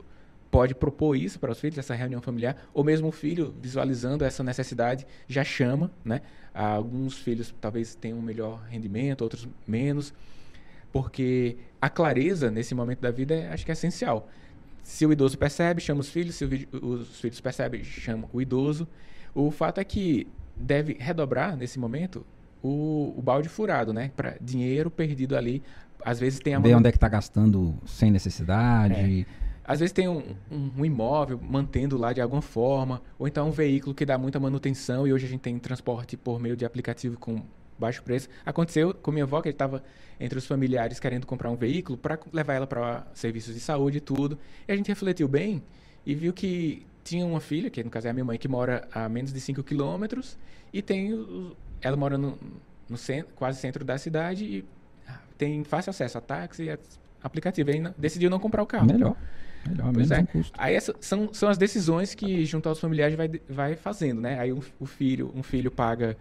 pode 0.51 0.75
propor 0.75 1.17
isso 1.17 1.39
para 1.39 1.53
os 1.53 1.61
filhos, 1.61 1.79
essa 1.79 1.95
reunião 1.95 2.21
familiar, 2.21 2.57
ou 2.75 2.83
mesmo 2.83 3.09
o 3.09 3.13
filho, 3.13 3.55
visualizando 3.61 4.25
essa 4.25 4.43
necessidade, 4.43 5.07
já 5.29 5.45
chama, 5.45 5.91
né? 6.05 6.21
Alguns 6.53 7.19
filhos 7.19 7.55
talvez 7.61 7.95
tenham 7.95 8.19
um 8.19 8.23
melhor 8.23 8.61
rendimento, 8.69 9.23
outros 9.23 9.49
menos, 9.67 10.13
porque 10.93 11.57
a 11.81 11.89
clareza 11.89 12.51
nesse 12.51 12.75
momento 12.75 13.01
da 13.01 13.11
vida 13.11 13.35
é, 13.35 13.53
acho 13.53 13.65
que 13.65 13.71
é 13.71 13.75
essencial. 13.75 14.29
Se 14.83 15.07
o 15.07 15.13
idoso 15.13 15.39
percebe, 15.39 15.81
chama 15.81 16.01
os 16.01 16.09
filhos, 16.09 16.35
se 16.35 16.45
os 16.83 17.21
filhos 17.21 17.41
percebem, 17.41 17.85
chama 17.85 18.29
o 18.33 18.41
idoso. 18.43 18.89
O 19.33 19.51
fato 19.53 19.79
é 19.79 19.85
que 19.85 20.27
deve 20.57 20.97
redobrar 20.99 21.57
nesse 21.57 21.79
momento 21.79 22.27
o, 22.61 23.15
o 23.17 23.23
balde 23.23 23.49
furado, 23.49 23.93
né? 23.93 24.11
Para 24.17 24.37
dinheiro 24.41 24.91
perdido 24.91 25.37
ali 25.37 25.63
às 26.05 26.19
vezes 26.19 26.41
tem 26.41 26.55
a 26.55 26.59
Ver 26.59 26.75
onde 26.75 26.89
é 26.89 26.91
que 26.91 26.97
está 26.97 27.09
gastando 27.09 27.75
sem 27.87 28.11
necessidade. 28.11 28.95
É. 28.95 29.25
Às 29.65 29.81
vezes 29.81 29.93
tem 29.93 30.09
um, 30.09 30.23
um, 30.51 30.71
um, 30.79 30.85
imóvel 30.85 31.39
mantendo 31.41 31.97
lá 31.97 32.13
de 32.13 32.21
alguma 32.21 32.43
forma, 32.43 33.03
ou 33.19 33.29
então 33.29 33.49
um 33.49 33.53
veículo 33.53 33.95
que 33.95 34.05
dá 34.05 34.19
muita 34.19 34.41
manutenção 34.41 35.07
e 35.07 35.13
hoje 35.13 35.27
a 35.27 35.29
gente 35.29 35.41
tem 35.41 35.59
transporte 35.59 36.17
por 36.17 36.41
meio 36.41 36.57
de 36.57 36.65
aplicativo 36.65 37.19
com 37.19 37.43
baixo 37.79 38.03
preço. 38.03 38.29
Aconteceu 38.45 38.93
com 38.95 39.11
minha 39.11 39.25
avó 39.25 39.41
que 39.41 39.49
estava 39.49 39.83
entre 40.19 40.39
os 40.39 40.47
familiares 40.47 41.01
querendo 41.01 41.27
comprar 41.27 41.51
um 41.51 41.57
veículo 41.57 41.97
para 41.97 42.19
levar 42.33 42.55
ela 42.55 42.67
para 42.67 43.07
serviços 43.15 43.55
de 43.55 43.61
saúde 43.61 43.99
e 43.99 44.01
tudo. 44.01 44.39
E 44.69 44.73
a 44.73 44.77
gente 44.77 44.89
refletiu 44.89 45.27
bem 45.27 45.63
e 46.05 46.15
viu 46.15 46.33
que 46.33 46.87
tinha 47.03 47.25
uma 47.25 47.41
filha, 47.41 47.71
que 47.71 47.83
no 47.83 47.91
caso 47.91 48.07
é 48.07 48.11
a 48.11 48.13
minha 48.13 48.25
mãe, 48.25 48.39
que 48.39 48.49
mora 48.49 48.87
a 48.93 49.09
menos 49.09 49.33
de 49.33 49.41
5 49.41 49.63
quilômetros 49.63 50.39
e 50.73 50.83
tem 50.83 51.55
ela 51.81 51.97
mora 51.97 52.19
no, 52.19 52.39
no 52.89 52.97
centro, 52.97 53.33
quase 53.35 53.59
centro 53.59 53.85
da 53.85 53.97
cidade 53.97 54.45
e 54.45 54.65
tem 55.39 55.65
fácil 55.65 55.91
acesso 55.91 56.19
a 56.19 56.21
táxi 56.21 56.65
e 56.65 56.79
aplicativo. 57.23 57.71
Aí 57.71 57.83
decidiu 57.97 58.29
não 58.29 58.39
comprar 58.39 58.63
o 58.63 58.67
carro. 58.67 58.87
Melhor. 58.87 59.17
Melhor, 59.69 59.93
menos 59.93 60.11
é. 60.11 60.21
um 60.21 60.27
custo. 60.27 60.53
Aí 60.59 60.75
essa, 60.75 60.95
são, 61.01 61.33
são 61.33 61.49
as 61.49 61.59
decisões 61.59 62.15
que, 62.15 62.45
junto 62.45 62.69
aos 62.69 62.81
familiares, 62.81 63.17
vai, 63.17 63.31
vai 63.49 63.77
fazendo, 63.77 64.21
né? 64.21 64.39
Aí 64.39 64.53
um, 64.53 64.61
o 64.79 64.87
filho, 64.87 65.33
um 65.35 65.43
filho 65.43 65.71
paga 65.71 66.17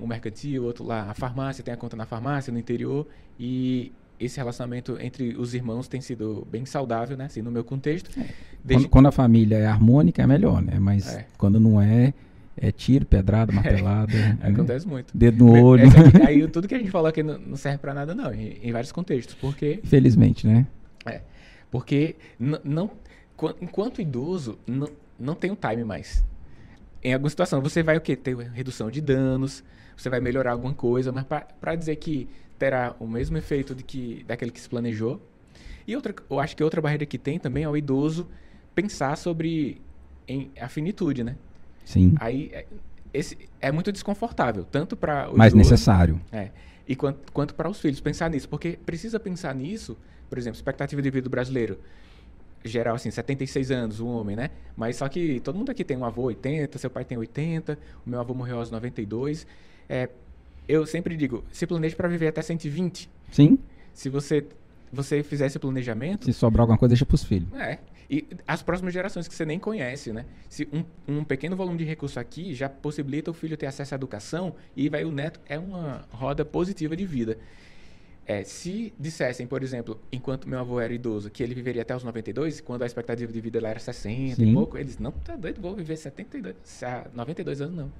o 0.00 0.06
mercantil, 0.06 0.64
outro 0.64 0.84
lá 0.84 1.10
a 1.10 1.14
farmácia, 1.14 1.62
tem 1.62 1.72
a 1.72 1.76
conta 1.76 1.96
na 1.96 2.06
farmácia, 2.06 2.52
no 2.52 2.58
interior. 2.58 3.06
E 3.38 3.92
esse 4.18 4.38
relacionamento 4.38 4.96
entre 5.00 5.36
os 5.36 5.54
irmãos 5.54 5.88
tem 5.88 6.00
sido 6.00 6.46
bem 6.50 6.64
saudável, 6.64 7.16
né? 7.16 7.26
Assim, 7.26 7.42
no 7.42 7.50
meu 7.50 7.64
contexto. 7.64 8.10
É. 8.18 8.24
Desde... 8.64 8.86
Quando, 8.86 8.90
quando, 8.90 9.06
a 9.06 9.12
família 9.12 9.56
é 9.58 9.66
harmônica, 9.66 10.22
é 10.22 10.26
melhor, 10.26 10.62
né? 10.62 10.78
Mas 10.78 11.14
é. 11.14 11.26
quando 11.36 11.60
não 11.60 11.80
é, 11.80 12.14
é 12.56 12.72
tiro, 12.72 13.04
pedrada, 13.04 13.52
martelada. 13.52 14.12
É, 14.12 14.28
né? 14.28 14.38
Acontece 14.42 14.88
muito. 14.88 15.16
Dedo 15.16 15.44
no 15.44 15.62
olho. 15.62 15.84
Essa, 15.84 16.26
aí 16.26 16.46
tudo 16.48 16.66
que 16.66 16.74
a 16.74 16.78
gente 16.78 16.90
falou 16.90 17.08
aqui 17.08 17.22
não, 17.22 17.38
não 17.38 17.56
serve 17.56 17.78
para 17.78 17.92
nada, 17.94 18.14
não, 18.14 18.32
em, 18.32 18.58
em, 18.62 18.72
vários 18.72 18.90
contextos. 18.90 19.34
Porque. 19.34 19.80
Felizmente, 19.84 20.46
né? 20.46 20.66
Porque 21.70 22.16
não, 22.38 22.90
enquanto 23.60 24.00
idoso, 24.00 24.58
não, 24.66 24.88
não 25.18 25.34
tem 25.34 25.50
o 25.50 25.56
time 25.56 25.84
mais. 25.84 26.24
em 27.02 27.12
alguma 27.12 27.30
situação, 27.30 27.60
você 27.60 27.82
vai 27.82 27.96
o 27.96 28.00
quê? 28.00 28.16
Ter 28.16 28.36
redução 28.36 28.90
de 28.90 29.00
danos, 29.00 29.62
você 29.96 30.08
vai 30.10 30.20
melhorar 30.20 30.52
alguma 30.52 30.74
coisa, 30.74 31.12
mas 31.12 31.24
para 31.24 31.74
dizer 31.74 31.96
que 31.96 32.28
terá 32.58 32.94
o 32.98 33.06
mesmo 33.06 33.36
efeito 33.36 33.74
de 33.74 33.82
que, 33.82 34.24
daquele 34.26 34.50
que 34.50 34.60
se 34.60 34.68
planejou. 34.68 35.20
E 35.86 35.94
outra, 35.94 36.14
eu 36.28 36.40
acho 36.40 36.56
que 36.56 36.64
outra 36.64 36.80
barreira 36.80 37.06
que 37.06 37.18
tem 37.18 37.38
também 37.38 37.64
é 37.64 37.68
o 37.68 37.76
idoso 37.76 38.26
pensar 38.74 39.16
sobre 39.16 39.80
em, 40.26 40.50
a 40.60 40.68
finitude, 40.68 41.22
né? 41.22 41.36
Sim. 41.84 42.14
Aí 42.18 42.50
é, 42.52 42.66
esse 43.14 43.38
é 43.60 43.70
muito 43.70 43.92
desconfortável, 43.92 44.64
tanto 44.64 44.96
para 44.96 45.30
o 45.30 45.36
Mas 45.36 45.52
idoso, 45.52 45.70
necessário. 45.70 46.20
É. 46.32 46.50
E 46.88 46.94
quanto, 46.94 47.32
quanto 47.32 47.54
para 47.54 47.68
os 47.68 47.80
filhos 47.80 48.00
pensar 48.00 48.30
nisso, 48.30 48.48
porque 48.48 48.78
precisa 48.84 49.18
pensar 49.18 49.54
nisso, 49.54 49.96
por 50.28 50.38
exemplo, 50.38 50.56
expectativa 50.56 51.02
de 51.02 51.10
vida 51.10 51.24
do 51.24 51.30
brasileiro 51.30 51.78
geral, 52.64 52.96
assim, 52.96 53.10
76 53.10 53.70
anos, 53.70 54.00
um 54.00 54.08
homem, 54.08 54.36
né? 54.36 54.50
Mas 54.76 54.96
só 54.96 55.08
que 55.08 55.40
todo 55.40 55.56
mundo 55.56 55.70
aqui 55.70 55.84
tem 55.84 55.96
um 55.96 56.04
avô 56.04 56.22
80, 56.22 56.78
seu 56.78 56.90
pai 56.90 57.04
tem 57.04 57.16
80, 57.16 57.78
o 58.04 58.10
meu 58.10 58.20
avô 58.20 58.34
morreu 58.34 58.58
aos 58.58 58.70
92. 58.70 59.46
É, 59.88 60.08
eu 60.68 60.84
sempre 60.86 61.16
digo, 61.16 61.44
se 61.52 61.66
planeje 61.66 61.94
para 61.94 62.08
viver 62.08 62.28
até 62.28 62.42
120. 62.42 63.08
Sim. 63.30 63.58
Se 63.92 64.08
você 64.08 64.44
você 64.92 65.22
fizer 65.22 65.46
esse 65.46 65.58
planejamento. 65.58 66.24
Se 66.24 66.32
sobrar 66.32 66.62
alguma 66.62 66.78
coisa, 66.78 66.90
deixa 66.90 67.04
para 67.04 67.14
os 67.14 67.24
filhos. 67.24 67.52
É. 67.54 67.78
E 68.08 68.26
as 68.46 68.62
próximas 68.62 68.94
gerações 68.94 69.26
que 69.26 69.34
você 69.34 69.44
nem 69.44 69.58
conhece, 69.58 70.12
né? 70.12 70.24
Se 70.48 70.68
um, 70.72 70.84
um 71.08 71.24
pequeno 71.24 71.56
volume 71.56 71.78
de 71.78 71.84
recurso 71.84 72.20
aqui 72.20 72.54
já 72.54 72.68
possibilita 72.68 73.30
o 73.30 73.34
filho 73.34 73.56
ter 73.56 73.66
acesso 73.66 73.94
à 73.94 73.96
educação 73.96 74.54
e 74.76 74.88
vai 74.88 75.04
o 75.04 75.10
neto 75.10 75.40
é 75.46 75.58
uma 75.58 76.06
roda 76.10 76.44
positiva 76.44 76.96
de 76.96 77.04
vida. 77.04 77.38
É, 78.28 78.42
se 78.42 78.92
dissessem, 78.98 79.46
por 79.46 79.62
exemplo, 79.62 80.00
enquanto 80.10 80.48
meu 80.48 80.58
avô 80.58 80.80
era 80.80 80.92
idoso, 80.92 81.30
que 81.30 81.44
ele 81.44 81.54
viveria 81.54 81.82
até 81.82 81.94
os 81.94 82.02
92, 82.02 82.60
quando 82.60 82.82
a 82.82 82.86
expectativa 82.86 83.32
de 83.32 83.40
vida 83.40 83.58
era 83.58 83.78
60 83.78 84.34
Sim. 84.34 84.50
e 84.50 84.52
pouco, 84.52 84.76
eles, 84.76 84.98
não, 84.98 85.12
tá 85.12 85.36
doido, 85.36 85.60
vou 85.60 85.76
viver 85.76 85.96
72, 85.96 86.56
92 87.14 87.60
anos 87.60 87.76
não. 87.76 87.92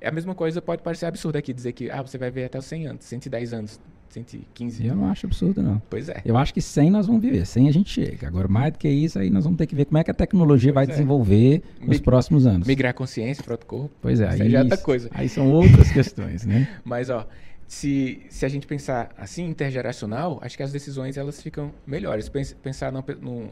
É 0.00 0.08
a 0.08 0.12
mesma 0.12 0.34
coisa, 0.34 0.62
pode 0.62 0.82
parecer 0.82 1.06
absurdo 1.06 1.36
aqui 1.36 1.52
dizer 1.52 1.72
que 1.72 1.90
ah, 1.90 2.02
você 2.02 2.16
vai 2.16 2.30
viver 2.30 2.44
até 2.44 2.58
os 2.58 2.64
100 2.66 2.86
anos, 2.86 3.04
110 3.04 3.52
anos. 3.52 3.80
115. 4.08 4.86
Eu 4.86 4.94
não 4.94 5.08
acho 5.08 5.26
absurdo, 5.26 5.62
não. 5.62 5.82
Pois 5.90 6.08
é. 6.08 6.22
Eu 6.24 6.36
acho 6.36 6.54
que 6.54 6.60
100 6.60 6.90
nós 6.90 7.06
vamos 7.06 7.20
viver, 7.20 7.44
100 7.44 7.68
a 7.68 7.72
gente 7.72 7.90
chega. 7.90 8.28
Agora, 8.28 8.46
mais 8.46 8.72
do 8.72 8.78
que 8.78 8.88
isso, 8.88 9.18
aí 9.18 9.30
nós 9.30 9.44
vamos 9.44 9.58
ter 9.58 9.66
que 9.66 9.74
ver 9.74 9.86
como 9.86 9.98
é 9.98 10.04
que 10.04 10.10
a 10.10 10.14
tecnologia 10.14 10.72
pois 10.72 10.74
vai 10.74 10.84
é. 10.84 10.96
desenvolver 10.96 11.62
nos 11.80 12.00
próximos 12.00 12.46
anos. 12.46 12.66
Migrar 12.66 12.90
a 12.90 12.94
consciência 12.94 13.42
para 13.42 13.54
outro 13.54 13.66
corpo. 13.66 13.90
Pois 14.00 14.20
é, 14.20 14.28
aí, 14.28 14.50
já 14.50 14.60
é 14.60 14.62
outra 14.62 14.78
coisa. 14.78 15.10
Aí 15.12 15.28
são 15.28 15.50
outras 15.50 15.90
questões, 15.90 16.46
né? 16.46 16.68
Mas, 16.84 17.10
ó, 17.10 17.26
se, 17.66 18.22
se 18.28 18.46
a 18.46 18.48
gente 18.48 18.66
pensar 18.66 19.10
assim, 19.18 19.46
intergeracional, 19.46 20.38
acho 20.42 20.56
que 20.56 20.62
as 20.62 20.70
decisões 20.70 21.16
elas 21.16 21.42
ficam 21.42 21.72
melhores. 21.86 22.28
Pensar 22.62 22.92
no, 22.92 23.04
no, 23.20 23.50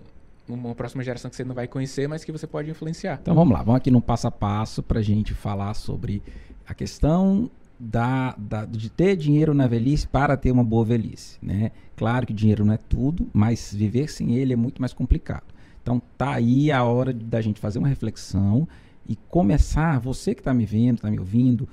numa 0.49 0.75
próxima 0.75 1.03
geração 1.03 1.31
que 1.31 1.37
você 1.37 1.45
não 1.45 1.55
vai 1.55 1.67
conhecer, 1.67 2.09
mas 2.09 2.25
que 2.25 2.33
você 2.33 2.47
pode 2.47 2.71
influenciar. 2.71 3.19
Então 3.21 3.35
vamos 3.35 3.53
lá, 3.53 3.63
vamos 3.63 3.77
aqui 3.79 3.91
no 3.91 4.01
passo 4.01 4.27
a 4.27 4.31
passo 4.31 4.83
para 4.83 5.01
a 5.01 5.03
gente 5.03 5.35
falar 5.35 5.75
sobre 5.75 6.23
a 6.67 6.75
questão 6.75 7.51
da, 7.85 8.37
da, 8.39 8.65
de 8.65 8.89
ter 8.89 9.17
dinheiro 9.17 9.53
na 9.53 9.67
velhice 9.67 10.07
para 10.07 10.37
ter 10.37 10.53
uma 10.53 10.63
boa 10.63 10.85
velhice. 10.85 11.37
Né? 11.43 11.73
Claro 11.97 12.25
que 12.25 12.33
dinheiro 12.33 12.65
não 12.65 12.73
é 12.73 12.79
tudo, 12.79 13.29
mas 13.33 13.75
viver 13.75 14.09
sem 14.09 14.37
ele 14.37 14.53
é 14.53 14.57
muito 14.57 14.81
mais 14.81 14.93
complicado. 14.93 15.53
Então 15.83 16.01
tá 16.17 16.35
aí 16.35 16.71
a 16.71 16.85
hora 16.85 17.13
da 17.13 17.41
gente 17.41 17.59
fazer 17.59 17.81
uma 17.81 17.89
reflexão 17.89 18.69
e 19.09 19.17
começar, 19.29 19.99
você 19.99 20.33
que 20.33 20.41
está 20.41 20.55
me 20.55 20.65
vendo, 20.65 20.99
está 20.99 21.11
me 21.11 21.19
ouvindo, 21.19 21.69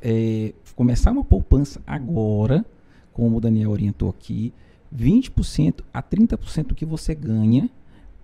é, 0.00 0.54
começar 0.76 1.10
uma 1.10 1.24
poupança 1.24 1.82
agora, 1.84 2.64
como 3.12 3.38
o 3.38 3.40
Daniel 3.40 3.70
orientou 3.70 4.10
aqui, 4.10 4.54
20% 4.96 5.80
a 5.92 6.00
30% 6.00 6.68
do 6.68 6.74
que 6.76 6.86
você 6.86 7.16
ganha 7.16 7.68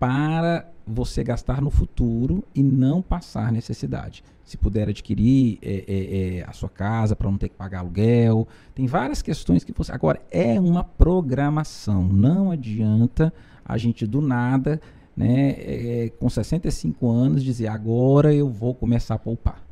para 0.04 0.68
você 0.86 1.24
gastar 1.24 1.62
no 1.62 1.70
futuro 1.70 2.44
e 2.54 2.62
não 2.62 3.00
passar 3.00 3.50
necessidade. 3.50 4.22
Se 4.44 4.58
puder 4.58 4.90
adquirir 4.90 5.58
é, 5.62 5.84
é, 5.88 6.38
é, 6.40 6.44
a 6.46 6.52
sua 6.52 6.68
casa 6.68 7.16
para 7.16 7.30
não 7.30 7.38
ter 7.38 7.48
que 7.48 7.54
pagar 7.54 7.78
aluguel, 7.78 8.46
tem 8.74 8.86
várias 8.86 9.22
questões 9.22 9.64
que 9.64 9.72
você. 9.72 9.90
Agora, 9.92 10.20
é 10.30 10.60
uma 10.60 10.84
programação. 10.84 12.04
Não 12.04 12.50
adianta 12.50 13.32
a 13.64 13.78
gente 13.78 14.06
do 14.06 14.20
nada, 14.20 14.78
né, 15.16 15.54
é, 15.56 16.12
com 16.20 16.28
65 16.28 17.10
anos, 17.10 17.42
dizer 17.42 17.68
agora 17.68 18.34
eu 18.34 18.50
vou 18.50 18.74
começar 18.74 19.14
a 19.14 19.18
poupar. 19.18 19.64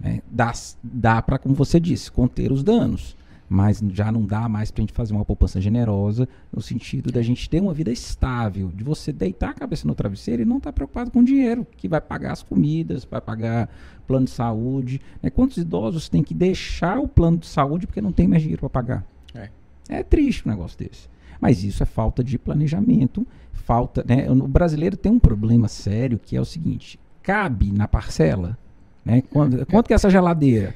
Né? 0.00 0.22
Dá, 0.30 0.50
dá 0.82 1.20
para, 1.20 1.36
como 1.36 1.54
você 1.54 1.78
disse, 1.78 2.10
conter 2.10 2.50
os 2.50 2.62
danos 2.62 3.17
mas 3.48 3.82
já 3.92 4.12
não 4.12 4.24
dá 4.24 4.48
mais 4.48 4.70
para 4.70 4.82
a 4.82 4.82
gente 4.82 4.92
fazer 4.92 5.14
uma 5.14 5.24
poupança 5.24 5.60
generosa 5.60 6.28
no 6.52 6.60
sentido 6.60 7.10
da 7.10 7.22
gente 7.22 7.48
ter 7.48 7.60
uma 7.60 7.72
vida 7.72 7.90
estável, 7.90 8.70
de 8.74 8.84
você 8.84 9.12
deitar 9.12 9.50
a 9.50 9.54
cabeça 9.54 9.86
no 9.86 9.94
travesseiro 9.94 10.42
e 10.42 10.44
não 10.44 10.58
estar 10.58 10.70
tá 10.70 10.74
preocupado 10.74 11.10
com 11.10 11.24
dinheiro, 11.24 11.66
que 11.76 11.88
vai 11.88 12.00
pagar 12.00 12.32
as 12.32 12.42
comidas, 12.42 13.04
vai 13.04 13.20
pagar 13.20 13.68
plano 14.06 14.26
de 14.26 14.32
saúde. 14.32 15.00
Né? 15.22 15.30
Quantos 15.30 15.56
idosos 15.56 16.08
têm 16.08 16.22
que 16.22 16.34
deixar 16.34 16.98
o 16.98 17.08
plano 17.08 17.38
de 17.38 17.46
saúde 17.46 17.86
porque 17.86 18.00
não 18.00 18.12
tem 18.12 18.28
mais 18.28 18.42
dinheiro 18.42 18.60
para 18.60 18.70
pagar? 18.70 19.04
É. 19.34 19.48
é 19.88 20.02
triste 20.02 20.46
um 20.46 20.50
negócio 20.50 20.78
desse. 20.78 21.08
Mas 21.40 21.62
isso 21.62 21.82
é 21.82 21.86
falta 21.86 22.22
de 22.22 22.38
planejamento, 22.38 23.26
falta. 23.52 24.04
Né? 24.06 24.30
O 24.30 24.48
brasileiro 24.48 24.96
tem 24.96 25.12
um 25.12 25.18
problema 25.18 25.68
sério 25.68 26.18
que 26.18 26.36
é 26.36 26.40
o 26.40 26.44
seguinte: 26.44 26.98
cabe 27.22 27.72
na 27.72 27.86
parcela. 27.86 28.58
Né? 29.04 29.22
Quanto, 29.30 29.64
quanto 29.66 29.86
que 29.86 29.92
é 29.92 29.96
essa 29.96 30.10
geladeira? 30.10 30.74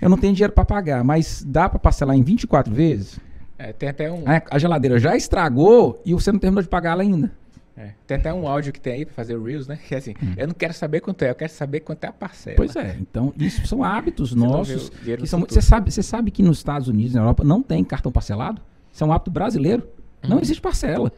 Eu 0.00 0.08
não 0.08 0.16
tenho 0.16 0.32
dinheiro 0.32 0.52
para 0.52 0.64
pagar, 0.64 1.04
mas 1.04 1.44
dá 1.46 1.68
para 1.68 1.78
parcelar 1.78 2.16
em 2.16 2.22
24 2.22 2.72
vezes? 2.72 3.18
É, 3.58 3.72
tem 3.72 3.88
até 3.90 4.10
um. 4.10 4.24
A, 4.50 4.58
geladeira 4.58 4.98
já 4.98 5.14
estragou 5.14 6.00
e 6.04 6.14
você 6.14 6.32
não 6.32 6.38
terminou 6.38 6.62
de 6.62 6.68
pagar 6.68 6.92
ela 6.92 7.02
ainda. 7.02 7.30
É, 7.76 7.90
tem 8.06 8.16
até 8.16 8.32
um 8.32 8.48
áudio 8.48 8.72
que 8.72 8.80
tem 8.80 8.94
aí 8.94 9.04
para 9.04 9.14
fazer 9.14 9.36
o 9.36 9.44
Reels, 9.44 9.68
né? 9.68 9.78
Que 9.86 9.94
é 9.94 9.98
assim, 9.98 10.14
hum. 10.22 10.34
eu 10.36 10.46
não 10.46 10.54
quero 10.54 10.72
saber 10.72 11.00
quanto 11.00 11.22
é, 11.22 11.30
eu 11.30 11.34
quero 11.34 11.52
saber 11.52 11.80
quanto 11.80 12.04
é 12.04 12.08
a 12.08 12.12
parcela. 12.12 12.56
Pois 12.56 12.74
é, 12.76 12.96
então 13.00 13.32
isso 13.38 13.66
são 13.66 13.84
hábitos 13.84 14.34
nossos. 14.34 14.88
Que 14.88 15.26
são, 15.26 15.40
você, 15.40 15.60
sabe, 15.60 15.90
você 15.90 16.02
sabe 16.02 16.30
que 16.30 16.42
nos 16.42 16.58
Estados 16.58 16.88
Unidos, 16.88 17.14
na 17.14 17.20
Europa, 17.20 17.44
não 17.44 17.62
tem 17.62 17.84
cartão 17.84 18.10
parcelado? 18.10 18.62
Isso 18.92 19.04
é 19.04 19.06
um 19.06 19.12
hábito 19.12 19.30
brasileiro. 19.30 19.86
Não 20.22 20.36
uhum. 20.36 20.42
existe 20.42 20.60
parcela. 20.60 21.12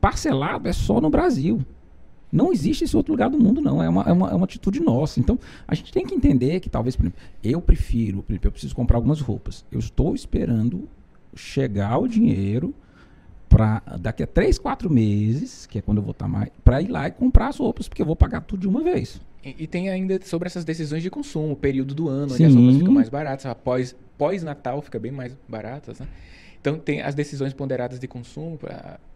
Parcelado 0.00 0.68
é 0.68 0.72
só 0.72 1.00
no 1.00 1.10
Brasil. 1.10 1.60
Não 2.34 2.52
existe 2.52 2.82
esse 2.82 2.96
outro 2.96 3.12
lugar 3.12 3.30
do 3.30 3.38
mundo, 3.38 3.60
não. 3.60 3.80
É 3.80 3.88
uma, 3.88 4.02
é 4.02 4.12
uma, 4.12 4.30
é 4.30 4.34
uma 4.34 4.44
atitude 4.44 4.80
nossa. 4.80 5.20
Então, 5.20 5.38
a 5.68 5.74
gente 5.76 5.92
tem 5.92 6.04
que 6.04 6.16
entender 6.16 6.58
que 6.58 6.68
talvez, 6.68 6.96
por 6.96 7.04
exemplo, 7.04 7.20
eu 7.44 7.60
prefiro, 7.60 8.24
por 8.24 8.32
exemplo, 8.32 8.48
eu 8.48 8.52
preciso 8.52 8.74
comprar 8.74 8.96
algumas 8.96 9.20
roupas. 9.20 9.64
Eu 9.70 9.78
estou 9.78 10.16
esperando 10.16 10.88
chegar 11.36 11.96
o 11.96 12.08
dinheiro 12.08 12.74
para 13.48 13.80
daqui 14.00 14.24
a 14.24 14.26
três, 14.26 14.58
quatro 14.58 14.90
meses, 14.90 15.64
que 15.66 15.78
é 15.78 15.80
quando 15.80 15.98
eu 15.98 16.02
vou 16.02 16.10
estar 16.10 16.26
mais, 16.26 16.50
para 16.64 16.82
ir 16.82 16.88
lá 16.88 17.06
e 17.06 17.12
comprar 17.12 17.48
as 17.48 17.56
roupas, 17.56 17.86
porque 17.86 18.02
eu 18.02 18.06
vou 18.06 18.16
pagar 18.16 18.40
tudo 18.40 18.62
de 18.62 18.68
uma 18.68 18.82
vez. 18.82 19.20
E, 19.44 19.54
e 19.60 19.66
tem 19.68 19.88
ainda 19.88 20.20
sobre 20.24 20.48
essas 20.48 20.64
decisões 20.64 21.04
de 21.04 21.10
consumo, 21.10 21.52
o 21.52 21.56
período 21.56 21.94
do 21.94 22.08
ano, 22.08 22.34
onde 22.34 22.44
as 22.44 22.52
roupas 22.52 22.76
ficam 22.78 22.92
mais 22.92 23.08
baratas, 23.08 23.46
após 23.46 23.94
pós-natal 24.18 24.82
fica 24.82 24.98
bem 24.98 25.12
mais 25.12 25.36
baratas, 25.48 26.00
né? 26.00 26.08
Então, 26.64 26.78
tem 26.78 27.02
as 27.02 27.14
decisões 27.14 27.52
ponderadas 27.52 27.98
de 27.98 28.08
consumo 28.08 28.58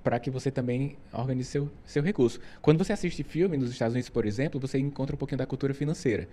para 0.05 0.20
que 0.20 0.30
você 0.30 0.51
também 0.51 0.99
organize 1.11 1.49
seu, 1.49 1.70
seu 1.86 2.03
recurso. 2.03 2.38
Quando 2.61 2.76
você 2.76 2.92
assiste 2.92 3.22
filme 3.22 3.57
nos 3.57 3.70
Estados 3.70 3.94
Unidos, 3.94 4.11
por 4.11 4.26
exemplo, 4.26 4.61
você 4.61 4.78
encontra 4.78 5.16
um 5.16 5.18
pouquinho 5.18 5.38
da 5.38 5.46
cultura 5.46 5.72
financeira. 5.72 6.28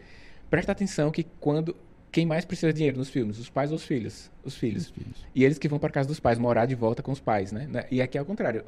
Presta 0.50 0.74
atenção 0.74 1.12
que 1.12 1.26
quando 1.40 1.74
quem 2.12 2.26
mais 2.26 2.44
precisa 2.44 2.74
de 2.74 2.80
dinheiro 2.80 2.98
nos 2.98 3.08
filmes? 3.08 3.40
Os 3.40 3.50
pais 3.50 3.72
ou 3.72 3.78
os 3.78 3.86
filhos? 3.86 4.30
Os 4.44 4.58
filhos. 4.58 4.88
Os 4.88 4.90
filhos. 4.90 5.26
E 5.34 5.46
eles 5.46 5.58
que 5.58 5.70
vão 5.70 5.80
para 5.80 5.90
casa 5.90 6.10
dos 6.10 6.20
pais, 6.20 6.38
morar 6.38 6.66
de 6.66 6.76
volta 6.76 7.02
com 7.02 7.14
os 7.14 7.22
pais, 7.22 7.50
né? 7.54 7.86
E 7.90 8.02
aqui 8.02 8.18
é 8.18 8.22
o 8.22 8.26
contrário. 8.26 8.66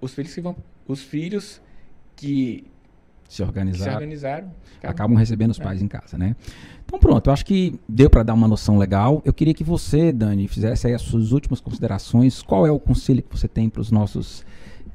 Os 0.00 0.14
filhos 0.14 0.34
que 0.34 0.40
vão, 0.40 0.56
os 0.88 1.02
filhos 1.02 1.60
que 2.16 2.64
se 3.30 3.44
organizaram, 3.44 3.92
se 3.92 3.96
organizaram 3.96 4.52
acabam 4.82 5.16
recebendo 5.16 5.52
os 5.52 5.60
é. 5.60 5.62
pais 5.62 5.80
é. 5.80 5.84
em 5.84 5.88
casa, 5.88 6.18
né? 6.18 6.34
Então 6.84 6.98
pronto, 6.98 7.28
eu 7.28 7.32
acho 7.32 7.46
que 7.46 7.78
deu 7.88 8.10
para 8.10 8.24
dar 8.24 8.34
uma 8.34 8.48
noção 8.48 8.76
legal. 8.76 9.22
Eu 9.24 9.32
queria 9.32 9.54
que 9.54 9.62
você, 9.62 10.10
Dani, 10.10 10.48
fizesse 10.48 10.88
aí 10.88 10.94
as 10.94 11.02
suas 11.02 11.30
últimas 11.30 11.60
considerações. 11.60 12.42
Qual 12.42 12.66
é 12.66 12.72
o 12.72 12.80
conselho 12.80 13.22
que 13.22 13.30
você 13.30 13.46
tem 13.46 13.68
para 13.68 13.80
os 13.80 13.92
nossos 13.92 14.44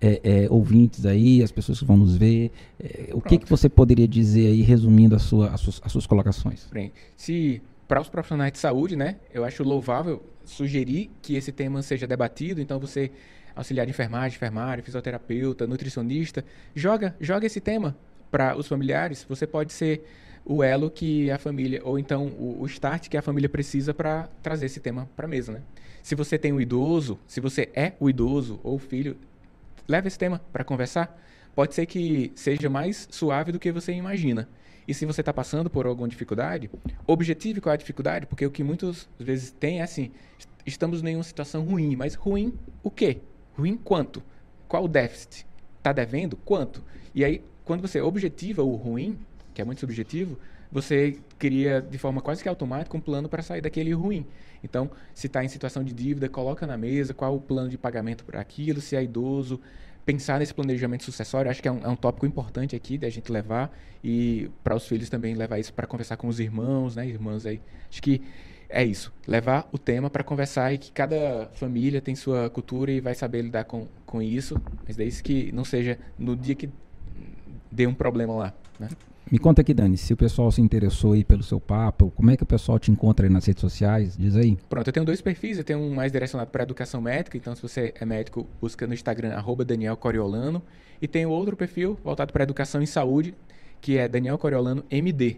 é, 0.01 0.19
é, 0.21 0.47
ouvintes 0.49 1.05
aí, 1.05 1.41
as 1.41 1.51
pessoas 1.51 1.79
que 1.79 1.85
vão 1.85 1.95
nos 1.95 2.17
ver? 2.17 2.51
É, 2.77 3.11
o 3.13 3.21
que, 3.21 3.37
que 3.37 3.49
você 3.49 3.69
poderia 3.69 4.07
dizer 4.07 4.47
aí, 4.47 4.61
resumindo 4.61 5.15
a 5.15 5.19
sua, 5.19 5.51
as, 5.51 5.61
suas, 5.61 5.81
as 5.85 5.91
suas 5.93 6.05
colocações? 6.05 6.67
Bem, 6.73 6.91
se 7.15 7.61
para 7.87 8.01
os 8.01 8.09
profissionais 8.09 8.51
de 8.51 8.59
saúde, 8.59 8.97
né, 8.97 9.15
eu 9.33 9.45
acho 9.45 9.63
louvável 9.63 10.21
sugerir 10.43 11.09
que 11.21 11.35
esse 11.35 11.53
tema 11.53 11.81
seja 11.81 12.05
debatido. 12.05 12.59
Então 12.59 12.81
você 12.81 13.09
auxiliar 13.55 13.85
de 13.85 13.91
enfermagem, 13.91 14.35
enfermário, 14.35 14.83
fisioterapeuta, 14.83 15.65
nutricionista, 15.65 16.43
joga, 16.75 17.15
joga 17.21 17.45
esse 17.45 17.61
tema 17.61 17.95
para 18.31 18.57
os 18.57 18.67
familiares, 18.67 19.25
você 19.27 19.45
pode 19.47 19.73
ser 19.73 20.05
o 20.45 20.63
elo 20.63 20.91
que 20.91 21.31
a 21.31 21.39
família, 21.39 21.81
ou 21.83 21.97
então 21.97 22.27
o, 22.27 22.61
o 22.61 22.65
start 22.67 23.09
que 23.09 23.17
a 23.17 23.21
família 23.21 23.49
precisa 23.49 23.93
para 23.93 24.29
trazer 24.43 24.67
esse 24.67 24.79
tema 24.79 25.09
para 25.15 25.25
a 25.25 25.29
mesa, 25.29 25.51
né? 25.51 25.61
Se 26.03 26.13
você 26.13 26.37
tem 26.37 26.53
um 26.53 26.61
idoso, 26.61 27.19
se 27.25 27.41
você 27.41 27.67
é 27.73 27.93
o 27.99 28.07
idoso 28.07 28.59
ou 28.63 28.75
o 28.75 28.79
filho, 28.79 29.17
leve 29.87 30.07
esse 30.07 30.19
tema 30.19 30.39
para 30.53 30.63
conversar. 30.63 31.19
Pode 31.55 31.73
ser 31.73 31.87
que 31.87 32.31
seja 32.35 32.69
mais 32.69 33.07
suave 33.09 33.51
do 33.51 33.59
que 33.59 33.71
você 33.71 33.91
imagina. 33.91 34.47
E 34.87 34.93
se 34.93 35.05
você 35.05 35.21
está 35.21 35.33
passando 35.33 35.67
por 35.67 35.87
alguma 35.87 36.07
dificuldade, 36.07 36.69
objetive 37.07 37.59
qual 37.59 37.71
é 37.71 37.73
a 37.73 37.77
dificuldade, 37.77 38.27
porque 38.27 38.45
o 38.45 38.51
que 38.51 38.63
muitas 38.63 39.09
vezes 39.17 39.49
tem 39.49 39.79
é 39.79 39.83
assim: 39.83 40.11
estamos 40.63 41.03
em 41.03 41.15
uma 41.15 41.23
situação 41.23 41.63
ruim, 41.63 41.95
mas 41.95 42.13
ruim 42.13 42.53
o 42.83 42.91
quê? 42.91 43.17
Ruim 43.57 43.75
quanto? 43.75 44.21
Qual 44.67 44.83
o 44.83 44.87
déficit? 44.87 45.47
Está 45.79 45.91
devendo? 45.91 46.37
Quanto? 46.37 46.83
E 47.15 47.25
aí 47.25 47.41
quando 47.65 47.81
você 47.81 47.99
objetiva 47.99 48.63
o 48.63 48.75
ruim, 48.75 49.17
que 49.53 49.61
é 49.61 49.65
muito 49.65 49.79
subjetivo, 49.79 50.37
você 50.71 51.17
cria 51.37 51.81
de 51.81 51.97
forma 51.97 52.21
quase 52.21 52.41
que 52.41 52.49
automática 52.49 52.95
um 52.95 53.01
plano 53.01 53.27
para 53.27 53.41
sair 53.41 53.61
daquele 53.61 53.93
ruim. 53.93 54.25
Então, 54.63 54.89
se 55.13 55.27
está 55.27 55.43
em 55.43 55.47
situação 55.47 55.83
de 55.83 55.93
dívida, 55.93 56.29
coloca 56.29 56.65
na 56.65 56.77
mesa 56.77 57.13
qual 57.13 57.35
o 57.35 57.41
plano 57.41 57.69
de 57.69 57.77
pagamento 57.77 58.23
para 58.23 58.39
aquilo, 58.39 58.81
se 58.81 58.95
é 58.95 59.03
idoso, 59.03 59.59
pensar 60.05 60.39
nesse 60.39 60.53
planejamento 60.53 61.03
sucessório, 61.03 61.49
acho 61.49 61.61
que 61.61 61.67
é 61.67 61.71
um, 61.71 61.79
é 61.79 61.87
um 61.87 61.95
tópico 61.95 62.25
importante 62.25 62.75
aqui 62.75 62.97
da 62.97 63.09
gente 63.09 63.31
levar 63.31 63.75
e 64.03 64.49
para 64.63 64.75
os 64.75 64.87
filhos 64.87 65.09
também 65.09 65.33
levar 65.33 65.59
isso 65.59 65.73
para 65.73 65.87
conversar 65.87 66.17
com 66.17 66.27
os 66.27 66.39
irmãos, 66.39 66.95
né, 66.95 67.07
irmãs 67.07 67.45
aí. 67.45 67.59
Acho 67.89 68.01
que 68.01 68.21
é 68.69 68.83
isso, 68.83 69.13
levar 69.27 69.67
o 69.71 69.77
tema 69.77 70.09
para 70.09 70.23
conversar 70.23 70.73
e 70.73 70.77
que 70.77 70.91
cada 70.91 71.49
família 71.53 72.01
tem 72.01 72.15
sua 72.15 72.49
cultura 72.49 72.91
e 72.91 72.99
vai 72.99 73.15
saber 73.15 73.41
lidar 73.41 73.63
com, 73.63 73.87
com 74.05 74.21
isso, 74.21 74.61
mas 74.85 74.95
desde 74.95 75.23
que 75.23 75.51
não 75.51 75.63
seja 75.63 75.97
no 76.17 76.35
dia 76.35 76.55
que 76.55 76.69
dê 77.75 77.85
um 77.85 77.93
problema 77.93 78.33
lá, 78.33 78.53
né? 78.79 78.87
Me 79.31 79.39
conta 79.39 79.61
aqui, 79.61 79.73
Dani, 79.73 79.97
se 79.97 80.13
o 80.13 80.17
pessoal 80.17 80.51
se 80.51 80.61
interessou 80.61 81.13
aí 81.13 81.23
pelo 81.23 81.41
seu 81.41 81.59
papo, 81.59 82.11
como 82.11 82.29
é 82.29 82.37
que 82.37 82.43
o 82.43 82.45
pessoal 82.45 82.77
te 82.77 82.91
encontra 82.91 83.25
aí 83.25 83.33
nas 83.33 83.43
redes 83.45 83.59
sociais? 83.59 84.15
Diz 84.15 84.35
aí. 84.35 84.55
Pronto, 84.69 84.87
eu 84.87 84.93
tenho 84.93 85.05
dois 85.05 85.19
perfis, 85.19 85.57
eu 85.57 85.63
tenho 85.63 85.79
um 85.79 85.95
mais 85.95 86.11
direcionado 86.11 86.51
para 86.51 86.61
educação 86.61 87.01
médica, 87.01 87.35
então 87.35 87.55
se 87.55 87.61
você 87.61 87.91
é 87.99 88.05
médico, 88.05 88.45
busca 88.61 88.85
no 88.85 88.93
Instagram, 88.93 89.33
arroba 89.33 89.65
Daniel 89.65 89.97
Coriolano, 89.97 90.61
e 91.01 91.07
tem 91.07 91.25
outro 91.25 91.57
perfil 91.57 91.97
voltado 92.03 92.31
para 92.31 92.43
educação 92.43 92.83
em 92.83 92.85
saúde, 92.85 93.33
que 93.81 93.97
é 93.97 94.07
Daniel 94.07 94.37
Coriolano 94.37 94.85
MD. 94.91 95.37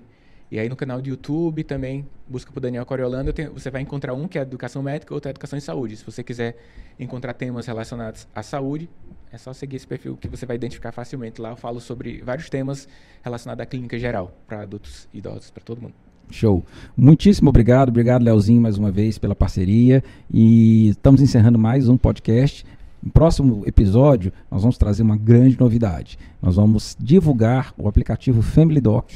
E 0.49 0.59
aí 0.59 0.69
no 0.69 0.75
canal 0.75 1.01
do 1.01 1.09
YouTube 1.09 1.63
também 1.63 2.07
busca 2.27 2.51
por 2.51 2.59
Daniel 2.59 2.85
Coriolano, 2.85 3.33
tenho, 3.33 3.51
você 3.51 3.69
vai 3.69 3.81
encontrar 3.81 4.13
um 4.13 4.27
que 4.27 4.39
é 4.39 4.41
educação 4.41 4.81
médica, 4.81 5.13
outro 5.13 5.29
é 5.29 5.31
educação 5.31 5.57
em 5.57 5.61
saúde. 5.61 5.97
Se 5.97 6.05
você 6.05 6.23
quiser 6.23 6.57
encontrar 6.97 7.33
temas 7.33 7.65
relacionados 7.67 8.27
à 8.33 8.41
saúde, 8.41 8.89
é 9.31 9.37
só 9.37 9.51
seguir 9.51 9.75
esse 9.75 9.87
perfil 9.87 10.15
que 10.15 10.27
você 10.27 10.45
vai 10.45 10.55
identificar 10.55 10.91
facilmente 10.91 11.41
lá. 11.41 11.49
Eu 11.49 11.57
falo 11.57 11.81
sobre 11.81 12.21
vários 12.21 12.49
temas 12.49 12.87
relacionados 13.21 13.61
à 13.61 13.65
clínica 13.65 13.99
geral, 13.99 14.31
para 14.47 14.61
adultos, 14.61 15.07
idosos, 15.13 15.51
para 15.51 15.63
todo 15.63 15.81
mundo. 15.81 15.93
Show. 16.29 16.63
Muitíssimo 16.95 17.49
obrigado. 17.49 17.89
Obrigado, 17.89 18.23
Leozinho, 18.23 18.61
mais 18.61 18.77
uma 18.77 18.91
vez 18.91 19.17
pela 19.17 19.35
parceria. 19.35 20.03
E 20.31 20.89
estamos 20.89 21.21
encerrando 21.21 21.57
mais 21.57 21.87
um 21.87 21.97
podcast. 21.97 22.65
No 23.01 23.11
próximo 23.11 23.63
episódio, 23.65 24.33
nós 24.49 24.61
vamos 24.61 24.77
trazer 24.77 25.03
uma 25.03 25.15
grande 25.15 25.59
novidade. 25.59 26.17
Nós 26.41 26.55
vamos 26.55 26.95
divulgar 26.99 27.73
o 27.77 27.87
aplicativo 27.87 28.41
Family 28.41 28.81
Doc 28.81 29.09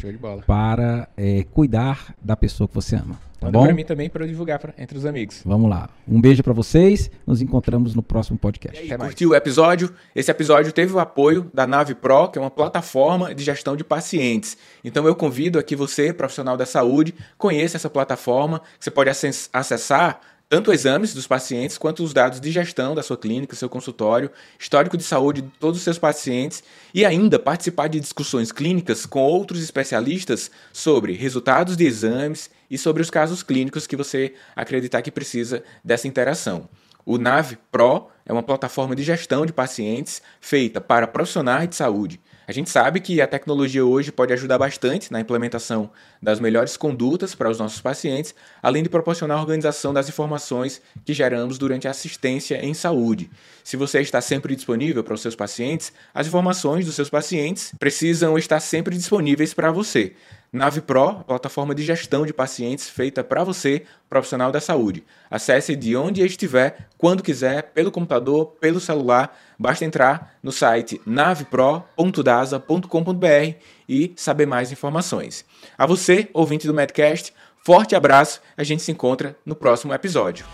para 0.46 1.08
é, 1.18 1.44
cuidar 1.52 2.16
da 2.22 2.36
pessoa 2.36 2.68
que 2.68 2.76
você 2.76 2.96
ama. 2.96 3.20
Tá 3.42 3.48
Manda 3.48 3.60
para 3.60 3.74
mim 3.74 3.84
também 3.84 4.08
para 4.08 4.24
eu 4.24 4.28
divulgar 4.28 4.60
pra, 4.60 4.72
entre 4.78 4.96
os 4.96 5.04
amigos. 5.04 5.42
Vamos 5.44 5.68
lá. 5.68 5.90
Um 6.08 6.22
beijo 6.22 6.44
para 6.44 6.54
vocês. 6.54 7.10
Nos 7.26 7.42
encontramos 7.42 7.96
no 7.96 8.04
próximo 8.04 8.38
podcast. 8.38 8.80
Aí, 8.80 8.96
curtiu 8.96 9.32
o 9.32 9.36
episódio? 9.36 9.92
Esse 10.16 10.30
episódio 10.30 10.72
teve 10.72 10.94
o 10.94 11.00
apoio 11.00 11.50
da 11.52 11.66
Nave 11.66 11.96
Pro, 11.96 12.30
que 12.30 12.38
é 12.38 12.42
uma 12.42 12.52
plataforma 12.52 13.34
de 13.34 13.44
gestão 13.44 13.76
de 13.76 13.84
pacientes. 13.84 14.56
Então 14.84 15.08
eu 15.08 15.16
convido 15.16 15.58
aqui 15.58 15.76
você, 15.76 16.14
profissional 16.14 16.56
da 16.56 16.68
saúde, 16.68 17.16
conheça 17.36 17.78
essa 17.78 17.90
plataforma. 17.90 18.62
Você 18.80 18.92
pode 18.92 19.10
acessar 19.10 20.22
tanto 20.52 20.74
exames 20.74 21.14
dos 21.14 21.26
pacientes 21.26 21.78
quanto 21.78 22.04
os 22.04 22.14
dados 22.14 22.42
de 22.42 22.52
gestão 22.52 22.94
da 22.94 23.02
sua 23.02 23.16
clínica, 23.16 23.56
seu 23.56 23.70
consultório, 23.70 24.30
histórico 24.60 24.98
de 24.98 25.04
saúde 25.04 25.44
de 25.44 25.48
todos 25.58 25.78
os 25.78 25.84
seus 25.86 25.98
pacientes 25.98 26.62
e 26.94 27.06
ainda 27.06 27.40
participar 27.40 27.88
de 27.88 28.02
discussões 28.02 28.52
clínicas 28.52 29.06
com 29.06 29.22
outros 29.22 29.64
especialistas 29.64 30.52
sobre 30.74 31.14
resultados 31.14 31.78
de 31.78 31.86
exames 31.86 32.50
e 32.70 32.78
sobre 32.78 33.02
os 33.02 33.10
casos 33.10 33.42
clínicos 33.42 33.88
que 33.88 33.96
você 33.96 34.34
acreditar 34.54 35.02
que 35.02 35.10
precisa 35.10 35.64
dessa 35.86 36.06
interação. 36.06 36.68
O 37.06 37.18
NAV 37.18 37.54
Pro 37.72 38.10
é 38.26 38.34
uma 38.34 38.44
plataforma 38.44 38.94
de 38.94 39.04
gestão 39.04 39.46
de 39.46 39.54
pacientes 39.54 40.22
feita 40.42 40.82
para 40.82 41.08
profissionais 41.08 41.70
de 41.70 41.78
saúde 41.78 42.20
a 42.48 42.52
gente 42.52 42.70
sabe 42.70 43.00
que 43.00 43.22
a 43.22 43.28
tecnologia 43.28 43.86
hoje 43.86 44.12
pode 44.12 44.34
ajudar 44.34 44.58
bastante 44.58 45.12
na 45.12 45.20
implementação 45.20 45.92
das 46.22 46.40
melhores 46.40 46.76
condutas 46.76 47.36
para 47.36 47.50
os 47.50 47.60
nossos 47.60 47.82
pacientes, 47.82 48.34
além 48.62 48.84
de 48.84 48.90
proporcionar 48.90 49.38
a 49.38 49.42
organização 49.42 49.94
das 49.94 50.10
informações 50.10 50.82
que 51.06 51.14
geramos 51.14 51.58
durante 51.58 51.88
a 51.88 51.92
assistência 51.92 52.64
em 52.66 52.74
saúde. 52.74 53.30
Se 53.64 53.78
você 53.78 54.02
está 54.02 54.20
sempre 54.20 54.56
disponível 54.56 55.04
para 55.04 55.14
os 55.14 55.22
seus 55.22 55.36
pacientes, 55.36 55.94
as 56.14 56.28
informações 56.28 56.86
dos 56.86 56.96
seus 56.96 57.10
pacientes 57.10 57.74
precisam 57.80 58.38
estar 58.38 58.60
sempre 58.60 58.96
disponíveis 58.96 59.54
para 59.54 59.72
você. 59.72 60.14
Nave 60.54 60.82
Pro, 60.82 61.24
plataforma 61.24 61.74
de 61.74 61.82
gestão 61.82 62.26
de 62.26 62.34
pacientes 62.34 62.90
feita 62.90 63.24
para 63.24 63.42
você, 63.42 63.84
profissional 64.10 64.52
da 64.52 64.60
saúde. 64.60 65.02
Acesse 65.30 65.78
de 65.78 65.96
onde 65.96 66.22
estiver, 66.26 66.90
quando 66.98 67.24
quiser, 67.24 67.72
pelo 67.72 67.90
computador, 67.90 68.48
pelo 68.60 68.78
celular. 68.78 69.40
Basta 69.62 69.86
entrar 69.86 70.34
no 70.42 70.52
site 70.52 71.00
navepro.dasa.com.br 71.06 73.56
e 73.88 74.12
saber 74.16 74.48
mais 74.48 74.72
informações. 74.72 75.46
A 75.78 75.86
você, 75.86 76.28
ouvinte 76.34 76.66
do 76.66 76.74
Medcast, 76.74 77.32
forte 77.64 77.96
abraço. 77.96 78.42
A 78.58 78.64
gente 78.64 78.82
se 78.82 78.92
encontra 78.92 79.38
no 79.46 79.56
próximo 79.56 79.94
episódio. 79.94 80.48